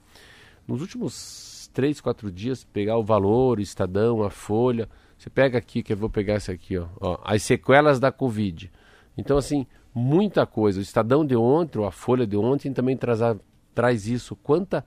nos 0.65 0.79
últimos 0.79 1.69
três, 1.73 1.99
quatro 1.99 2.31
dias, 2.31 2.63
pegar 2.63 2.97
o 2.97 3.03
valor, 3.03 3.59
o 3.59 3.61
Estadão, 3.61 4.23
a 4.23 4.29
Folha. 4.29 4.87
Você 5.17 5.29
pega 5.29 5.57
aqui, 5.57 5.83
que 5.83 5.91
eu 5.91 5.97
vou 5.97 6.09
pegar 6.09 6.35
essa 6.35 6.53
aqui, 6.53 6.77
ó, 6.77 6.87
ó, 7.01 7.19
as 7.25 7.43
sequelas 7.43 7.99
da 7.99 8.09
Covid. 8.09 8.71
Então, 9.19 9.37
assim, 9.37 9.65
muita 9.93 10.45
coisa. 10.45 10.79
O 10.79 10.81
Estadão 10.81 11.25
de 11.25 11.35
ontem, 11.35 11.77
ou 11.79 11.85
a 11.85 11.91
Folha 11.91 12.25
de 12.25 12.37
ontem, 12.37 12.71
também 12.73 12.95
traz, 12.97 13.21
a- 13.21 13.35
traz 13.75 14.07
isso. 14.07 14.35
Quanta, 14.35 14.83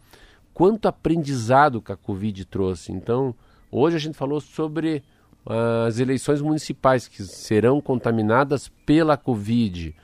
quanto 0.54 0.86
aprendizado 0.88 1.80
que 1.82 1.92
a 1.92 1.96
Covid 1.96 2.44
trouxe. 2.46 2.92
Então, 2.92 3.34
hoje 3.70 3.96
a 3.96 4.00
gente 4.00 4.16
falou 4.16 4.40
sobre 4.40 5.02
ah, 5.46 5.86
as 5.86 5.98
eleições 5.98 6.40
municipais 6.40 7.08
que 7.08 7.22
serão 7.24 7.80
contaminadas 7.80 8.68
pela 8.86 9.16
Covid. 9.16 9.94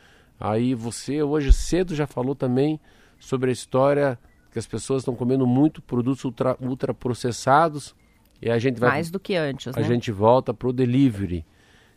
Aí 0.41 0.75
você 0.75 1.23
hoje 1.23 1.53
cedo 1.53 1.95
já 1.95 2.07
falou 2.07 2.35
também 2.35 2.79
sobre 3.21 3.51
a 3.51 3.53
história 3.53 4.19
que 4.53 4.59
as 4.59 4.67
pessoas 4.67 5.03
estão 5.03 5.15
comendo 5.15 5.47
muito 5.47 5.81
produtos 5.83 6.25
ultra, 6.25 6.57
ultraprocessados 6.61 7.95
e 8.41 8.51
a 8.51 8.59
gente 8.59 8.79
vai 8.81 8.91
Mais 8.91 9.11
do 9.11 9.19
que 9.21 9.35
antes, 9.37 9.77
a 9.77 9.81
né? 9.81 9.87
gente 9.87 10.11
volta 10.13 10.55
pro 10.55 10.73
delivery. 10.73 11.45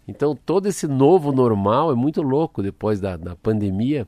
Então 0.08 0.36
todo 0.36 0.68
esse 0.68 0.88
novo 0.88 1.32
normal 1.32 1.92
é 1.92 1.96
muito 1.96 2.22
louco 2.22 2.62
depois 2.62 3.00
da, 3.00 3.16
da 3.16 3.36
pandemia, 3.36 4.08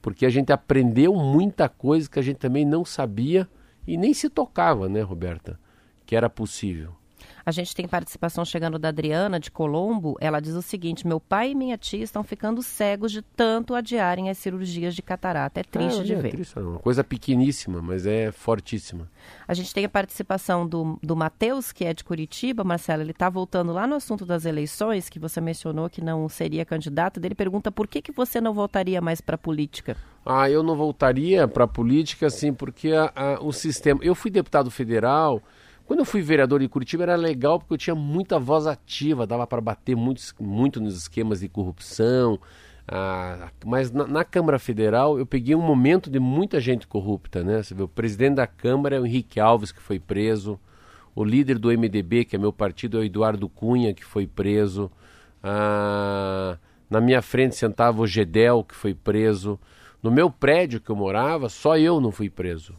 porque 0.00 0.26
a 0.26 0.30
gente 0.30 0.52
aprendeu 0.52 1.14
muita 1.14 1.68
coisa 1.68 2.08
que 2.08 2.18
a 2.18 2.22
gente 2.22 2.36
também 2.36 2.64
não 2.64 2.84
sabia 2.84 3.48
e 3.86 3.96
nem 3.96 4.14
se 4.14 4.28
tocava, 4.28 4.88
né, 4.88 5.00
Roberta? 5.02 5.58
Que 6.06 6.16
era 6.16 6.30
possível. 6.30 6.94
A 7.46 7.50
gente 7.50 7.74
tem 7.74 7.86
participação 7.86 8.44
chegando 8.44 8.78
da 8.78 8.88
Adriana 8.88 9.38
de 9.38 9.50
Colombo. 9.50 10.16
Ela 10.20 10.40
diz 10.40 10.54
o 10.54 10.62
seguinte: 10.62 11.06
meu 11.06 11.20
pai 11.20 11.50
e 11.50 11.54
minha 11.54 11.76
tia 11.76 12.02
estão 12.02 12.22
ficando 12.24 12.62
cegos 12.62 13.12
de 13.12 13.20
tanto 13.20 13.74
adiarem 13.74 14.30
as 14.30 14.38
cirurgias 14.38 14.94
de 14.94 15.02
catarata. 15.02 15.60
É 15.60 15.62
triste 15.62 16.00
Ah, 16.00 16.04
de 16.04 16.12
é 16.14 16.16
ver. 16.16 16.30
triste, 16.30 16.58
é 16.58 16.62
uma 16.62 16.78
coisa 16.78 17.04
pequeníssima, 17.04 17.82
mas 17.82 18.06
é 18.06 18.32
fortíssima. 18.32 19.10
A 19.46 19.52
gente 19.54 19.74
tem 19.74 19.84
a 19.84 19.88
participação 19.88 20.66
do, 20.66 20.98
do 21.02 21.14
Matheus, 21.14 21.70
que 21.72 21.84
é 21.84 21.92
de 21.92 22.02
Curitiba. 22.04 22.64
Marcelo, 22.64 23.02
ele 23.02 23.10
está 23.10 23.28
voltando 23.28 23.72
lá 23.72 23.86
no 23.86 23.96
assunto 23.96 24.24
das 24.24 24.44
eleições, 24.44 25.08
que 25.08 25.18
você 25.18 25.40
mencionou 25.40 25.90
que 25.90 26.00
não 26.02 26.28
seria 26.28 26.64
candidato. 26.64 27.20
Ele 27.22 27.34
pergunta 27.34 27.70
por 27.70 27.86
que, 27.86 28.00
que 28.00 28.12
você 28.12 28.40
não 28.40 28.54
voltaria 28.54 29.00
mais 29.00 29.20
para 29.20 29.34
a 29.34 29.38
política. 29.38 29.96
Ah, 30.24 30.48
eu 30.48 30.62
não 30.62 30.74
voltaria 30.76 31.46
para 31.46 31.64
a 31.64 31.68
política, 31.68 32.26
assim, 32.26 32.54
porque 32.54 32.92
a- 32.92 33.12
a- 33.14 33.38
o 33.42 33.52
sistema. 33.52 34.00
Eu 34.02 34.14
fui 34.14 34.30
deputado 34.30 34.70
federal. 34.70 35.42
Quando 35.86 36.00
eu 36.00 36.04
fui 36.04 36.22
vereador 36.22 36.62
em 36.62 36.68
Curitiba 36.68 37.02
era 37.02 37.16
legal 37.16 37.58
porque 37.58 37.74
eu 37.74 37.78
tinha 37.78 37.94
muita 37.94 38.38
voz 38.38 38.66
ativa, 38.66 39.26
dava 39.26 39.46
para 39.46 39.60
bater 39.60 39.94
muito, 39.94 40.22
muito 40.40 40.80
nos 40.80 40.96
esquemas 40.96 41.40
de 41.40 41.48
corrupção. 41.48 42.38
ah, 42.88 43.50
mas 43.64 43.90
na, 43.90 44.06
na 44.06 44.24
Câmara 44.24 44.58
Federal 44.58 45.18
eu 45.18 45.26
peguei 45.26 45.54
um 45.54 45.62
momento 45.62 46.10
de 46.10 46.18
muita 46.18 46.60
gente 46.60 46.86
corrupta, 46.86 47.42
né? 47.44 47.62
Você 47.62 47.74
vê, 47.74 47.82
o 47.82 47.88
presidente 47.88 48.36
da 48.36 48.46
Câmara 48.46 48.96
é 48.96 49.00
o 49.00 49.06
Henrique 49.06 49.38
Alves, 49.40 49.72
que 49.72 49.82
foi 49.82 49.98
preso. 49.98 50.58
O 51.14 51.24
líder 51.24 51.58
do 51.58 51.68
MDB, 51.68 52.24
que 52.24 52.36
é 52.36 52.38
meu 52.38 52.52
partido, 52.52 52.98
é 52.98 53.00
o 53.02 53.04
Eduardo 53.04 53.48
Cunha, 53.48 53.94
que 53.94 54.04
foi 54.04 54.26
preso. 54.26 54.90
Ah, 55.42 56.58
na 56.88 57.00
minha 57.00 57.22
frente 57.22 57.56
sentava 57.56 58.00
o 58.00 58.06
Gedel, 58.06 58.64
que 58.64 58.74
foi 58.74 58.94
preso. 58.94 59.58
No 60.02 60.10
meu 60.10 60.30
prédio 60.30 60.80
que 60.80 60.90
eu 60.90 60.96
morava, 60.96 61.48
só 61.48 61.78
eu 61.78 62.00
não 62.00 62.10
fui 62.10 62.30
preso. 62.30 62.74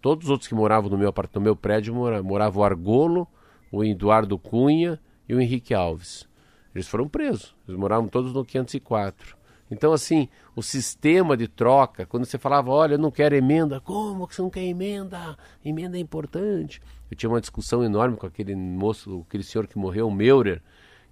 Todos 0.00 0.26
os 0.26 0.30
outros 0.30 0.48
que 0.48 0.54
moravam 0.54 0.90
no 0.90 0.96
meu, 0.96 1.12
no 1.34 1.40
meu 1.40 1.56
prédio 1.56 1.94
mora, 1.94 2.22
morava 2.22 2.58
o 2.58 2.64
Argolo, 2.64 3.28
o 3.70 3.84
Eduardo 3.84 4.38
Cunha 4.38 4.98
e 5.28 5.34
o 5.34 5.40
Henrique 5.40 5.74
Alves. 5.74 6.26
Eles 6.74 6.88
foram 6.88 7.08
presos. 7.08 7.54
Eles 7.68 7.78
moravam 7.78 8.08
todos 8.08 8.32
no 8.32 8.44
504. 8.44 9.36
Então, 9.70 9.92
assim, 9.92 10.28
o 10.56 10.62
sistema 10.62 11.36
de 11.36 11.46
troca, 11.46 12.04
quando 12.04 12.24
você 12.24 12.38
falava, 12.38 12.70
olha, 12.70 12.94
eu 12.94 12.98
não 12.98 13.10
quero 13.10 13.36
emenda, 13.36 13.80
como 13.80 14.26
que 14.26 14.34
você 14.34 14.42
não 14.42 14.50
quer 14.50 14.64
emenda? 14.64 15.38
Emenda 15.64 15.96
é 15.96 16.00
importante. 16.00 16.82
Eu 17.08 17.16
tinha 17.16 17.30
uma 17.30 17.40
discussão 17.40 17.84
enorme 17.84 18.16
com 18.16 18.26
aquele 18.26 18.56
moço, 18.56 19.24
aquele 19.28 19.44
senhor 19.44 19.68
que 19.68 19.78
morreu, 19.78 20.08
o 20.08 20.14
Meurer, 20.14 20.60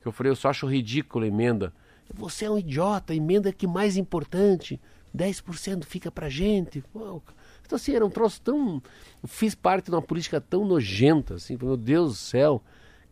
que 0.01 0.09
eu 0.09 0.13
falei, 0.13 0.33
eu 0.33 0.37
só 0.37 0.49
acho 0.49 0.67
ridículo 0.67 1.25
a 1.25 1.29
emenda. 1.29 1.73
Você 2.13 2.47
é 2.47 2.51
um 2.51 2.59
idiota, 2.59 3.15
emenda 3.15 3.51
é 3.51 3.53
que 3.53 3.67
mais 3.67 3.97
importante. 3.97 4.81
10% 5.17 5.85
fica 5.85 6.11
pra 6.11 6.29
gente. 6.29 6.83
Pô, 6.93 7.23
então, 7.69 7.77
assim, 7.77 7.95
era 7.95 8.05
um 8.05 8.09
troço 8.09 8.41
tão. 8.41 8.83
Fiz 9.27 9.55
parte 9.55 9.85
de 9.85 9.91
uma 9.91 10.01
política 10.01 10.41
tão 10.41 10.65
nojenta, 10.65 11.35
assim, 11.35 11.59
meu 11.61 11.77
Deus 11.77 12.13
do 12.13 12.17
céu. 12.17 12.63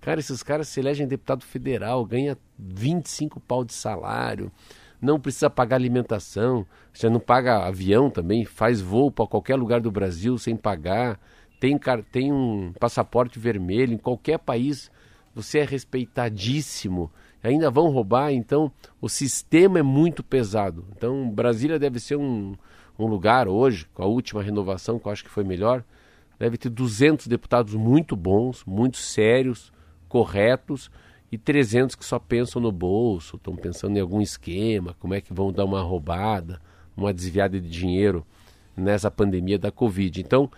Cara, 0.00 0.18
esses 0.18 0.42
caras 0.42 0.68
se 0.68 0.80
elegem 0.80 1.06
deputado 1.06 1.44
federal, 1.44 2.06
ganha 2.06 2.38
25 2.58 3.38
pau 3.38 3.62
de 3.62 3.74
salário, 3.74 4.50
não 5.00 5.20
precisa 5.20 5.50
pagar 5.50 5.76
alimentação, 5.76 6.66
já 6.94 7.10
não 7.10 7.20
paga 7.20 7.66
avião 7.66 8.08
também, 8.08 8.46
faz 8.46 8.80
voo 8.80 9.10
para 9.10 9.26
qualquer 9.26 9.56
lugar 9.56 9.80
do 9.80 9.90
Brasil 9.90 10.38
sem 10.38 10.56
pagar, 10.56 11.20
tem, 11.60 11.78
tem 12.10 12.32
um 12.32 12.72
passaporte 12.80 13.38
vermelho 13.38 13.92
em 13.92 13.98
qualquer 13.98 14.38
país, 14.38 14.90
você 15.34 15.58
é 15.58 15.64
respeitadíssimo, 15.64 17.10
ainda 17.42 17.70
vão 17.70 17.90
roubar, 17.90 18.32
então 18.32 18.72
o 19.02 19.08
sistema 19.08 19.80
é 19.80 19.82
muito 19.82 20.22
pesado. 20.22 20.86
Então 20.96 21.28
Brasília 21.28 21.78
deve 21.78 22.00
ser 22.00 22.16
um, 22.16 22.54
um 23.04 23.06
lugar 23.06 23.48
hoje, 23.48 23.86
com 23.92 24.02
a 24.02 24.06
última 24.06 24.42
renovação, 24.42 24.98
que 24.98 25.06
eu 25.06 25.12
acho 25.12 25.24
que 25.24 25.30
foi 25.30 25.44
melhor, 25.44 25.84
deve 26.38 26.56
ter 26.56 26.70
200 26.70 27.26
deputados 27.26 27.74
muito 27.74 28.16
bons, 28.16 28.64
muito 28.64 28.96
sérios, 28.96 29.72
corretos, 30.08 30.90
e 31.30 31.36
300 31.36 31.96
que 31.96 32.04
só 32.04 32.18
pensam 32.18 32.62
no 32.62 32.70
bolso, 32.70 33.36
estão 33.36 33.56
pensando 33.56 33.96
em 33.96 34.00
algum 34.00 34.20
esquema, 34.20 34.94
como 34.98 35.14
é 35.14 35.20
que 35.20 35.34
vão 35.34 35.52
dar 35.52 35.64
uma 35.64 35.82
roubada, 35.82 36.60
uma 36.96 37.12
desviada 37.12 37.60
de 37.60 37.68
dinheiro 37.68 38.24
nessa 38.76 39.10
pandemia 39.10 39.58
da 39.58 39.70
Covid. 39.70 40.20
Então, 40.20 40.50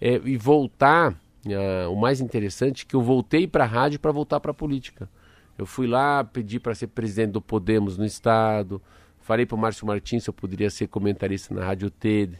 é, 0.00 0.20
e 0.24 0.36
voltar, 0.36 1.14
ah, 1.46 1.88
o 1.88 1.96
mais 1.96 2.20
interessante 2.20 2.84
é 2.84 2.88
que 2.88 2.96
eu 2.96 3.02
voltei 3.02 3.46
para 3.46 3.64
a 3.64 3.66
rádio 3.66 4.00
para 4.00 4.12
voltar 4.12 4.40
para 4.40 4.50
a 4.50 4.54
política. 4.54 5.08
Eu 5.56 5.64
fui 5.64 5.86
lá, 5.86 6.22
pedi 6.22 6.60
para 6.60 6.74
ser 6.74 6.88
presidente 6.88 7.32
do 7.32 7.40
Podemos 7.40 7.96
no 7.96 8.04
estado, 8.04 8.82
falei 9.26 9.44
para 9.44 9.56
o 9.56 9.58
Márcio 9.58 9.84
Martins 9.84 10.22
se 10.22 10.30
eu 10.30 10.34
poderia 10.34 10.70
ser 10.70 10.86
comentarista 10.86 11.52
na 11.52 11.64
Rádio 11.64 11.90
TED, 11.90 12.38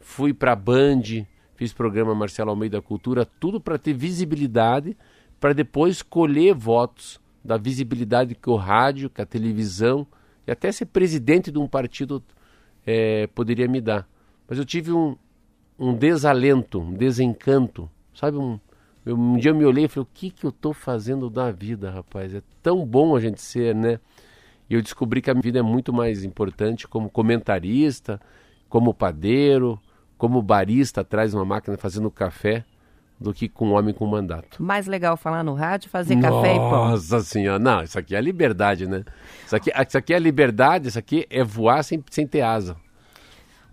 fui 0.00 0.34
para 0.34 0.52
a 0.52 0.56
Band, 0.56 1.24
fiz 1.54 1.72
programa 1.72 2.12
Marcelo 2.12 2.50
Almeida 2.50 2.82
Cultura, 2.82 3.24
tudo 3.24 3.60
para 3.60 3.78
ter 3.78 3.92
visibilidade, 3.92 4.96
para 5.38 5.52
depois 5.52 6.02
colher 6.02 6.52
votos 6.52 7.20
da 7.44 7.56
visibilidade 7.56 8.34
que 8.34 8.50
o 8.50 8.56
rádio, 8.56 9.08
que 9.08 9.22
a 9.22 9.26
televisão 9.26 10.04
e 10.44 10.50
até 10.50 10.72
ser 10.72 10.86
presidente 10.86 11.52
de 11.52 11.58
um 11.58 11.68
partido 11.68 12.20
eh, 12.84 13.28
poderia 13.28 13.68
me 13.68 13.80
dar. 13.80 14.04
Mas 14.48 14.58
eu 14.58 14.64
tive 14.64 14.90
um, 14.90 15.16
um 15.78 15.94
desalento, 15.94 16.80
um 16.80 16.94
desencanto, 16.94 17.88
sabe? 18.12 18.38
Um, 18.38 18.58
eu, 19.06 19.16
um 19.16 19.36
dia 19.36 19.52
eu 19.52 19.54
me 19.54 19.64
olhei 19.64 19.84
e 19.84 19.88
falei, 19.88 20.02
o 20.02 20.08
que, 20.12 20.30
que 20.30 20.44
eu 20.44 20.50
estou 20.50 20.72
fazendo 20.72 21.30
da 21.30 21.52
vida, 21.52 21.92
rapaz? 21.92 22.34
É 22.34 22.42
tão 22.60 22.84
bom 22.84 23.14
a 23.14 23.20
gente 23.20 23.40
ser, 23.40 23.72
né? 23.72 24.00
E 24.68 24.74
eu 24.74 24.82
descobri 24.82 25.20
que 25.20 25.30
a 25.30 25.34
minha 25.34 25.42
vida 25.42 25.58
é 25.58 25.62
muito 25.62 25.92
mais 25.92 26.24
importante 26.24 26.88
como 26.88 27.10
comentarista, 27.10 28.20
como 28.68 28.94
padeiro, 28.94 29.80
como 30.16 30.40
barista 30.40 31.02
atrás 31.02 31.32
de 31.32 31.36
uma 31.36 31.44
máquina 31.44 31.76
fazendo 31.76 32.10
café, 32.10 32.64
do 33.20 33.32
que 33.32 33.48
com 33.48 33.68
um 33.68 33.72
homem 33.74 33.94
com 33.94 34.06
mandato. 34.06 34.62
Mais 34.62 34.86
legal 34.86 35.16
falar 35.16 35.44
no 35.44 35.54
rádio, 35.54 35.88
fazer 35.88 36.16
Nossa 36.16 36.28
café 36.28 36.54
e 36.54 36.58
pão. 36.58 36.90
Nossa 36.90 37.20
senhora, 37.20 37.58
não, 37.58 37.82
isso 37.82 37.98
aqui 37.98 38.14
é 38.14 38.20
liberdade, 38.20 38.86
né? 38.86 39.04
Isso 39.46 39.54
aqui, 39.54 39.70
isso 39.70 39.98
aqui 39.98 40.14
é 40.14 40.18
liberdade, 40.18 40.88
isso 40.88 40.98
aqui 40.98 41.26
é 41.30 41.44
voar 41.44 41.82
sem, 41.82 42.02
sem 42.10 42.26
ter 42.26 42.42
asa. 42.42 42.76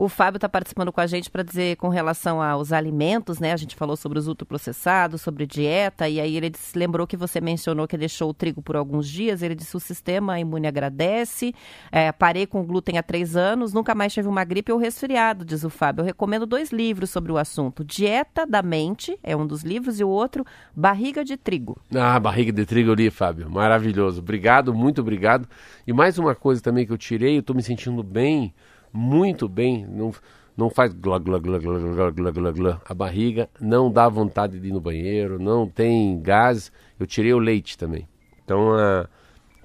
O 0.01 0.09
Fábio 0.09 0.37
está 0.37 0.49
participando 0.49 0.91
com 0.91 0.99
a 0.99 1.05
gente 1.05 1.29
para 1.29 1.43
dizer 1.43 1.75
com 1.75 1.87
relação 1.87 2.41
aos 2.41 2.73
alimentos, 2.73 3.39
né? 3.39 3.53
A 3.53 3.55
gente 3.55 3.75
falou 3.75 3.95
sobre 3.95 4.17
os 4.17 4.27
ultraprocessados, 4.27 5.21
sobre 5.21 5.45
dieta, 5.45 6.09
e 6.09 6.19
aí 6.19 6.35
ele 6.35 6.49
disse, 6.49 6.75
lembrou 6.75 7.05
que 7.05 7.15
você 7.15 7.39
mencionou 7.39 7.87
que 7.87 7.95
deixou 7.95 8.31
o 8.31 8.33
trigo 8.33 8.63
por 8.63 8.75
alguns 8.75 9.07
dias. 9.07 9.43
Ele 9.43 9.53
disse: 9.53 9.77
o 9.77 9.79
sistema 9.79 10.39
imune 10.39 10.65
agradece. 10.65 11.53
É, 11.91 12.11
parei 12.11 12.47
com 12.47 12.65
glúten 12.65 12.97
há 12.97 13.03
três 13.03 13.35
anos, 13.35 13.73
nunca 13.73 13.93
mais 13.93 14.11
tive 14.11 14.27
uma 14.27 14.43
gripe 14.43 14.71
ou 14.71 14.79
resfriado, 14.79 15.45
diz 15.45 15.63
o 15.63 15.69
Fábio. 15.69 16.01
Eu 16.01 16.05
recomendo 16.07 16.47
dois 16.47 16.71
livros 16.71 17.11
sobre 17.11 17.31
o 17.31 17.37
assunto: 17.37 17.83
Dieta 17.83 18.47
da 18.47 18.63
Mente, 18.63 19.19
é 19.21 19.37
um 19.37 19.45
dos 19.45 19.61
livros, 19.61 19.99
e 19.99 20.03
o 20.03 20.09
outro, 20.09 20.43
Barriga 20.75 21.23
de 21.23 21.37
Trigo. 21.37 21.79
Ah, 21.93 22.19
Barriga 22.19 22.51
de 22.51 22.65
Trigo 22.65 22.89
eu 22.89 22.95
li, 22.95 23.11
Fábio. 23.11 23.51
Maravilhoso. 23.51 24.19
Obrigado, 24.19 24.73
muito 24.73 24.99
obrigado. 24.99 25.47
E 25.85 25.93
mais 25.93 26.17
uma 26.17 26.33
coisa 26.33 26.59
também 26.59 26.87
que 26.87 26.91
eu 26.91 26.97
tirei, 26.97 27.35
eu 27.35 27.41
estou 27.41 27.55
me 27.55 27.61
sentindo 27.61 28.01
bem 28.01 28.51
muito 28.93 29.47
bem, 29.47 29.85
não, 29.85 30.13
não 30.55 30.69
faz 30.69 30.93
glá, 30.93 31.17
glá, 31.17 31.39
glá, 31.39 31.57
glá, 31.59 31.79
glá, 31.79 32.11
glá, 32.11 32.31
glá, 32.31 32.51
glá, 32.51 32.81
a 32.85 32.93
barriga, 32.93 33.49
não 33.59 33.91
dá 33.91 34.07
vontade 34.09 34.59
de 34.59 34.67
ir 34.67 34.71
no 34.71 34.81
banheiro, 34.81 35.39
não 35.39 35.67
tem 35.67 36.19
gás. 36.21 36.71
Eu 36.99 37.07
tirei 37.07 37.33
o 37.33 37.39
leite 37.39 37.77
também. 37.77 38.07
Então, 38.43 38.73
uh, 38.73 39.07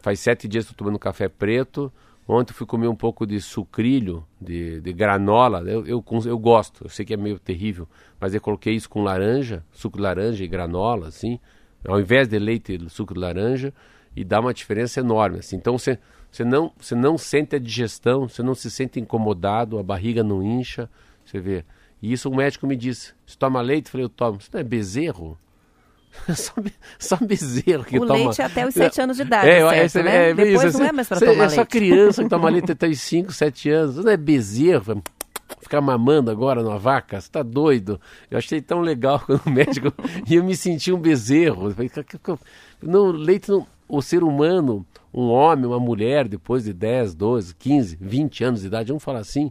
faz 0.00 0.20
sete 0.20 0.46
dias 0.46 0.64
que 0.64 0.72
estou 0.72 0.86
tomando 0.86 0.98
café 0.98 1.28
preto. 1.28 1.92
Ontem 2.28 2.52
fui 2.52 2.66
comer 2.66 2.88
um 2.88 2.96
pouco 2.96 3.24
de 3.24 3.40
sucrilho, 3.40 4.24
de, 4.40 4.80
de 4.80 4.92
granola. 4.92 5.60
Eu, 5.60 5.86
eu, 5.86 6.04
eu, 6.24 6.38
gosto, 6.38 6.84
eu 6.84 6.88
sei 6.88 7.04
que 7.04 7.14
é 7.14 7.16
meio 7.16 7.38
terrível, 7.38 7.88
mas 8.20 8.34
eu 8.34 8.40
coloquei 8.40 8.74
isso 8.74 8.88
com 8.88 9.02
laranja, 9.02 9.64
suco 9.70 9.96
de 9.96 10.02
laranja 10.02 10.42
e 10.42 10.48
granola, 10.48 11.08
assim, 11.08 11.38
ao 11.86 12.00
invés 12.00 12.26
de 12.26 12.38
leite, 12.38 12.78
suco 12.88 13.14
de 13.14 13.20
laranja, 13.20 13.72
e 14.14 14.24
dá 14.24 14.40
uma 14.40 14.52
diferença 14.52 14.98
enorme. 14.98 15.38
Assim. 15.38 15.56
Então 15.56 15.78
você 15.78 15.98
você 16.36 16.44
não, 16.44 16.70
você 16.78 16.94
não 16.94 17.16
sente 17.16 17.56
a 17.56 17.58
digestão, 17.58 18.28
você 18.28 18.42
não 18.42 18.54
se 18.54 18.70
sente 18.70 19.00
incomodado, 19.00 19.78
a 19.78 19.82
barriga 19.82 20.22
não 20.22 20.42
incha, 20.42 20.86
você 21.24 21.40
vê. 21.40 21.64
E 22.02 22.12
isso 22.12 22.28
o 22.28 22.36
médico 22.36 22.66
me 22.66 22.76
disse, 22.76 23.14
você 23.24 23.38
toma 23.38 23.62
leite? 23.62 23.86
Eu 23.86 23.92
falei, 23.92 24.04
eu 24.04 24.10
tomo. 24.10 24.36
Isso 24.38 24.50
não 24.52 24.60
é 24.60 24.62
bezerro? 24.62 25.38
só, 26.36 26.52
só 26.98 27.16
bezerro 27.16 27.84
que 27.84 27.98
o 27.98 28.06
toma. 28.06 28.20
O 28.20 28.24
leite 28.24 28.42
até 28.42 28.66
os 28.66 28.74
7 28.74 29.00
anos 29.00 29.16
de 29.16 29.22
idade, 29.22 29.48
é, 29.48 29.88
certo, 29.88 29.96
é, 29.96 30.02
né? 30.02 30.30
É, 30.30 30.34
Depois 30.34 30.64
isso, 30.64 30.78
não 30.78 30.86
é 30.86 30.92
mais 30.92 31.08
para 31.08 31.20
tomar 31.20 31.32
é 31.32 31.38
leite. 31.38 31.52
É 31.52 31.54
só 31.54 31.64
criança 31.64 32.22
que 32.22 32.28
toma 32.28 32.50
leite 32.52 32.72
até 32.72 32.86
os 32.86 33.00
5, 33.00 33.32
7 33.32 33.70
anos. 33.70 33.94
Isso 33.94 34.04
não 34.04 34.12
é 34.12 34.16
bezerro? 34.18 35.02
Ficar 35.62 35.80
mamando 35.80 36.30
agora 36.30 36.62
numa 36.62 36.78
vaca? 36.78 37.18
Você 37.18 37.30
tá 37.30 37.42
doido? 37.42 37.98
Eu 38.30 38.36
achei 38.36 38.60
tão 38.60 38.80
legal 38.80 39.20
quando 39.24 39.40
o 39.46 39.50
médico... 39.50 39.90
e 40.28 40.34
eu 40.34 40.44
me 40.44 40.54
senti 40.54 40.92
um 40.92 40.98
bezerro. 40.98 41.74
Não, 42.82 43.06
leite 43.06 43.48
não... 43.50 43.66
O 43.88 44.02
ser 44.02 44.22
humano 44.22 44.84
um 45.16 45.30
homem, 45.30 45.64
uma 45.64 45.80
mulher, 45.80 46.28
depois 46.28 46.64
de 46.64 46.74
10, 46.74 47.14
12, 47.14 47.54
15, 47.54 47.96
20 47.98 48.44
anos 48.44 48.60
de 48.60 48.66
idade, 48.66 48.88
vamos 48.88 49.02
falar 49.02 49.20
assim, 49.20 49.50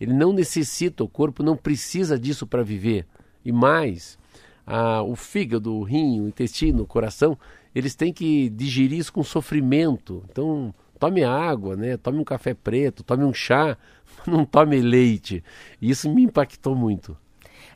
ele 0.00 0.14
não 0.14 0.32
necessita, 0.32 1.04
o 1.04 1.08
corpo 1.08 1.42
não 1.42 1.54
precisa 1.54 2.18
disso 2.18 2.46
para 2.46 2.62
viver. 2.62 3.06
E 3.44 3.52
mais, 3.52 4.18
a, 4.66 5.02
o 5.02 5.14
fígado, 5.14 5.74
o 5.74 5.82
rim, 5.82 6.20
o 6.20 6.28
intestino, 6.28 6.84
o 6.84 6.86
coração, 6.86 7.38
eles 7.74 7.94
têm 7.94 8.10
que 8.10 8.48
digerir 8.48 8.98
isso 8.98 9.12
com 9.12 9.22
sofrimento. 9.22 10.24
Então, 10.30 10.74
tome 10.98 11.22
água, 11.22 11.76
né? 11.76 11.98
tome 11.98 12.18
um 12.18 12.24
café 12.24 12.54
preto, 12.54 13.02
tome 13.02 13.22
um 13.22 13.34
chá, 13.34 13.76
não 14.26 14.46
tome 14.46 14.80
leite. 14.80 15.44
E 15.80 15.90
isso 15.90 16.08
me 16.10 16.22
impactou 16.22 16.74
muito. 16.74 17.14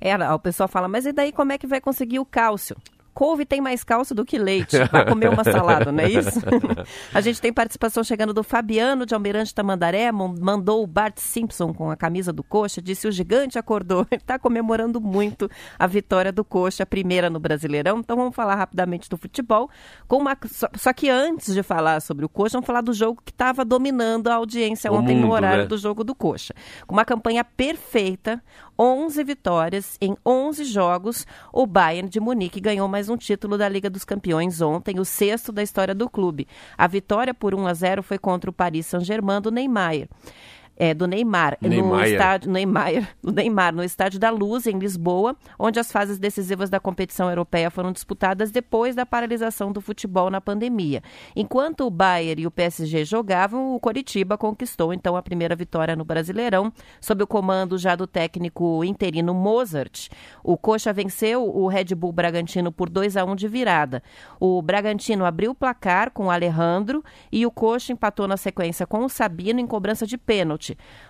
É, 0.01 0.17
o 0.33 0.39
pessoal 0.39 0.69
fala, 0.69 0.89
mas 0.89 1.05
e 1.05 1.13
daí 1.13 1.33
como 1.33 1.53
é 1.53 1.59
que 1.59 1.67
vai 1.67 1.83
conseguir 1.83 2.19
o 2.19 2.25
cálcio? 2.25 2.77
Couve 3.17 3.47
tem 3.47 3.63
mais 3.63 3.83
cálcio 3.83 4.15
do 4.15 4.27
que 4.27 4.37
leite. 4.37 4.77
Vai 4.93 5.07
comer 5.07 5.31
uma 5.31 5.43
salada, 5.43 5.91
não 5.91 6.05
é 6.05 6.11
isso? 6.11 6.39
a 7.15 7.21
gente 7.23 7.41
tem 7.41 7.51
participação 7.51 8.05
chegando 8.05 8.35
do 8.35 8.43
Fabiano 8.43 9.07
de 9.07 9.15
Almirante 9.15 9.55
Tamandaré, 9.55 10.13
mandou 10.13 10.83
o 10.83 10.87
Bart 10.87 11.17
Simpson 11.17 11.73
com 11.73 11.91
a 11.91 11.97
camisa 11.97 12.31
do 12.31 12.45
Coxa, 12.45 12.83
disse 12.83 13.09
o 13.09 13.11
gigante 13.11 13.59
acordou. 13.59 14.07
Ele 14.13 14.21
está 14.21 14.39
comemorando 14.39 15.01
muito 15.01 15.51
a 15.79 15.87
vitória 15.87 16.31
do 16.31 16.45
Coxa, 16.45 16.83
a 16.83 16.87
primeira 16.87 17.31
no 17.31 17.41
Brasileirão. 17.41 18.01
Então 18.01 18.19
vamos 18.19 18.37
falar 18.37 18.55
rapidamente 18.55 19.09
do 19.09 19.17
futebol. 19.17 19.71
Com 20.07 20.19
uma... 20.19 20.37
só, 20.45 20.69
só 20.77 20.93
que 20.93 21.09
antes 21.09 21.55
de 21.55 21.63
falar 21.63 22.03
sobre 22.03 22.27
o 22.27 22.29
Coxa, 22.29 22.59
vamos 22.59 22.67
falar 22.67 22.83
do 22.83 22.93
jogo 22.93 23.23
que 23.25 23.33
estava 23.33 23.65
dominando 23.65 24.29
a 24.29 24.35
audiência 24.35 24.93
o 24.93 24.95
ontem 24.95 25.15
mundo, 25.15 25.29
no 25.29 25.33
horário 25.33 25.63
né? 25.63 25.69
do 25.69 25.79
jogo 25.79 26.05
do 26.05 26.15
Coxa. 26.15 26.53
Com 26.87 26.95
uma 26.95 27.05
campanha 27.07 27.43
perfeita, 27.43 28.43
11 28.79 29.25
vitórias 29.25 29.97
em 30.01 30.17
11 30.25 30.65
jogos, 30.65 31.27
o 31.53 31.67
Bayern 31.67 32.09
de 32.09 32.21
Munique 32.21 32.61
ganhou 32.61 32.87
mais 32.87 33.09
um 33.09 33.17
título 33.17 33.57
da 33.57 33.69
Liga 33.69 33.89
dos 33.89 34.05
Campeões 34.05 34.61
ontem, 34.61 35.01
o 35.01 35.05
sexto 35.05 35.51
da 35.51 35.63
história 35.63 35.95
do 35.95 36.11
clube. 36.11 36.47
A 36.77 36.87
vitória 36.87 37.33
por 37.33 37.55
1 37.55 37.67
a 37.67 37.75
0 37.75 38.03
foi 38.03 38.19
contra 38.19 38.51
o 38.51 38.53
Paris 38.53 38.87
Saint-Germain 38.87 39.41
do 39.41 39.51
Neymar 39.51 40.09
é, 40.77 40.93
do 40.93 41.07
Neymar, 41.07 41.57
Neymar, 41.61 41.89
no 41.89 42.05
estádio 42.05 42.51
Neymar, 42.51 42.93
no 43.23 43.33
Neymar, 43.33 43.75
no 43.75 43.83
estádio 43.83 44.21
da 44.21 44.31
Luz 44.31 44.67
em 44.67 44.79
Lisboa, 44.79 45.35
onde 45.59 45.81
as 45.81 45.91
fases 45.91 46.19
decisivas 46.19 46.69
da 46.69 46.79
competição 46.79 47.31
europeia 47.31 47.71
foram 47.71 47.93
disputadas 47.93 48.51
depois 48.51 48.95
da 48.95 49.07
paralisação 49.07 49.73
do 49.73 49.81
futebol 49.81 50.31
na 50.31 50.41
pandemia. 50.41 51.03
Enquanto 51.35 51.87
o 51.87 51.91
Bayern 51.91 52.43
e 52.43 52.47
o 52.47 52.51
PSG 52.51 53.05
jogavam, 53.05 53.75
o 53.75 53.81
Coritiba 53.81 54.37
conquistou 54.37 54.93
então 54.93 55.17
a 55.17 55.23
primeira 55.23 55.57
vitória 55.57 55.97
no 55.97 56.05
Brasileirão, 56.05 56.73
sob 57.01 57.23
o 57.23 57.27
comando 57.27 57.79
já 57.79 57.97
do 57.97 58.07
técnico 58.07 58.85
interino 58.85 59.33
Mozart. 59.33 60.09
O 60.45 60.59
Coxa 60.59 60.93
venceu 60.93 61.45
o 61.45 61.67
Red 61.69 61.95
Bull 61.95 62.13
Bragantino 62.13 62.71
por 62.71 62.91
2 62.91 63.17
a 63.17 63.25
1 63.25 63.35
de 63.35 63.49
virada. 63.49 64.03
O 64.39 64.61
Bragantino 64.61 65.25
abriu 65.25 65.53
o 65.53 65.55
placar 65.55 66.11
com 66.11 66.27
o 66.27 66.31
Alejandro 66.31 67.03
e 67.33 67.47
o 67.47 67.51
Coxa 67.51 67.93
empatou 67.93 68.29
na 68.29 68.37
sequência 68.37 68.87
com 68.87 69.05
o 69.05 69.09
Sabino 69.09 69.61
em 69.61 69.67
cobrança 69.67 70.07
de 70.07 70.19
pênalti 70.19 70.66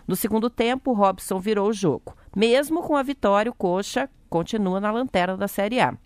No 0.06 0.16
segundo 0.16 0.50
tempo, 0.50 0.92
Robson 0.92 1.38
virou 1.38 1.68
o 1.68 1.72
jogo. 1.72 2.16
Mesmo 2.34 2.82
com 2.82 2.96
a 2.96 3.02
vitória, 3.02 3.50
o 3.50 3.54
Coxa 3.54 4.10
continua 4.28 4.80
na 4.80 4.90
lanterna 4.90 5.36
da 5.36 5.48
Série 5.48 5.80
A. 5.80 5.96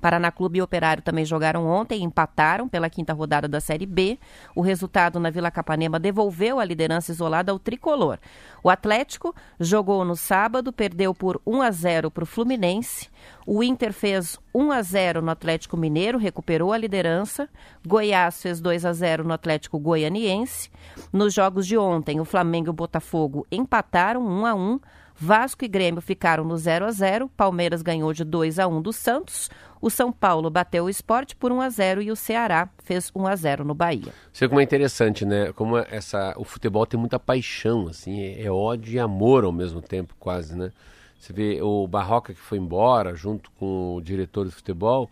Paraná 0.00 0.30
Clube 0.32 0.58
e 0.58 0.62
Operário 0.62 1.02
também 1.02 1.24
jogaram 1.24 1.66
ontem 1.66 2.00
e 2.00 2.04
empataram 2.04 2.68
pela 2.68 2.90
quinta 2.90 3.12
rodada 3.12 3.46
da 3.46 3.60
Série 3.60 3.86
B. 3.86 4.18
O 4.54 4.60
resultado 4.60 5.20
na 5.20 5.30
Vila 5.30 5.50
Capanema 5.50 5.98
devolveu 5.98 6.58
a 6.58 6.64
liderança 6.64 7.12
isolada 7.12 7.52
ao 7.52 7.58
tricolor. 7.58 8.18
O 8.62 8.70
Atlético 8.70 9.34
jogou 9.58 10.04
no 10.04 10.16
sábado, 10.16 10.72
perdeu 10.72 11.14
por 11.14 11.40
1 11.46 11.62
a 11.62 11.70
0 11.70 12.10
para 12.10 12.24
o 12.24 12.26
Fluminense. 12.26 13.08
O 13.46 13.62
Inter 13.62 13.92
fez 13.92 14.38
1 14.54 14.72
a 14.72 14.82
0 14.82 15.22
no 15.22 15.30
Atlético 15.30 15.76
Mineiro, 15.76 16.18
recuperou 16.18 16.72
a 16.72 16.78
liderança. 16.78 17.48
Goiás 17.86 18.42
fez 18.42 18.60
2 18.60 18.84
a 18.84 18.92
0 18.92 19.24
no 19.24 19.32
Atlético 19.32 19.78
Goianiense. 19.78 20.70
Nos 21.12 21.34
jogos 21.34 21.66
de 21.66 21.76
ontem, 21.76 22.20
o 22.20 22.24
Flamengo 22.24 22.68
e 22.68 22.70
o 22.70 22.74
Botafogo 22.74 23.46
empataram 23.50 24.26
1 24.26 24.46
a 24.46 24.54
1. 24.54 24.80
Vasco 25.22 25.66
e 25.66 25.68
Grêmio 25.68 26.00
ficaram 26.00 26.44
no 26.44 26.56
0 26.56 26.86
a 26.86 26.90
0. 26.90 27.28
Palmeiras 27.36 27.82
ganhou 27.82 28.10
de 28.14 28.24
2 28.24 28.58
a 28.58 28.66
1 28.66 28.80
do 28.80 28.90
Santos. 28.90 29.50
O 29.78 29.90
São 29.90 30.10
Paulo 30.10 30.48
bateu 30.48 30.84
o 30.84 30.88
esporte 30.88 31.36
por 31.36 31.52
1 31.52 31.60
a 31.60 31.68
0 31.68 32.02
e 32.02 32.10
o 32.10 32.16
Ceará 32.16 32.70
fez 32.82 33.12
1 33.14 33.26
a 33.26 33.36
0 33.36 33.62
no 33.62 33.74
Bahia. 33.74 34.14
Você 34.32 34.48
como 34.48 34.60
é 34.60 34.64
interessante, 34.64 35.26
né? 35.26 35.52
Como 35.52 35.76
essa, 35.76 36.32
o 36.38 36.44
futebol 36.44 36.86
tem 36.86 36.98
muita 36.98 37.18
paixão, 37.18 37.86
assim, 37.88 38.18
é, 38.18 38.44
é 38.44 38.50
ódio 38.50 38.94
e 38.94 38.98
amor 38.98 39.44
ao 39.44 39.52
mesmo 39.52 39.82
tempo, 39.82 40.14
quase, 40.18 40.56
né? 40.56 40.72
Você 41.18 41.34
vê 41.34 41.60
o 41.60 41.86
Barroca 41.86 42.32
que 42.32 42.40
foi 42.40 42.56
embora 42.56 43.14
junto 43.14 43.50
com 43.52 43.96
o 43.96 44.00
diretor 44.00 44.46
de 44.46 44.52
futebol. 44.52 45.10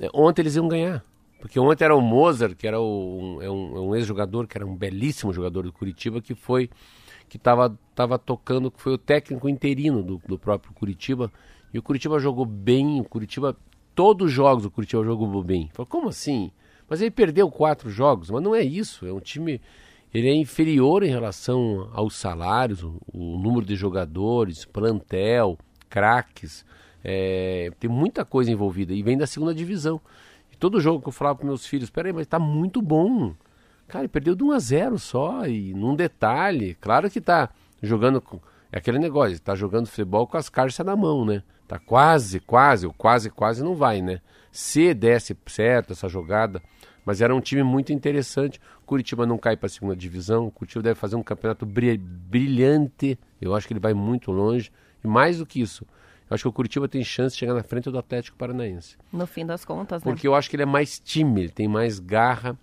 É, 0.00 0.08
ontem 0.14 0.40
eles 0.40 0.56
iam 0.56 0.66
ganhar. 0.66 1.04
Porque 1.38 1.60
ontem 1.60 1.84
era 1.84 1.94
o 1.94 2.00
Mozart, 2.00 2.54
que 2.56 2.66
era 2.66 2.80
o, 2.80 3.36
um, 3.36 3.42
é 3.42 3.50
um, 3.50 3.88
um 3.88 3.94
ex-jogador, 3.94 4.46
que 4.46 4.56
era 4.56 4.66
um 4.66 4.74
belíssimo 4.74 5.30
jogador 5.30 5.64
do 5.64 5.72
Curitiba, 5.74 6.22
que 6.22 6.34
foi 6.34 6.70
que 7.28 7.36
estava 7.36 7.76
tava 7.94 8.18
tocando, 8.18 8.70
que 8.70 8.80
foi 8.80 8.92
o 8.92 8.98
técnico 8.98 9.48
interino 9.48 10.02
do, 10.02 10.20
do 10.28 10.38
próprio 10.38 10.72
Curitiba. 10.74 11.32
E 11.72 11.78
o 11.78 11.82
Curitiba 11.82 12.18
jogou 12.18 12.44
bem, 12.44 13.00
o 13.00 13.04
Curitiba, 13.04 13.56
todos 13.94 14.28
os 14.28 14.32
jogos 14.32 14.64
o 14.64 14.70
Curitiba 14.70 15.02
jogou 15.02 15.42
bem. 15.42 15.70
Falei, 15.72 15.88
como 15.88 16.08
assim? 16.08 16.50
Mas 16.88 17.00
ele 17.00 17.10
perdeu 17.10 17.50
quatro 17.50 17.90
jogos, 17.90 18.30
mas 18.30 18.42
não 18.42 18.54
é 18.54 18.62
isso, 18.62 19.06
é 19.06 19.12
um 19.12 19.18
time, 19.18 19.60
ele 20.14 20.28
é 20.28 20.34
inferior 20.34 21.02
em 21.02 21.08
relação 21.08 21.88
aos 21.92 22.14
salários, 22.14 22.82
o, 22.82 23.00
o 23.12 23.38
número 23.38 23.66
de 23.66 23.74
jogadores, 23.74 24.64
plantel, 24.64 25.58
craques, 25.88 26.64
é, 27.02 27.70
tem 27.80 27.90
muita 27.90 28.24
coisa 28.24 28.50
envolvida 28.50 28.92
e 28.92 29.02
vem 29.02 29.16
da 29.16 29.26
segunda 29.26 29.54
divisão. 29.54 30.00
E 30.52 30.56
todo 30.56 30.80
jogo 30.80 31.02
que 31.02 31.08
eu 31.08 31.12
falava 31.12 31.38
para 31.38 31.46
meus 31.46 31.66
filhos, 31.66 31.90
peraí, 31.90 32.12
mas 32.12 32.22
está 32.22 32.38
muito 32.38 32.80
bom, 32.80 33.34
Cara, 33.88 34.02
ele 34.04 34.08
perdeu 34.08 34.34
de 34.34 34.42
1 34.42 34.52
a 34.52 34.58
0 34.58 34.98
só 34.98 35.46
e 35.46 35.72
num 35.74 35.94
detalhe. 35.94 36.74
Claro 36.80 37.10
que 37.10 37.20
tá 37.20 37.50
jogando 37.82 38.20
com. 38.20 38.40
É 38.72 38.78
aquele 38.78 38.98
negócio, 38.98 39.38
tá 39.40 39.54
jogando 39.54 39.86
futebol 39.86 40.26
com 40.26 40.36
as 40.36 40.48
carças 40.48 40.84
na 40.84 40.96
mão, 40.96 41.24
né? 41.24 41.42
Tá 41.68 41.78
quase, 41.78 42.40
quase, 42.40 42.86
o 42.86 42.92
quase, 42.92 43.30
quase 43.30 43.62
não 43.62 43.74
vai, 43.74 44.02
né? 44.02 44.20
Se 44.50 44.92
desse 44.92 45.36
certo 45.46 45.92
essa 45.92 46.08
jogada, 46.08 46.62
mas 47.04 47.20
era 47.20 47.34
um 47.34 47.40
time 47.40 47.62
muito 47.62 47.92
interessante. 47.92 48.60
Curitiba 48.84 49.24
não 49.26 49.38
cai 49.38 49.56
para 49.56 49.66
a 49.66 49.70
segunda 49.70 49.94
divisão. 49.94 50.50
Curitiba 50.50 50.82
deve 50.82 50.98
fazer 50.98 51.16
um 51.16 51.22
campeonato 51.22 51.64
brilhante. 51.66 53.18
Eu 53.40 53.54
acho 53.54 53.66
que 53.66 53.72
ele 53.72 53.80
vai 53.80 53.94
muito 53.94 54.30
longe. 54.32 54.70
E 55.02 55.06
mais 55.06 55.38
do 55.38 55.46
que 55.46 55.60
isso, 55.60 55.86
Eu 56.28 56.34
acho 56.34 56.42
que 56.42 56.48
o 56.48 56.52
Curitiba 56.52 56.88
tem 56.88 57.04
chance 57.04 57.34
de 57.34 57.40
chegar 57.40 57.54
na 57.54 57.62
frente 57.62 57.88
do 57.88 57.98
Atlético 57.98 58.36
Paranaense. 58.36 58.96
No 59.12 59.26
fim 59.26 59.46
das 59.46 59.64
contas, 59.64 60.02
né? 60.02 60.10
Porque 60.10 60.26
eu 60.26 60.34
acho 60.34 60.50
que 60.50 60.56
ele 60.56 60.64
é 60.64 60.66
mais 60.66 60.98
time, 60.98 61.42
ele 61.42 61.50
tem 61.50 61.68
mais 61.68 62.00
garra 62.00 62.58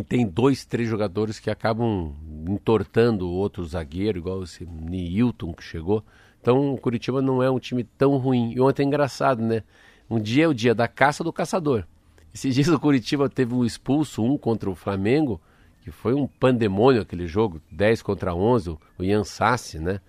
e 0.00 0.02
tem 0.02 0.26
dois, 0.26 0.64
três 0.64 0.88
jogadores 0.88 1.38
que 1.38 1.50
acabam 1.50 2.14
entortando 2.48 3.28
o 3.28 3.32
outro 3.32 3.62
zagueiro, 3.66 4.16
igual 4.16 4.42
esse 4.42 4.64
Nilton 4.64 5.52
que 5.52 5.62
chegou. 5.62 6.02
Então 6.40 6.72
o 6.72 6.78
Curitiba 6.78 7.20
não 7.20 7.42
é 7.42 7.50
um 7.50 7.58
time 7.58 7.84
tão 7.84 8.16
ruim. 8.16 8.50
E 8.52 8.60
ontem 8.62 8.82
é 8.82 8.86
engraçado, 8.86 9.42
né? 9.42 9.62
Um 10.08 10.18
dia 10.18 10.44
é 10.44 10.48
o 10.48 10.54
dia 10.54 10.74
da 10.74 10.88
caça 10.88 11.22
do 11.22 11.30
caçador. 11.30 11.84
Esses 12.32 12.54
dias 12.54 12.68
o 12.68 12.80
Curitiba 12.80 13.28
teve 13.28 13.54
um 13.54 13.62
expulso, 13.62 14.24
um 14.24 14.38
contra 14.38 14.70
o 14.70 14.74
Flamengo, 14.74 15.38
que 15.82 15.90
foi 15.90 16.14
um 16.14 16.26
pandemônio 16.26 17.02
aquele 17.02 17.26
jogo, 17.26 17.60
10 17.70 18.00
contra 18.00 18.34
11, 18.34 18.70
o 18.70 18.80
Ian 19.04 19.22
Sassi, 19.22 19.78
né? 19.78 20.00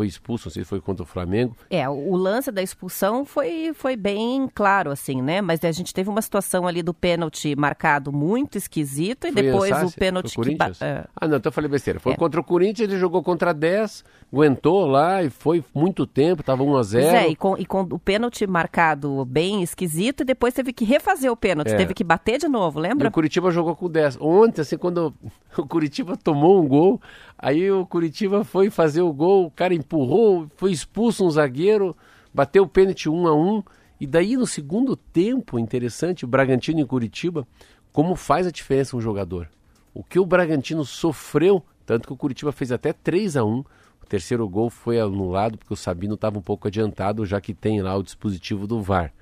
Foi 0.00 0.06
expulso, 0.06 0.48
não 0.48 0.52
sei 0.52 0.62
se 0.62 0.68
foi 0.68 0.80
contra 0.80 1.02
o 1.02 1.06
Flamengo. 1.06 1.54
É, 1.68 1.86
o 1.86 2.16
lance 2.16 2.50
da 2.50 2.62
expulsão 2.62 3.26
foi, 3.26 3.72
foi 3.74 3.96
bem 3.96 4.48
claro, 4.54 4.90
assim, 4.90 5.20
né? 5.20 5.42
Mas 5.42 5.62
a 5.62 5.72
gente 5.72 5.92
teve 5.92 6.08
uma 6.08 6.22
situação 6.22 6.66
ali 6.66 6.82
do 6.82 6.94
pênalti 6.94 7.54
marcado 7.54 8.10
muito 8.10 8.56
esquisito 8.56 9.26
e 9.26 9.32
foi 9.32 9.42
depois 9.42 9.82
o 9.82 9.94
pênalti 9.94 10.40
que... 10.40 10.56
É... 10.80 11.04
Ah, 11.14 11.28
não, 11.28 11.36
então 11.36 11.50
eu 11.50 11.52
falei 11.52 11.68
besteira. 11.68 12.00
Foi 12.00 12.14
é. 12.14 12.16
contra 12.16 12.40
o 12.40 12.44
Corinthians, 12.44 12.88
ele 12.88 12.98
jogou 12.98 13.22
contra 13.22 13.52
10, 13.52 14.02
aguentou 14.32 14.86
lá 14.86 15.22
e 15.22 15.28
foi 15.28 15.62
muito 15.74 16.06
tempo, 16.06 16.42
tava 16.42 16.62
1 16.62 16.76
a 16.76 16.82
0 16.82 17.06
É, 17.06 17.28
e 17.28 17.36
com, 17.36 17.58
e 17.58 17.66
com 17.66 17.82
o 17.82 17.98
pênalti 17.98 18.46
marcado 18.46 19.22
bem 19.26 19.62
esquisito 19.62 20.22
e 20.22 20.24
depois 20.24 20.54
teve 20.54 20.72
que 20.72 20.86
refazer 20.86 21.30
o 21.30 21.36
pênalti, 21.36 21.72
é. 21.72 21.76
teve 21.76 21.92
que 21.92 22.02
bater 22.02 22.38
de 22.38 22.48
novo, 22.48 22.80
lembra? 22.80 23.08
E 23.08 23.10
o 23.10 23.12
Curitiba 23.12 23.50
jogou 23.50 23.76
com 23.76 23.90
10. 23.90 24.16
Ontem, 24.18 24.62
assim, 24.62 24.78
quando 24.78 25.12
o 25.58 25.66
Curitiba 25.66 26.16
tomou 26.16 26.64
um 26.64 26.66
gol, 26.66 27.02
Aí 27.42 27.70
o 27.72 27.86
Curitiba 27.86 28.44
foi 28.44 28.68
fazer 28.68 29.00
o 29.00 29.12
gol, 29.12 29.46
o 29.46 29.50
cara 29.50 29.72
empurrou, 29.72 30.46
foi 30.56 30.72
expulso 30.72 31.24
um 31.24 31.30
zagueiro, 31.30 31.96
bateu 32.34 32.64
o 32.64 32.68
pênalti 32.68 33.08
um 33.08 33.26
a 33.26 33.34
um. 33.34 33.62
E 33.98 34.06
daí 34.06 34.36
no 34.36 34.46
segundo 34.46 34.94
tempo, 34.94 35.58
interessante, 35.58 36.26
o 36.26 36.28
Bragantino 36.28 36.80
e 36.80 36.84
Curitiba, 36.84 37.48
como 37.94 38.14
faz 38.14 38.46
a 38.46 38.50
diferença 38.50 38.94
um 38.94 39.00
jogador. 39.00 39.48
O 39.94 40.04
que 40.04 40.18
o 40.18 40.26
Bragantino 40.26 40.84
sofreu, 40.84 41.64
tanto 41.86 42.06
que 42.06 42.12
o 42.12 42.16
Curitiba 42.16 42.52
fez 42.52 42.70
até 42.70 42.92
3 42.92 43.38
a 43.38 43.44
1 43.44 43.64
o 44.02 44.06
terceiro 44.10 44.46
gol 44.46 44.68
foi 44.68 45.00
anulado 45.00 45.56
porque 45.56 45.72
o 45.72 45.76
Sabino 45.76 46.14
estava 46.14 46.38
um 46.38 46.42
pouco 46.42 46.68
adiantado, 46.68 47.24
já 47.24 47.40
que 47.40 47.54
tem 47.54 47.80
lá 47.80 47.96
o 47.96 48.02
dispositivo 48.02 48.66
do 48.66 48.82
VAR. 48.82 49.14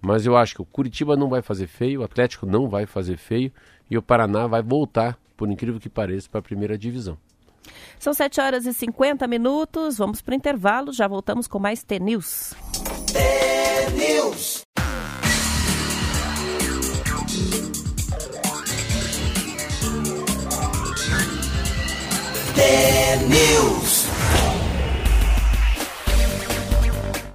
Mas 0.00 0.26
eu 0.26 0.36
acho 0.36 0.54
que 0.54 0.62
o 0.62 0.64
Curitiba 0.64 1.16
não 1.16 1.28
vai 1.28 1.42
fazer 1.42 1.66
feio, 1.68 2.00
o 2.00 2.04
Atlético 2.04 2.46
não 2.46 2.68
vai 2.68 2.86
fazer 2.86 3.16
feio 3.16 3.52
e 3.88 3.96
o 3.96 4.02
Paraná 4.02 4.46
vai 4.46 4.62
voltar, 4.62 5.18
por 5.36 5.48
incrível 5.48 5.78
que 5.78 5.88
pareça, 5.88 6.28
para 6.28 6.40
a 6.40 6.42
primeira 6.42 6.76
divisão. 6.76 7.18
São 7.98 8.14
7 8.14 8.40
horas 8.40 8.66
e 8.66 8.72
50 8.72 9.26
minutos. 9.26 9.98
Vamos 9.98 10.22
para 10.22 10.32
o 10.32 10.36
intervalo. 10.36 10.92
Já 10.92 11.06
voltamos 11.06 11.46
com 11.46 11.58
mais 11.58 11.82
T-News. 11.82 12.54
T-News. 13.12 14.62
T-News. 22.54 23.99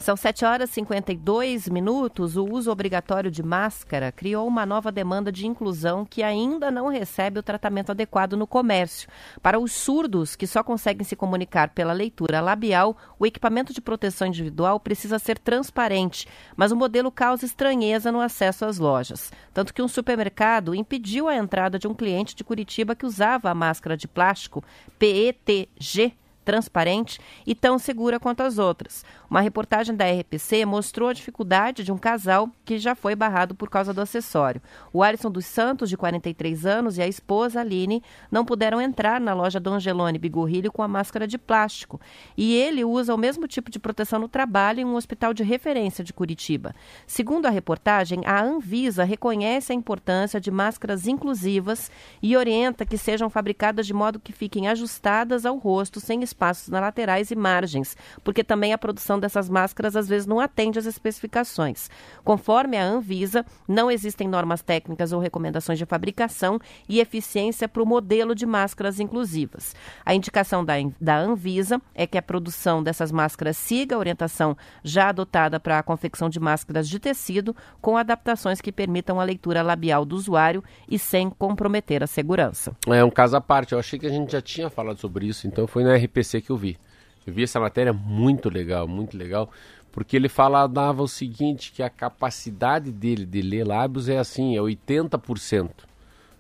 São 0.06 0.16
7 0.16 0.46
horas 0.46 0.70
e 0.70 0.74
52 0.74 1.68
minutos. 1.68 2.38
O 2.38 2.46
uso 2.46 2.70
obrigatório 2.70 3.32
de 3.32 3.42
máscara 3.42 4.12
criou 4.12 4.48
uma 4.48 4.64
nova 4.64 4.92
demanda 4.92 5.32
de 5.32 5.48
inclusão 5.48 6.06
que 6.06 6.22
ainda 6.22 6.70
não 6.70 6.90
recebe 6.90 7.40
o 7.40 7.42
tratamento 7.42 7.90
adequado 7.90 8.38
no 8.38 8.46
comércio. 8.46 9.10
Para 9.42 9.58
os 9.58 9.72
surdos, 9.72 10.36
que 10.36 10.46
só 10.46 10.62
conseguem 10.62 11.04
se 11.04 11.16
comunicar 11.16 11.70
pela 11.70 11.92
leitura 11.92 12.40
labial, 12.40 12.96
o 13.18 13.26
equipamento 13.26 13.74
de 13.74 13.82
proteção 13.82 14.28
individual 14.28 14.80
precisa 14.80 15.18
ser 15.18 15.40
transparente, 15.40 16.28
mas 16.56 16.72
o 16.72 16.76
modelo 16.76 17.12
causa 17.12 17.44
estranheza 17.44 18.12
no 18.12 18.22
acesso 18.22 18.64
às 18.64 18.78
lojas. 18.78 19.32
Tanto 19.56 19.74
que 19.74 19.82
um 19.82 19.88
supermercado 19.88 20.76
impediu 20.76 21.28
a 21.28 21.36
entrada 21.36 21.80
de 21.80 21.88
um 21.88 21.96
cliente 21.96 22.36
de 22.36 22.44
Curitiba 22.44 22.96
que 22.96 23.08
usava 23.08 23.50
a 23.50 23.56
máscara 23.56 23.98
de 23.98 24.08
plástico 24.08 24.64
PETG 25.00 26.16
transparente 26.46 27.20
e 27.46 27.56
tão 27.56 27.78
segura 27.80 28.20
quanto 28.20 28.44
as 28.44 28.58
outras. 28.58 29.04
Uma 29.30 29.42
reportagem 29.42 29.96
da 29.96 30.06
RPC 30.06 30.64
mostrou 30.66 31.10
a 31.10 31.14
dificuldade 31.14 31.84
de 31.84 31.92
um 31.92 31.98
casal 31.98 32.50
que 32.64 32.78
já 32.78 32.96
foi 32.96 33.16
barrado 33.16 33.56
por 33.56 33.70
causa 33.70 33.94
do 33.94 34.00
acessório. 34.00 34.62
O 34.94 35.02
Alisson 35.04 35.32
dos 35.32 35.46
Santos, 35.46 35.90
de 35.90 35.98
43 35.98 36.66
anos, 36.66 36.98
e 36.98 37.02
a 37.02 37.08
esposa 37.08 37.60
Aline 37.60 38.04
não 38.32 38.46
puderam 38.46 38.80
entrar 38.80 39.20
na 39.20 39.34
loja 39.34 39.60
do 39.60 39.72
Angelone 39.72 40.20
Bigorrilho 40.20 40.72
com 40.72 40.84
a 40.84 40.88
máscara 40.88 41.28
de 41.28 41.38
plástico. 41.38 42.00
E 42.38 42.56
ele 42.56 42.86
usa 42.86 43.14
o 43.14 43.18
mesmo 43.18 43.48
tipo 43.48 43.72
de 43.72 43.80
proteção 43.80 44.20
no 44.20 44.30
trabalho 44.30 44.80
em 44.80 44.86
um 44.86 44.96
hospital 44.96 45.34
de 45.34 45.44
referência 45.44 46.04
de 46.04 46.14
Curitiba. 46.14 46.76
Segundo 47.08 47.48
a 47.48 47.50
reportagem, 47.50 48.22
a 48.26 48.42
Anvisa 48.42 49.04
reconhece 49.04 49.72
a 49.72 49.76
importância 49.76 50.40
de 50.40 50.52
máscaras 50.52 51.08
inclusivas 51.08 51.92
e 52.22 52.38
orienta 52.38 52.86
que 52.86 52.98
sejam 52.98 53.30
fabricadas 53.30 53.88
de 53.88 53.94
modo 53.94 54.20
que 54.20 54.32
fiquem 54.32 54.68
ajustadas 54.68 55.46
ao 55.46 55.58
rosto 55.58 56.00
sem 56.00 56.22
espaços 56.36 56.68
nas 56.68 56.82
laterais 56.82 57.32
e 57.32 57.36
margens, 57.36 57.96
porque 58.24 58.44
também 58.44 58.74
a 58.74 58.78
produção 58.78 59.18
dessas 59.18 59.50
máscaras 59.50 59.96
às 59.96 60.08
vezes 60.08 60.28
não 60.28 60.40
atende 60.40 60.78
às 60.78 60.86
especificações. 60.86 61.90
Conforme 62.24 62.78
a 62.78 62.84
Anvisa, 62.84 63.46
não 63.68 63.90
existem 63.90 64.28
normas 64.28 64.62
técnicas 64.62 65.14
ou 65.14 65.20
recomendações 65.20 65.80
de 65.80 65.86
fabricação 65.86 66.60
e 66.90 67.00
eficiência 67.00 67.70
para 67.70 67.82
o 67.82 67.86
modelo 67.86 68.36
de 68.36 68.46
máscaras 68.46 69.00
inclusivas. 69.00 69.74
A 70.06 70.14
indicação 70.14 70.64
da, 70.64 70.74
da 71.00 71.18
Anvisa 71.18 71.82
é 71.94 72.06
que 72.06 72.18
a 72.18 72.22
produção 72.22 72.84
dessas 72.84 73.12
máscaras 73.12 73.56
siga 73.56 73.96
a 73.96 74.00
orientação 74.00 74.58
já 74.84 75.10
adotada 75.10 75.60
para 75.60 75.80
a 75.80 75.84
confecção 75.84 76.30
de 76.30 76.40
máscaras 76.40 76.90
de 76.90 77.00
tecido, 77.00 77.56
com 77.82 77.96
adaptações 77.96 78.60
que 78.60 78.72
permitam 78.72 79.20
a 79.22 79.24
leitura 79.24 79.62
labial 79.62 80.04
do 80.04 80.16
usuário 80.16 80.64
e 80.90 81.00
sem 81.00 81.30
comprometer 81.30 82.04
a 82.04 82.08
segurança. 82.08 82.76
É 82.88 83.04
um 83.04 83.10
caso 83.10 83.38
à 83.38 83.42
parte. 83.42 83.74
Eu 83.74 83.80
achei 83.80 83.98
que 83.98 84.06
a 84.06 84.10
gente 84.10 84.34
já 84.34 84.42
tinha 84.42 84.70
falado 84.70 85.00
sobre 85.00 85.28
isso, 85.28 85.48
então 85.48 85.66
foi 85.66 85.84
na 85.84 85.96
RPC 85.96 86.25
que 86.42 86.50
eu 86.50 86.58
vi. 86.58 86.78
Eu 87.26 87.34
vi 87.34 87.44
essa 87.44 87.60
matéria 87.60 87.92
muito 87.92 88.50
legal, 88.50 88.88
muito 88.88 89.18
legal, 89.18 89.50
porque 89.92 90.16
ele 90.16 90.30
falava 90.30 91.02
o 91.02 91.08
seguinte, 91.08 91.72
que 91.72 91.82
a 91.82 91.90
capacidade 91.90 92.92
dele 92.92 93.26
de 93.26 93.42
ler 93.42 93.66
lábios 93.66 94.10
é 94.10 94.18
assim, 94.18 94.56
é 94.56 94.60
80% 94.60 95.70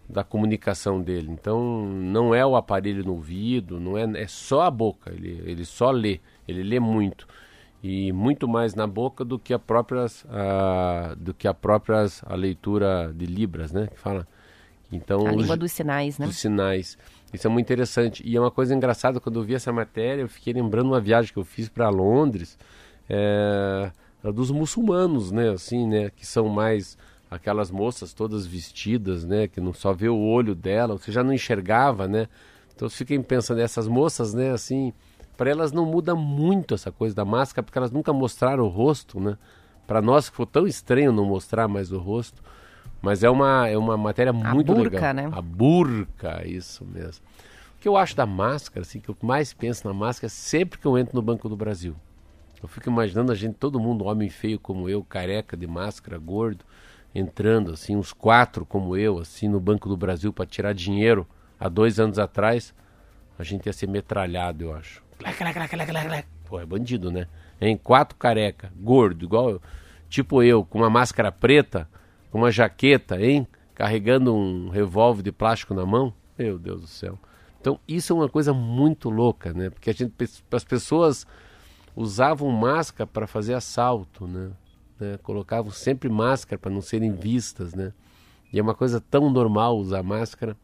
da 0.07 0.23
comunicação 0.23 1.01
dele. 1.01 1.29
Então 1.31 1.85
não 1.85 2.33
é 2.33 2.45
o 2.45 2.55
aparelho 2.55 3.03
no 3.03 3.13
ouvido, 3.13 3.79
não 3.79 3.97
é, 3.97 4.03
é 4.21 4.27
só 4.27 4.61
a 4.61 4.71
boca, 4.71 5.11
ele, 5.11 5.41
ele 5.45 5.65
só 5.65 5.91
lê, 5.91 6.19
ele 6.47 6.63
lê 6.63 6.79
muito. 6.79 7.27
E 7.83 8.11
muito 8.11 8.47
mais 8.47 8.73
na 8.73 8.87
boca 8.87 9.23
do 9.23 9.37
que 9.37 9.53
a 9.53 9.59
próprias 9.59 10.25
a, 10.29 11.13
do 11.17 11.33
que 11.33 11.47
a 11.47 11.53
próprias 11.53 12.23
a 12.25 12.35
leitura 12.35 13.13
de 13.15 13.25
libras, 13.25 13.71
né, 13.71 13.87
que 13.87 13.99
fala. 13.99 14.27
Então, 14.91 15.27
a 15.27 15.31
língua 15.31 15.57
dos 15.57 15.71
sinais, 15.71 16.17
né? 16.17 16.25
Dos 16.25 16.37
sinais. 16.37 16.97
Isso 17.33 17.47
é 17.47 17.49
muito 17.49 17.65
interessante. 17.65 18.23
E 18.25 18.35
é 18.35 18.39
uma 18.39 18.51
coisa 18.51 18.73
engraçada, 18.73 19.19
quando 19.19 19.39
eu 19.39 19.43
vi 19.43 19.55
essa 19.55 19.71
matéria, 19.71 20.21
eu 20.21 20.29
fiquei 20.29 20.53
lembrando 20.53 20.87
uma 20.87 21.01
viagem 21.01 21.33
que 21.33 21.39
eu 21.39 21.43
fiz 21.43 21.67
para 21.67 21.89
Londres, 21.89 22.57
é, 23.09 23.91
dos 24.33 24.51
muçulmanos, 24.51 25.31
né? 25.31 25.49
Assim, 25.49 25.87
né? 25.87 26.09
Que 26.09 26.25
são 26.25 26.47
mais 26.47 26.97
aquelas 27.29 27.69
moças 27.69 28.13
todas 28.13 28.45
vestidas, 28.45 29.25
né? 29.25 29.47
Que 29.47 29.59
não 29.59 29.73
só 29.73 29.93
vê 29.93 30.07
o 30.09 30.17
olho 30.17 30.55
dela, 30.55 30.97
você 30.97 31.11
já 31.11 31.23
não 31.23 31.33
enxergava, 31.33 32.07
né? 32.07 32.27
Então 32.75 32.89
fiquem 32.89 33.21
pensando, 33.21 33.59
essas 33.61 33.87
moças, 33.87 34.33
né? 34.33 34.51
Assim, 34.51 34.93
para 35.37 35.49
elas 35.49 35.71
não 35.71 35.85
muda 35.85 36.15
muito 36.15 36.73
essa 36.73 36.91
coisa 36.91 37.15
da 37.15 37.25
máscara, 37.25 37.63
porque 37.63 37.77
elas 37.77 37.91
nunca 37.91 38.13
mostraram 38.13 38.63
o 38.65 38.69
rosto, 38.69 39.19
né? 39.19 39.37
Para 39.87 40.01
nós 40.01 40.29
que 40.29 40.35
foi 40.35 40.45
tão 40.45 40.65
estranho 40.65 41.11
não 41.11 41.25
mostrar 41.25 41.67
mais 41.67 41.91
o 41.91 41.97
rosto. 41.97 42.41
Mas 43.05 43.23
é 43.23 43.29
uma, 43.29 43.67
é 43.67 43.77
uma 43.77 43.95
matéria 43.95 44.33
muito 44.33 44.71
a 44.71 44.75
burca, 44.75 45.11
legal. 45.11 45.13
Né? 45.13 45.29
A 45.31 45.39
burca, 45.39 46.47
isso 46.47 46.83
mesmo. 46.83 47.23
O 47.77 47.79
que 47.79 47.87
eu 47.87 47.95
acho 47.95 48.15
da 48.15 48.25
máscara, 48.25 48.81
assim, 48.81 48.99
que 48.99 49.09
eu 49.09 49.15
mais 49.21 49.53
penso 49.53 49.87
na 49.87 49.93
máscara 49.93 50.27
sempre 50.27 50.79
que 50.79 50.87
eu 50.87 50.97
entro 50.97 51.15
no 51.15 51.21
Banco 51.21 51.47
do 51.47 51.55
Brasil. 51.55 51.95
Eu 52.63 52.67
fico 52.67 52.89
imaginando 52.89 53.31
a 53.31 53.35
gente, 53.35 53.53
todo 53.57 53.79
mundo, 53.79 54.05
homem 54.05 54.27
feio 54.27 54.57
como 54.57 54.89
eu, 54.89 55.03
careca 55.03 55.55
de 55.55 55.67
máscara, 55.67 56.17
gordo, 56.17 56.65
entrando, 57.13 57.73
assim, 57.73 57.95
uns 57.95 58.11
quatro 58.11 58.65
como 58.65 58.97
eu, 58.97 59.19
assim, 59.19 59.47
no 59.47 59.59
Banco 59.59 59.87
do 59.87 59.95
Brasil 59.95 60.33
para 60.33 60.47
tirar 60.47 60.73
dinheiro. 60.73 61.27
Há 61.59 61.69
dois 61.69 61.99
anos 61.99 62.17
atrás, 62.17 62.73
a 63.37 63.43
gente 63.43 63.67
ia 63.67 63.73
ser 63.73 63.87
metralhado, 63.87 64.63
eu 64.63 64.75
acho. 64.75 65.03
Pô, 66.45 66.59
é 66.59 66.65
bandido, 66.65 67.11
né? 67.11 67.27
Em 67.61 67.77
quatro 67.77 68.17
careca, 68.17 68.73
gordo, 68.75 69.23
igual 69.23 69.51
eu, 69.51 69.61
tipo 70.09 70.41
eu, 70.41 70.65
com 70.65 70.79
uma 70.79 70.89
máscara 70.89 71.31
preta 71.31 71.87
com 72.31 72.39
uma 72.39 72.51
jaqueta, 72.51 73.19
hein? 73.19 73.47
Carregando 73.73 74.33
um 74.33 74.69
revólver 74.69 75.23
de 75.23 75.31
plástico 75.31 75.73
na 75.73 75.85
mão. 75.85 76.13
Meu 76.37 76.57
Deus 76.57 76.81
do 76.81 76.87
céu. 76.87 77.17
Então, 77.59 77.79
isso 77.87 78.13
é 78.13 78.15
uma 78.15 78.29
coisa 78.29 78.53
muito 78.53 79.09
louca, 79.09 79.53
né? 79.53 79.69
Porque 79.69 79.89
a 79.89 79.93
gente, 79.93 80.13
as 80.51 80.63
pessoas 80.63 81.25
usavam 81.95 82.51
máscara 82.51 83.07
para 83.07 83.25
fazer 83.25 83.53
assalto, 83.53 84.27
né? 84.27 84.51
né? 84.99 85.17
Colocavam 85.23 85.71
sempre 85.71 86.09
máscara 86.09 86.59
para 86.59 86.71
não 86.71 86.81
serem 86.81 87.11
vistas, 87.11 87.73
né? 87.73 87.93
E 88.51 88.59
é 88.59 88.61
uma 88.61 88.75
coisa 88.75 89.01
tão 89.01 89.29
normal 89.29 89.77
usar 89.77 90.03
máscara. 90.03 90.55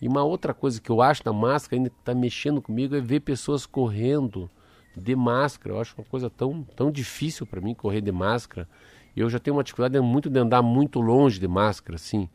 E 0.00 0.06
uma 0.06 0.22
outra 0.22 0.54
coisa 0.54 0.80
que 0.80 0.90
eu 0.90 1.00
acho 1.02 1.24
da 1.24 1.32
máscara 1.32 1.76
ainda 1.76 1.90
que 1.90 1.96
está 1.98 2.14
mexendo 2.14 2.62
comigo 2.62 2.94
é 2.94 3.00
ver 3.00 3.20
pessoas 3.20 3.66
correndo 3.66 4.50
de 4.96 5.16
máscara. 5.16 5.74
Eu 5.74 5.80
acho 5.80 5.94
uma 5.96 6.04
coisa 6.04 6.30
tão, 6.30 6.62
tão 6.76 6.90
difícil 6.90 7.46
para 7.46 7.60
mim 7.60 7.74
correr 7.74 8.00
de 8.00 8.12
máscara. 8.12 8.68
Eu 9.20 9.28
já 9.28 9.38
tenho 9.38 9.56
uma 9.56 9.64
dificuldade 9.64 9.98
muito 10.00 10.30
de 10.30 10.38
andar 10.38 10.62
muito 10.62 11.00
longe 11.00 11.40
de 11.40 11.48
máscara, 11.48 11.96
assim, 11.96 12.28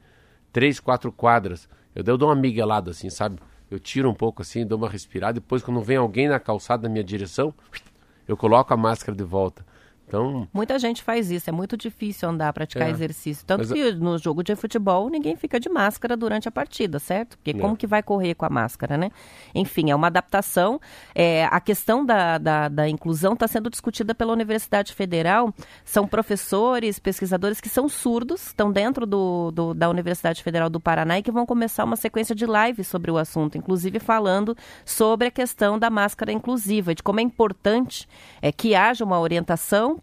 três, 0.52 0.80
quatro 0.80 1.12
quadras. 1.12 1.70
Eu, 1.96 2.04
dou 2.04 2.28
uma 2.28 2.36
miguelada, 2.36 2.92
assim, 2.92 3.10
sabe? 3.10 3.40
Eu 3.72 3.80
tiro 3.80 4.10
um 4.10 4.14
pouco 4.14 4.42
assim, 4.42 4.66
dou 4.66 4.78
uma 4.78 4.90
respirada. 4.90 5.34
Depois, 5.40 5.64
quando 5.64 5.82
vem 5.82 5.98
alguém 5.98 6.28
na 6.28 6.40
calçada 6.40 6.84
na 6.84 6.90
minha 6.90 7.04
direção, 7.04 7.54
eu 8.28 8.36
coloco 8.36 8.74
a 8.74 8.78
máscara 8.78 9.16
de 9.16 9.24
volta. 9.24 9.66
Então, 10.14 10.48
Muita 10.54 10.78
gente 10.78 11.02
faz 11.02 11.32
isso, 11.32 11.50
é 11.50 11.54
muito 11.54 11.76
difícil 11.76 12.30
andar, 12.30 12.54
praticar 12.54 12.88
É. 12.88 12.92
exercício. 12.92 13.44
Tanto 13.46 13.62
Mas 13.62 13.72
que 13.72 13.92
no 13.94 14.16
jogo 14.20 14.44
de 14.44 14.56
futebol 14.56 15.10
ninguém 15.10 15.36
fica 15.36 15.60
de 15.60 15.68
máscara 15.70 16.16
durante 16.16 16.48
a 16.48 16.52
partida, 16.52 17.00
certo? 17.00 17.36
Porque 17.38 17.50
É. 17.50 17.54
como 17.56 17.76
que 17.76 17.88
vai 17.88 18.04
correr 18.04 18.36
com 18.36 18.46
a 18.46 18.50
máscara, 18.50 18.96
né? 18.96 19.10
Enfim, 19.56 19.90
é 19.90 19.96
uma 19.96 20.08
adaptação. 20.08 20.80
É, 21.16 21.46
a 21.46 21.60
questão 21.60 22.06
da, 22.06 22.38
da, 22.38 22.68
da 22.70 22.88
inclusão 22.88 23.34
está 23.34 23.48
sendo 23.48 23.72
discutida 23.72 24.14
pela 24.14 24.32
Universidade 24.34 24.94
Federal. 24.94 25.52
São 25.84 26.08
professores, 26.08 27.00
pesquisadores 27.00 27.60
que 27.60 27.68
são 27.70 27.90
surdos, 27.90 28.48
estão 28.48 28.72
dentro 28.72 29.08
do, 29.08 29.50
do- 29.50 29.74
da 29.74 29.90
Universidade 29.90 30.44
Federal 30.44 30.70
do 30.70 30.80
Paraná 30.80 31.18
e 31.18 31.24
que 31.24 31.32
vão 31.32 31.46
começar 31.46 31.84
uma 31.84 31.96
sequência 31.96 32.36
de 32.36 32.46
lives 32.46 32.86
sobre 32.88 33.10
o 33.10 33.18
assunto, 33.18 33.58
inclusive 33.58 34.00
falando 34.00 34.56
sobre 34.86 35.28
a 35.28 35.32
questão 35.32 35.80
da 35.80 35.90
máscara 35.90 36.32
inclusiva, 36.32 36.94
de 36.94 37.02
como 37.02 37.20
é 37.20 37.24
importante 37.24 38.08
é, 38.44 38.52
que 38.52 38.76
haja 38.76 39.04
uma 39.04 39.20
orientação 39.20 40.03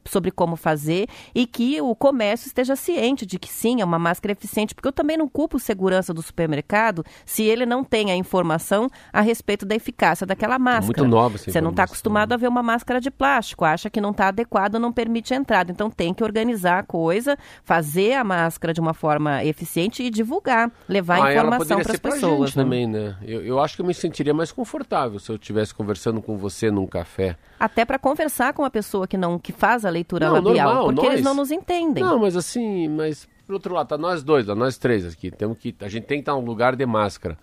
sobre 0.05 0.31
como 0.31 0.55
fazer 0.55 1.07
e 1.33 1.45
que 1.45 1.81
o 1.81 1.95
comércio 1.95 2.47
esteja 2.47 2.75
ciente 2.75 3.25
de 3.25 3.37
que 3.37 3.47
sim, 3.47 3.81
é 3.81 3.85
uma 3.85 3.99
máscara 3.99 4.31
eficiente, 4.31 4.73
porque 4.73 4.87
eu 4.87 4.91
também 4.91 5.17
não 5.17 5.27
culpo 5.27 5.57
o 5.57 5.59
segurança 5.59 6.13
do 6.13 6.21
supermercado 6.21 7.03
se 7.25 7.43
ele 7.43 7.65
não 7.65 7.83
tem 7.83 8.11
a 8.11 8.15
informação 8.15 8.89
a 9.11 9.21
respeito 9.21 9.65
da 9.65 9.75
eficácia 9.75 10.25
daquela 10.25 10.57
máscara. 10.57 10.85
muito 10.85 11.05
nova 11.05 11.37
Você 11.37 11.45
não 11.45 11.71
está 11.71 11.83
informação. 11.83 11.83
acostumado 11.83 12.33
a 12.33 12.37
ver 12.37 12.47
uma 12.47 12.63
máscara 12.63 12.99
de 12.99 13.11
plástico, 13.11 13.65
acha 13.65 13.89
que 13.89 14.01
não 14.01 14.11
está 14.11 14.27
adequado, 14.27 14.79
não 14.79 14.91
permite 14.91 15.33
a 15.33 15.37
entrada. 15.37 15.71
Então 15.71 15.89
tem 15.89 16.13
que 16.13 16.23
organizar 16.23 16.79
a 16.79 16.83
coisa, 16.83 17.37
fazer 17.63 18.13
a 18.13 18.23
máscara 18.23 18.73
de 18.73 18.79
uma 18.79 18.93
forma 18.93 19.43
eficiente 19.43 20.03
e 20.03 20.09
divulgar, 20.09 20.71
levar 20.87 21.23
ah, 21.23 21.31
informação 21.31 21.81
para 21.81 21.93
as 21.93 21.99
pessoas. 21.99 22.55
né? 22.55 22.63
também, 22.63 22.87
né? 22.87 23.15
Eu, 23.21 23.43
eu 23.43 23.59
acho 23.59 23.75
que 23.75 23.81
eu 23.81 23.85
me 23.85 23.93
sentiria 23.93 24.33
mais 24.33 24.51
confortável 24.51 25.19
se 25.19 25.31
eu 25.31 25.35
estivesse 25.35 25.73
conversando 25.73 26.21
com 26.21 26.37
você 26.37 26.71
num 26.71 26.87
café. 26.87 27.37
Até 27.59 27.85
para 27.85 27.99
conversar 27.99 28.53
com 28.53 28.63
uma 28.63 28.71
pessoa 28.71 29.07
que 29.07 29.17
não 29.17 29.37
que 29.37 29.51
faz 29.51 29.85
a 29.85 29.90
leitura 29.91 30.27
Não, 30.27 30.33
labial, 30.41 30.67
normal, 30.67 30.85
porque 30.85 31.01
nós- 31.01 31.13
eles 31.13 31.23
não 31.25 31.35
nos 31.35 31.51
entendem. 31.51 32.03
Não, 32.03 32.17
mas 32.19 32.35
assim, 32.35 32.87
mas 32.87 33.27
por 33.45 33.53
outro 33.53 33.73
lado, 33.73 33.87
tá 33.89 33.97
nós 33.97 34.23
dois, 34.23 34.47
ó, 34.49 34.55
nós 34.55 34.77
três 34.77 35.05
aqui. 35.05 35.29
Temos 35.29 35.57
que, 35.57 35.75
a 35.81 35.87
gente 35.89 36.05
tem 36.05 36.17
que 36.17 36.21
estar 36.23 36.33
num 36.33 36.45
lugar 36.45 36.75
de 36.75 36.85
máscara. 36.85 37.37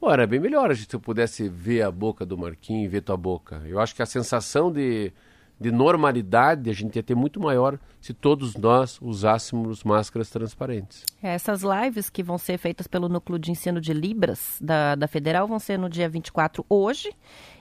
Pô, 0.00 0.10
era 0.10 0.26
bem 0.26 0.40
melhor 0.40 0.70
a 0.70 0.74
gente, 0.74 0.88
se 0.88 0.96
eu 0.96 1.00
pudesse 1.00 1.48
ver 1.48 1.82
a 1.82 1.90
boca 1.90 2.24
do 2.24 2.36
Marquinhos 2.38 2.84
e 2.86 2.88
ver 2.88 3.02
tua 3.02 3.16
boca. 3.18 3.60
Eu 3.66 3.78
acho 3.78 3.94
que 3.94 4.02
a 4.02 4.06
sensação 4.06 4.72
de, 4.72 5.12
de 5.60 5.70
normalidade 5.70 6.70
a 6.70 6.72
gente 6.72 6.96
ia 6.96 7.02
ter 7.02 7.14
muito 7.14 7.38
maior 7.38 7.78
se 8.00 8.14
todos 8.14 8.56
nós 8.56 8.98
usássemos 9.02 9.84
máscaras 9.84 10.30
transparentes. 10.30 11.04
Essas 11.22 11.60
lives 11.62 12.08
que 12.08 12.22
vão 12.22 12.38
ser 12.38 12.56
feitas 12.56 12.86
pelo 12.86 13.10
Núcleo 13.10 13.38
de 13.38 13.50
Ensino 13.50 13.78
de 13.78 13.92
Libras 13.92 14.56
da, 14.58 14.94
da 14.94 15.06
Federal 15.06 15.46
vão 15.46 15.58
ser 15.58 15.78
no 15.78 15.90
dia 15.90 16.08
24 16.08 16.64
hoje 16.66 17.12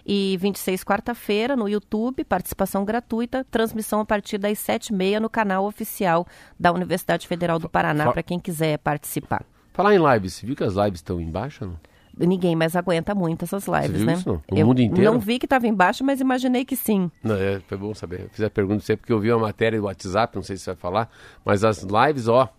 e 0.05 0.37
26 0.39 0.81
quarta-feira 0.85 1.57
no 1.57 1.67
YouTube, 1.67 2.23
participação 2.23 2.85
gratuita, 2.85 3.45
transmissão 3.51 3.99
a 3.99 4.05
partir 4.05 4.37
das 4.37 4.57
7h30 4.59 5.19
no 5.19 5.29
canal 5.29 5.65
oficial 5.65 6.25
da 6.57 6.71
Universidade 6.71 7.27
Federal 7.27 7.59
do 7.59 7.67
Paraná 7.67 8.09
para 8.11 8.23
quem 8.23 8.39
quiser 8.39 8.77
participar. 8.77 9.45
Falar 9.73 9.93
em 9.93 10.13
lives, 10.13 10.35
você 10.35 10.45
viu 10.45 10.55
que 10.55 10.63
as 10.63 10.73
lives 10.73 10.99
estão 10.99 11.19
em 11.19 11.29
baixa, 11.29 11.65
não? 11.65 11.77
Ninguém 12.19 12.55
mais 12.55 12.75
aguenta 12.75 13.15
muito 13.15 13.43
essas 13.45 13.65
lives, 13.67 14.03
né? 14.03 14.13
isso? 14.13 14.41
No 14.51 14.57
Eu 14.57 14.67
mundo 14.67 14.81
inteiro? 14.81 15.11
não 15.11 15.19
vi 15.19 15.39
que 15.39 15.45
estava 15.45 15.67
embaixo, 15.67 16.03
mas 16.03 16.19
imaginei 16.19 16.65
que 16.65 16.75
sim. 16.75 17.09
Não, 17.23 17.35
é, 17.35 17.61
foi 17.67 17.77
bom 17.77 17.93
saber. 17.93 18.21
Eu 18.21 18.29
fiz 18.29 18.43
a 18.43 18.49
pergunta 18.49 18.83
sempre 18.83 19.01
porque 19.01 19.13
eu 19.13 19.19
vi 19.19 19.31
uma 19.31 19.39
matéria 19.47 19.79
do 19.79 19.85
WhatsApp, 19.85 20.35
não 20.35 20.43
sei 20.43 20.57
se 20.57 20.63
você 20.63 20.71
vai 20.71 20.79
falar, 20.79 21.09
mas 21.45 21.63
as 21.63 21.81
lives, 21.83 22.27
ó, 22.27 22.49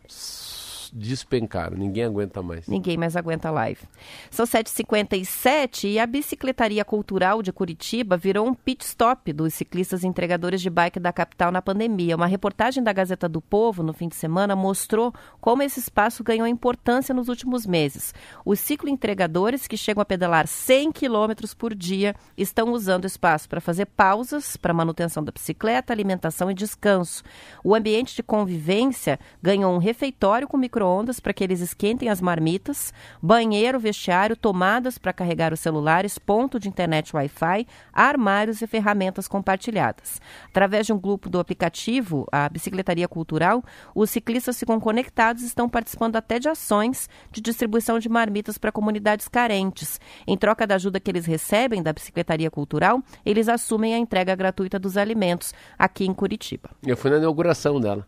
despencaram, 0.93 1.77
ninguém 1.77 2.05
aguenta 2.05 2.43
mais. 2.43 2.67
Ninguém 2.67 2.97
mais 2.97 3.17
aguenta 3.17 3.49
a 3.49 3.53
live. 3.53 3.81
São 4.31 4.47
7h57 4.47 5.89
e 5.89 5.99
a 5.99 6.07
Bicicletaria 6.07 6.85
Cultural 6.85 7.43
de 7.43 7.53
Curitiba 7.53 8.17
virou 8.17 8.47
um 8.47 8.55
pit 8.55 8.85
stop 8.85 9.33
dos 9.33 9.55
ciclistas 9.55 10.05
entregadores 10.05 10.61
de 10.61 10.71
bike 10.71 11.01
da 11.01 11.13
capital 11.13 11.53
na 11.53 11.63
pandemia. 11.63 12.17
Uma 12.17 12.27
reportagem 12.27 12.83
da 12.83 12.93
Gazeta 12.93 13.29
do 13.29 13.41
Povo 13.41 13.83
no 13.83 13.93
fim 13.93 14.09
de 14.09 14.17
semana 14.17 14.57
mostrou 14.57 15.13
como 15.41 15.63
esse 15.63 15.81
espaço 15.81 16.25
ganhou 16.25 16.47
importância 16.47 17.15
nos 17.15 17.29
últimos 17.29 17.67
meses. 17.67 18.15
Os 18.45 18.61
cicloentregadores, 18.61 19.67
que 19.67 19.77
chegam 19.77 20.03
a 20.03 20.05
pedalar 20.05 20.47
100 20.47 20.93
km 20.93 21.33
por 21.57 21.75
dia, 21.75 22.15
estão 22.37 22.73
usando 22.73 23.05
o 23.05 23.07
espaço 23.07 23.49
para 23.49 23.61
fazer 23.61 23.87
pausas 23.87 24.57
para 24.57 24.75
manutenção 24.75 25.23
da 25.23 25.33
bicicleta, 25.33 25.93
alimentação 25.93 26.51
e 26.51 26.55
descanso. 26.55 27.23
O 27.65 27.75
ambiente 27.75 28.15
de 28.15 28.23
convivência 28.23 29.19
ganhou 29.43 29.75
um 29.75 29.79
refeitório 29.79 30.49
com 30.49 30.57
micro-ondas 30.81 31.21
para 31.21 31.33
que 31.33 31.45
eles 31.45 31.61
esquentem 31.61 32.09
as 32.09 32.21
marmitas, 32.21 32.93
banheiro, 33.21 33.79
vestiário, 33.79 34.37
tomadas 34.37 34.97
para 34.97 35.13
carregar 35.13 35.53
os 35.53 35.61
celulares, 35.61 36.19
ponto 36.19 36.59
de 36.59 36.69
internet 36.69 37.15
Wi-Fi, 37.15 37.67
armários 37.93 38.63
e 38.63 38.67
ferramentas 38.67 39.29
compartilhadas. 39.29 40.21
Através 40.49 40.87
de 40.87 40.93
um 40.93 40.99
grupo 40.99 41.29
do 41.29 41.39
aplicativo, 41.39 42.27
a 42.33 42.49
Bicicletaria 42.49 43.07
Cultural, 43.07 43.63
os 43.95 44.11
ciclistas 44.11 44.59
ficam 44.59 44.81
conectados 44.81 45.43
e 45.43 45.47
estão 45.47 45.69
participando 45.69 46.17
até 46.17 46.39
de 46.39 46.49
ações 46.49 47.09
de 47.31 47.41
distribuição 47.41 47.99
de 47.99 48.09
marmitas 48.09 48.57
para 48.57 48.73
comunidades 48.73 49.29
carentes. 49.29 50.01
Em 50.27 50.37
troca 50.37 50.67
da 50.67 50.77
ajuda 50.77 51.01
que 51.01 51.11
eles 51.11 51.27
recebem 51.27 51.83
da 51.83 51.93
Bicicletaria 51.93 52.51
Cultural, 52.51 53.03
eles 53.25 53.49
assumem 53.49 53.95
a 53.95 53.99
entrega 53.99 54.35
gratuita 54.35 54.79
dos 54.79 54.97
alimentos 54.97 55.53
aqui 55.79 56.07
em 56.07 56.15
Curitiba. 56.15 56.71
Eu 56.87 56.97
fui 56.97 57.11
na 57.11 57.19
inauguração 57.19 57.81
dela. 57.81 58.07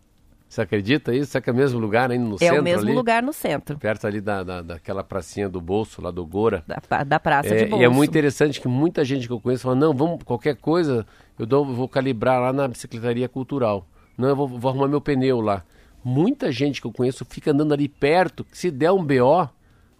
Você 0.52 0.60
acredita 0.60 1.14
isso? 1.14 1.30
Será 1.32 1.40
que 1.40 1.48
é 1.48 1.52
o 1.54 1.56
mesmo 1.56 1.80
lugar 1.80 2.10
ainda 2.10 2.26
no 2.28 2.34
É 2.34 2.38
centro 2.40 2.60
o 2.60 2.62
mesmo 2.62 2.82
ali? 2.86 2.94
lugar 2.94 3.22
no 3.22 3.32
centro, 3.32 3.78
Perto 3.78 4.06
ali 4.06 4.20
da, 4.20 4.42
da, 4.42 4.60
daquela 4.60 5.02
pracinha 5.02 5.48
do 5.48 5.62
bolso, 5.62 6.02
lá 6.02 6.10
do 6.10 6.26
Gora. 6.26 6.62
da, 6.66 7.02
da 7.04 7.18
Praça 7.18 7.48
É, 7.54 7.64
de 7.64 7.70
Bolso. 7.70 7.82
e 7.82 7.86
é 7.86 7.88
muito 7.88 8.10
interessante 8.10 8.60
que 8.60 8.68
muita 8.68 9.02
gente 9.02 9.26
que 9.26 9.32
eu 9.32 9.40
conheço 9.40 9.62
fala, 9.62 9.74
não, 9.76 9.94
vamos, 9.94 10.22
qualquer 10.24 10.56
coisa, 10.56 11.06
eu 11.38 11.46
dou, 11.46 11.64
vou 11.64 11.88
calibrar 11.88 12.38
lá 12.38 12.52
na 12.52 12.68
bicicletaria 12.68 13.30
cultural. 13.30 13.88
Não, 14.18 14.28
eu 14.28 14.36
vou, 14.36 14.46
vou 14.46 14.68
arrumar 14.70 14.88
meu 14.88 15.00
pneu 15.00 15.40
lá. 15.40 15.64
Muita 16.04 16.52
gente 16.52 16.82
que 16.82 16.86
eu 16.86 16.92
conheço 16.92 17.24
fica 17.24 17.50
andando 17.50 17.72
ali 17.72 17.88
perto, 17.88 18.44
se 18.52 18.70
der 18.70 18.92
um 18.92 19.02
BO, 19.02 19.48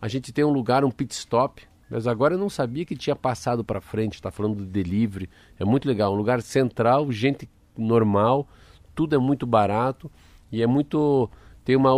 a 0.03 0.07
gente 0.07 0.35
tem 0.35 0.45
um 0.45 0.53
lugar, 0.53 0.85
um 0.85 0.91
pit 0.91 1.15
stop. 1.15 1.63
Mas 1.89 2.07
agora 2.07 2.35
eu 2.35 2.39
não 2.39 2.51
sabia 2.51 2.85
que 2.85 2.95
tinha 2.95 3.17
passado 3.17 3.65
para 3.65 3.81
frente, 3.81 4.17
está 4.17 4.31
falando 4.31 4.57
do 4.57 4.67
delivery. 4.67 5.31
É 5.59 5.65
muito 5.65 5.89
legal, 5.89 6.13
um 6.13 6.17
lugar 6.17 6.43
central, 6.43 7.11
gente 7.11 7.49
normal, 7.75 8.47
tudo 8.95 9.15
é 9.15 9.19
muito 9.19 9.47
barato 9.47 10.11
e 10.53 10.63
é 10.63 10.67
muito 10.67 11.29
tem 11.65 11.77
uma 11.77 11.95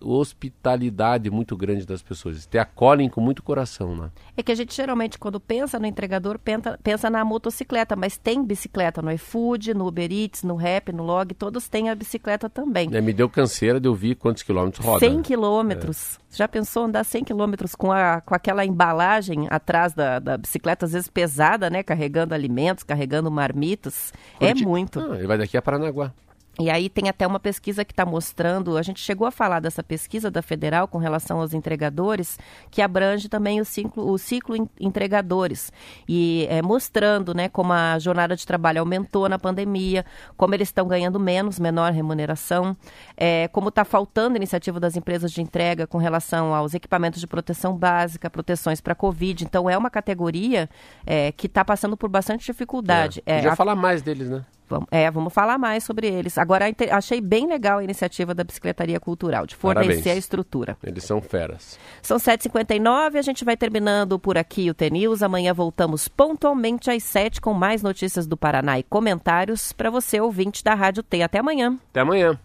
hospitalidade 0.00 1.28
muito 1.28 1.56
grande 1.56 1.84
das 1.84 2.02
pessoas. 2.02 2.46
Te 2.46 2.56
acolhem 2.56 3.08
com 3.08 3.20
muito 3.20 3.42
coração, 3.42 3.96
né? 3.96 4.10
É 4.36 4.42
que 4.44 4.52
a 4.52 4.54
gente 4.54 4.72
geralmente, 4.74 5.18
quando 5.18 5.40
pensa 5.40 5.76
no 5.78 5.86
entregador, 5.86 6.38
pensa, 6.38 6.78
pensa 6.82 7.10
na 7.10 7.24
motocicleta, 7.24 7.96
mas 7.96 8.16
tem 8.16 8.44
bicicleta 8.44 9.02
no 9.02 9.10
iFood, 9.10 9.74
no 9.74 9.88
Uber 9.88 10.10
Eats, 10.12 10.44
no 10.44 10.54
Rap, 10.54 10.92
no 10.92 11.02
Log, 11.02 11.34
todos 11.34 11.68
têm 11.68 11.90
a 11.90 11.94
bicicleta 11.96 12.48
também. 12.48 12.88
É, 12.92 13.00
me 13.00 13.12
deu 13.12 13.28
canseira 13.28 13.80
de 13.80 13.88
ouvir 13.88 14.14
quantos 14.14 14.44
quilômetros 14.44 14.86
roda. 14.86 15.00
100 15.00 15.22
quilômetros. 15.22 16.18
Já 16.30 16.46
pensou 16.46 16.84
andar 16.84 17.02
100 17.02 17.24
quilômetros 17.24 17.74
com, 17.74 17.90
a- 17.90 18.20
com 18.20 18.36
aquela 18.36 18.64
embalagem 18.64 19.48
atrás 19.50 19.92
da, 19.94 20.20
da 20.20 20.36
bicicleta, 20.38 20.86
às 20.86 20.92
vezes 20.92 21.08
pesada, 21.08 21.68
né? 21.68 21.82
Carregando 21.82 22.34
alimentos, 22.34 22.84
carregando 22.84 23.30
marmitas. 23.32 24.12
É 24.38 24.54
muito. 24.54 25.00
Ah, 25.00 25.16
ele 25.16 25.26
vai 25.26 25.38
daqui 25.38 25.56
a 25.56 25.62
Paranaguá. 25.62 26.12
E 26.60 26.68
aí 26.68 26.90
tem 26.90 27.08
até 27.08 27.26
uma 27.26 27.40
pesquisa 27.40 27.84
que 27.84 27.92
está 27.92 28.04
mostrando, 28.04 28.76
a 28.76 28.82
gente 28.82 29.00
chegou 29.00 29.26
a 29.26 29.30
falar 29.30 29.60
dessa 29.60 29.82
pesquisa 29.82 30.30
da 30.30 30.42
Federal 30.42 30.86
com 30.86 30.98
relação 30.98 31.40
aos 31.40 31.54
entregadores, 31.54 32.38
que 32.70 32.82
abrange 32.82 33.28
também 33.30 33.60
o 33.60 33.64
ciclo, 33.64 34.10
o 34.12 34.18
ciclo 34.18 34.54
en- 34.54 34.68
entregadores. 34.78 35.72
E 36.08 36.46
é, 36.50 36.60
mostrando 36.60 37.32
né, 37.34 37.48
como 37.48 37.72
a 37.72 37.98
jornada 37.98 38.36
de 38.36 38.46
trabalho 38.46 38.80
aumentou 38.80 39.28
na 39.28 39.38
pandemia, 39.38 40.04
como 40.36 40.54
eles 40.54 40.68
estão 40.68 40.86
ganhando 40.86 41.18
menos, 41.18 41.58
menor 41.58 41.92
remuneração, 41.92 42.76
é, 43.16 43.48
como 43.48 43.70
está 43.70 43.84
faltando 43.84 44.36
iniciativa 44.36 44.78
das 44.78 44.96
empresas 44.96 45.32
de 45.32 45.40
entrega 45.40 45.86
com 45.86 45.96
relação 45.98 46.54
aos 46.54 46.74
equipamentos 46.74 47.20
de 47.20 47.26
proteção 47.26 47.74
básica, 47.76 48.28
proteções 48.28 48.80
para 48.80 48.94
Covid. 48.94 49.44
Então 49.44 49.68
é 49.70 49.78
uma 49.78 49.88
categoria 49.90 50.68
é, 51.06 51.32
que 51.32 51.46
está 51.46 51.64
passando 51.64 51.96
por 51.96 52.10
bastante 52.10 52.44
dificuldade. 52.44 53.22
É. 53.24 53.38
É, 53.38 53.42
Já 53.42 53.52
a- 53.52 53.56
falar 53.56 53.74
mais 53.74 54.02
deles, 54.02 54.28
né? 54.28 54.44
Vamos, 54.70 54.86
é, 54.92 55.10
vamos 55.10 55.32
falar 55.32 55.58
mais 55.58 55.82
sobre 55.82 56.06
eles. 56.06 56.38
Agora, 56.38 56.66
achei 56.92 57.20
bem 57.20 57.48
legal 57.48 57.78
a 57.78 57.84
iniciativa 57.84 58.32
da 58.32 58.44
Bicicletaria 58.44 59.00
Cultural, 59.00 59.44
de 59.44 59.56
fornecer 59.56 59.88
Parabéns. 59.88 60.06
a 60.06 60.16
estrutura. 60.16 60.78
Eles 60.82 61.02
são 61.02 61.20
feras. 61.20 61.76
São 62.00 62.18
7h59, 62.18 63.16
a 63.16 63.22
gente 63.22 63.44
vai 63.44 63.56
terminando 63.56 64.18
por 64.18 64.38
aqui 64.38 64.70
o 64.70 64.74
TNews. 64.74 65.24
Amanhã 65.24 65.52
voltamos 65.52 66.06
pontualmente 66.06 66.88
às 66.88 67.02
7 67.02 67.40
com 67.40 67.52
mais 67.52 67.82
notícias 67.82 68.28
do 68.28 68.36
Paraná 68.36 68.78
e 68.78 68.84
comentários 68.84 69.72
para 69.72 69.90
você, 69.90 70.20
ouvinte 70.20 70.62
da 70.62 70.74
Rádio 70.74 71.02
T. 71.02 71.22
Até 71.22 71.40
amanhã. 71.40 71.76
Até 71.90 72.00
amanhã. 72.00 72.38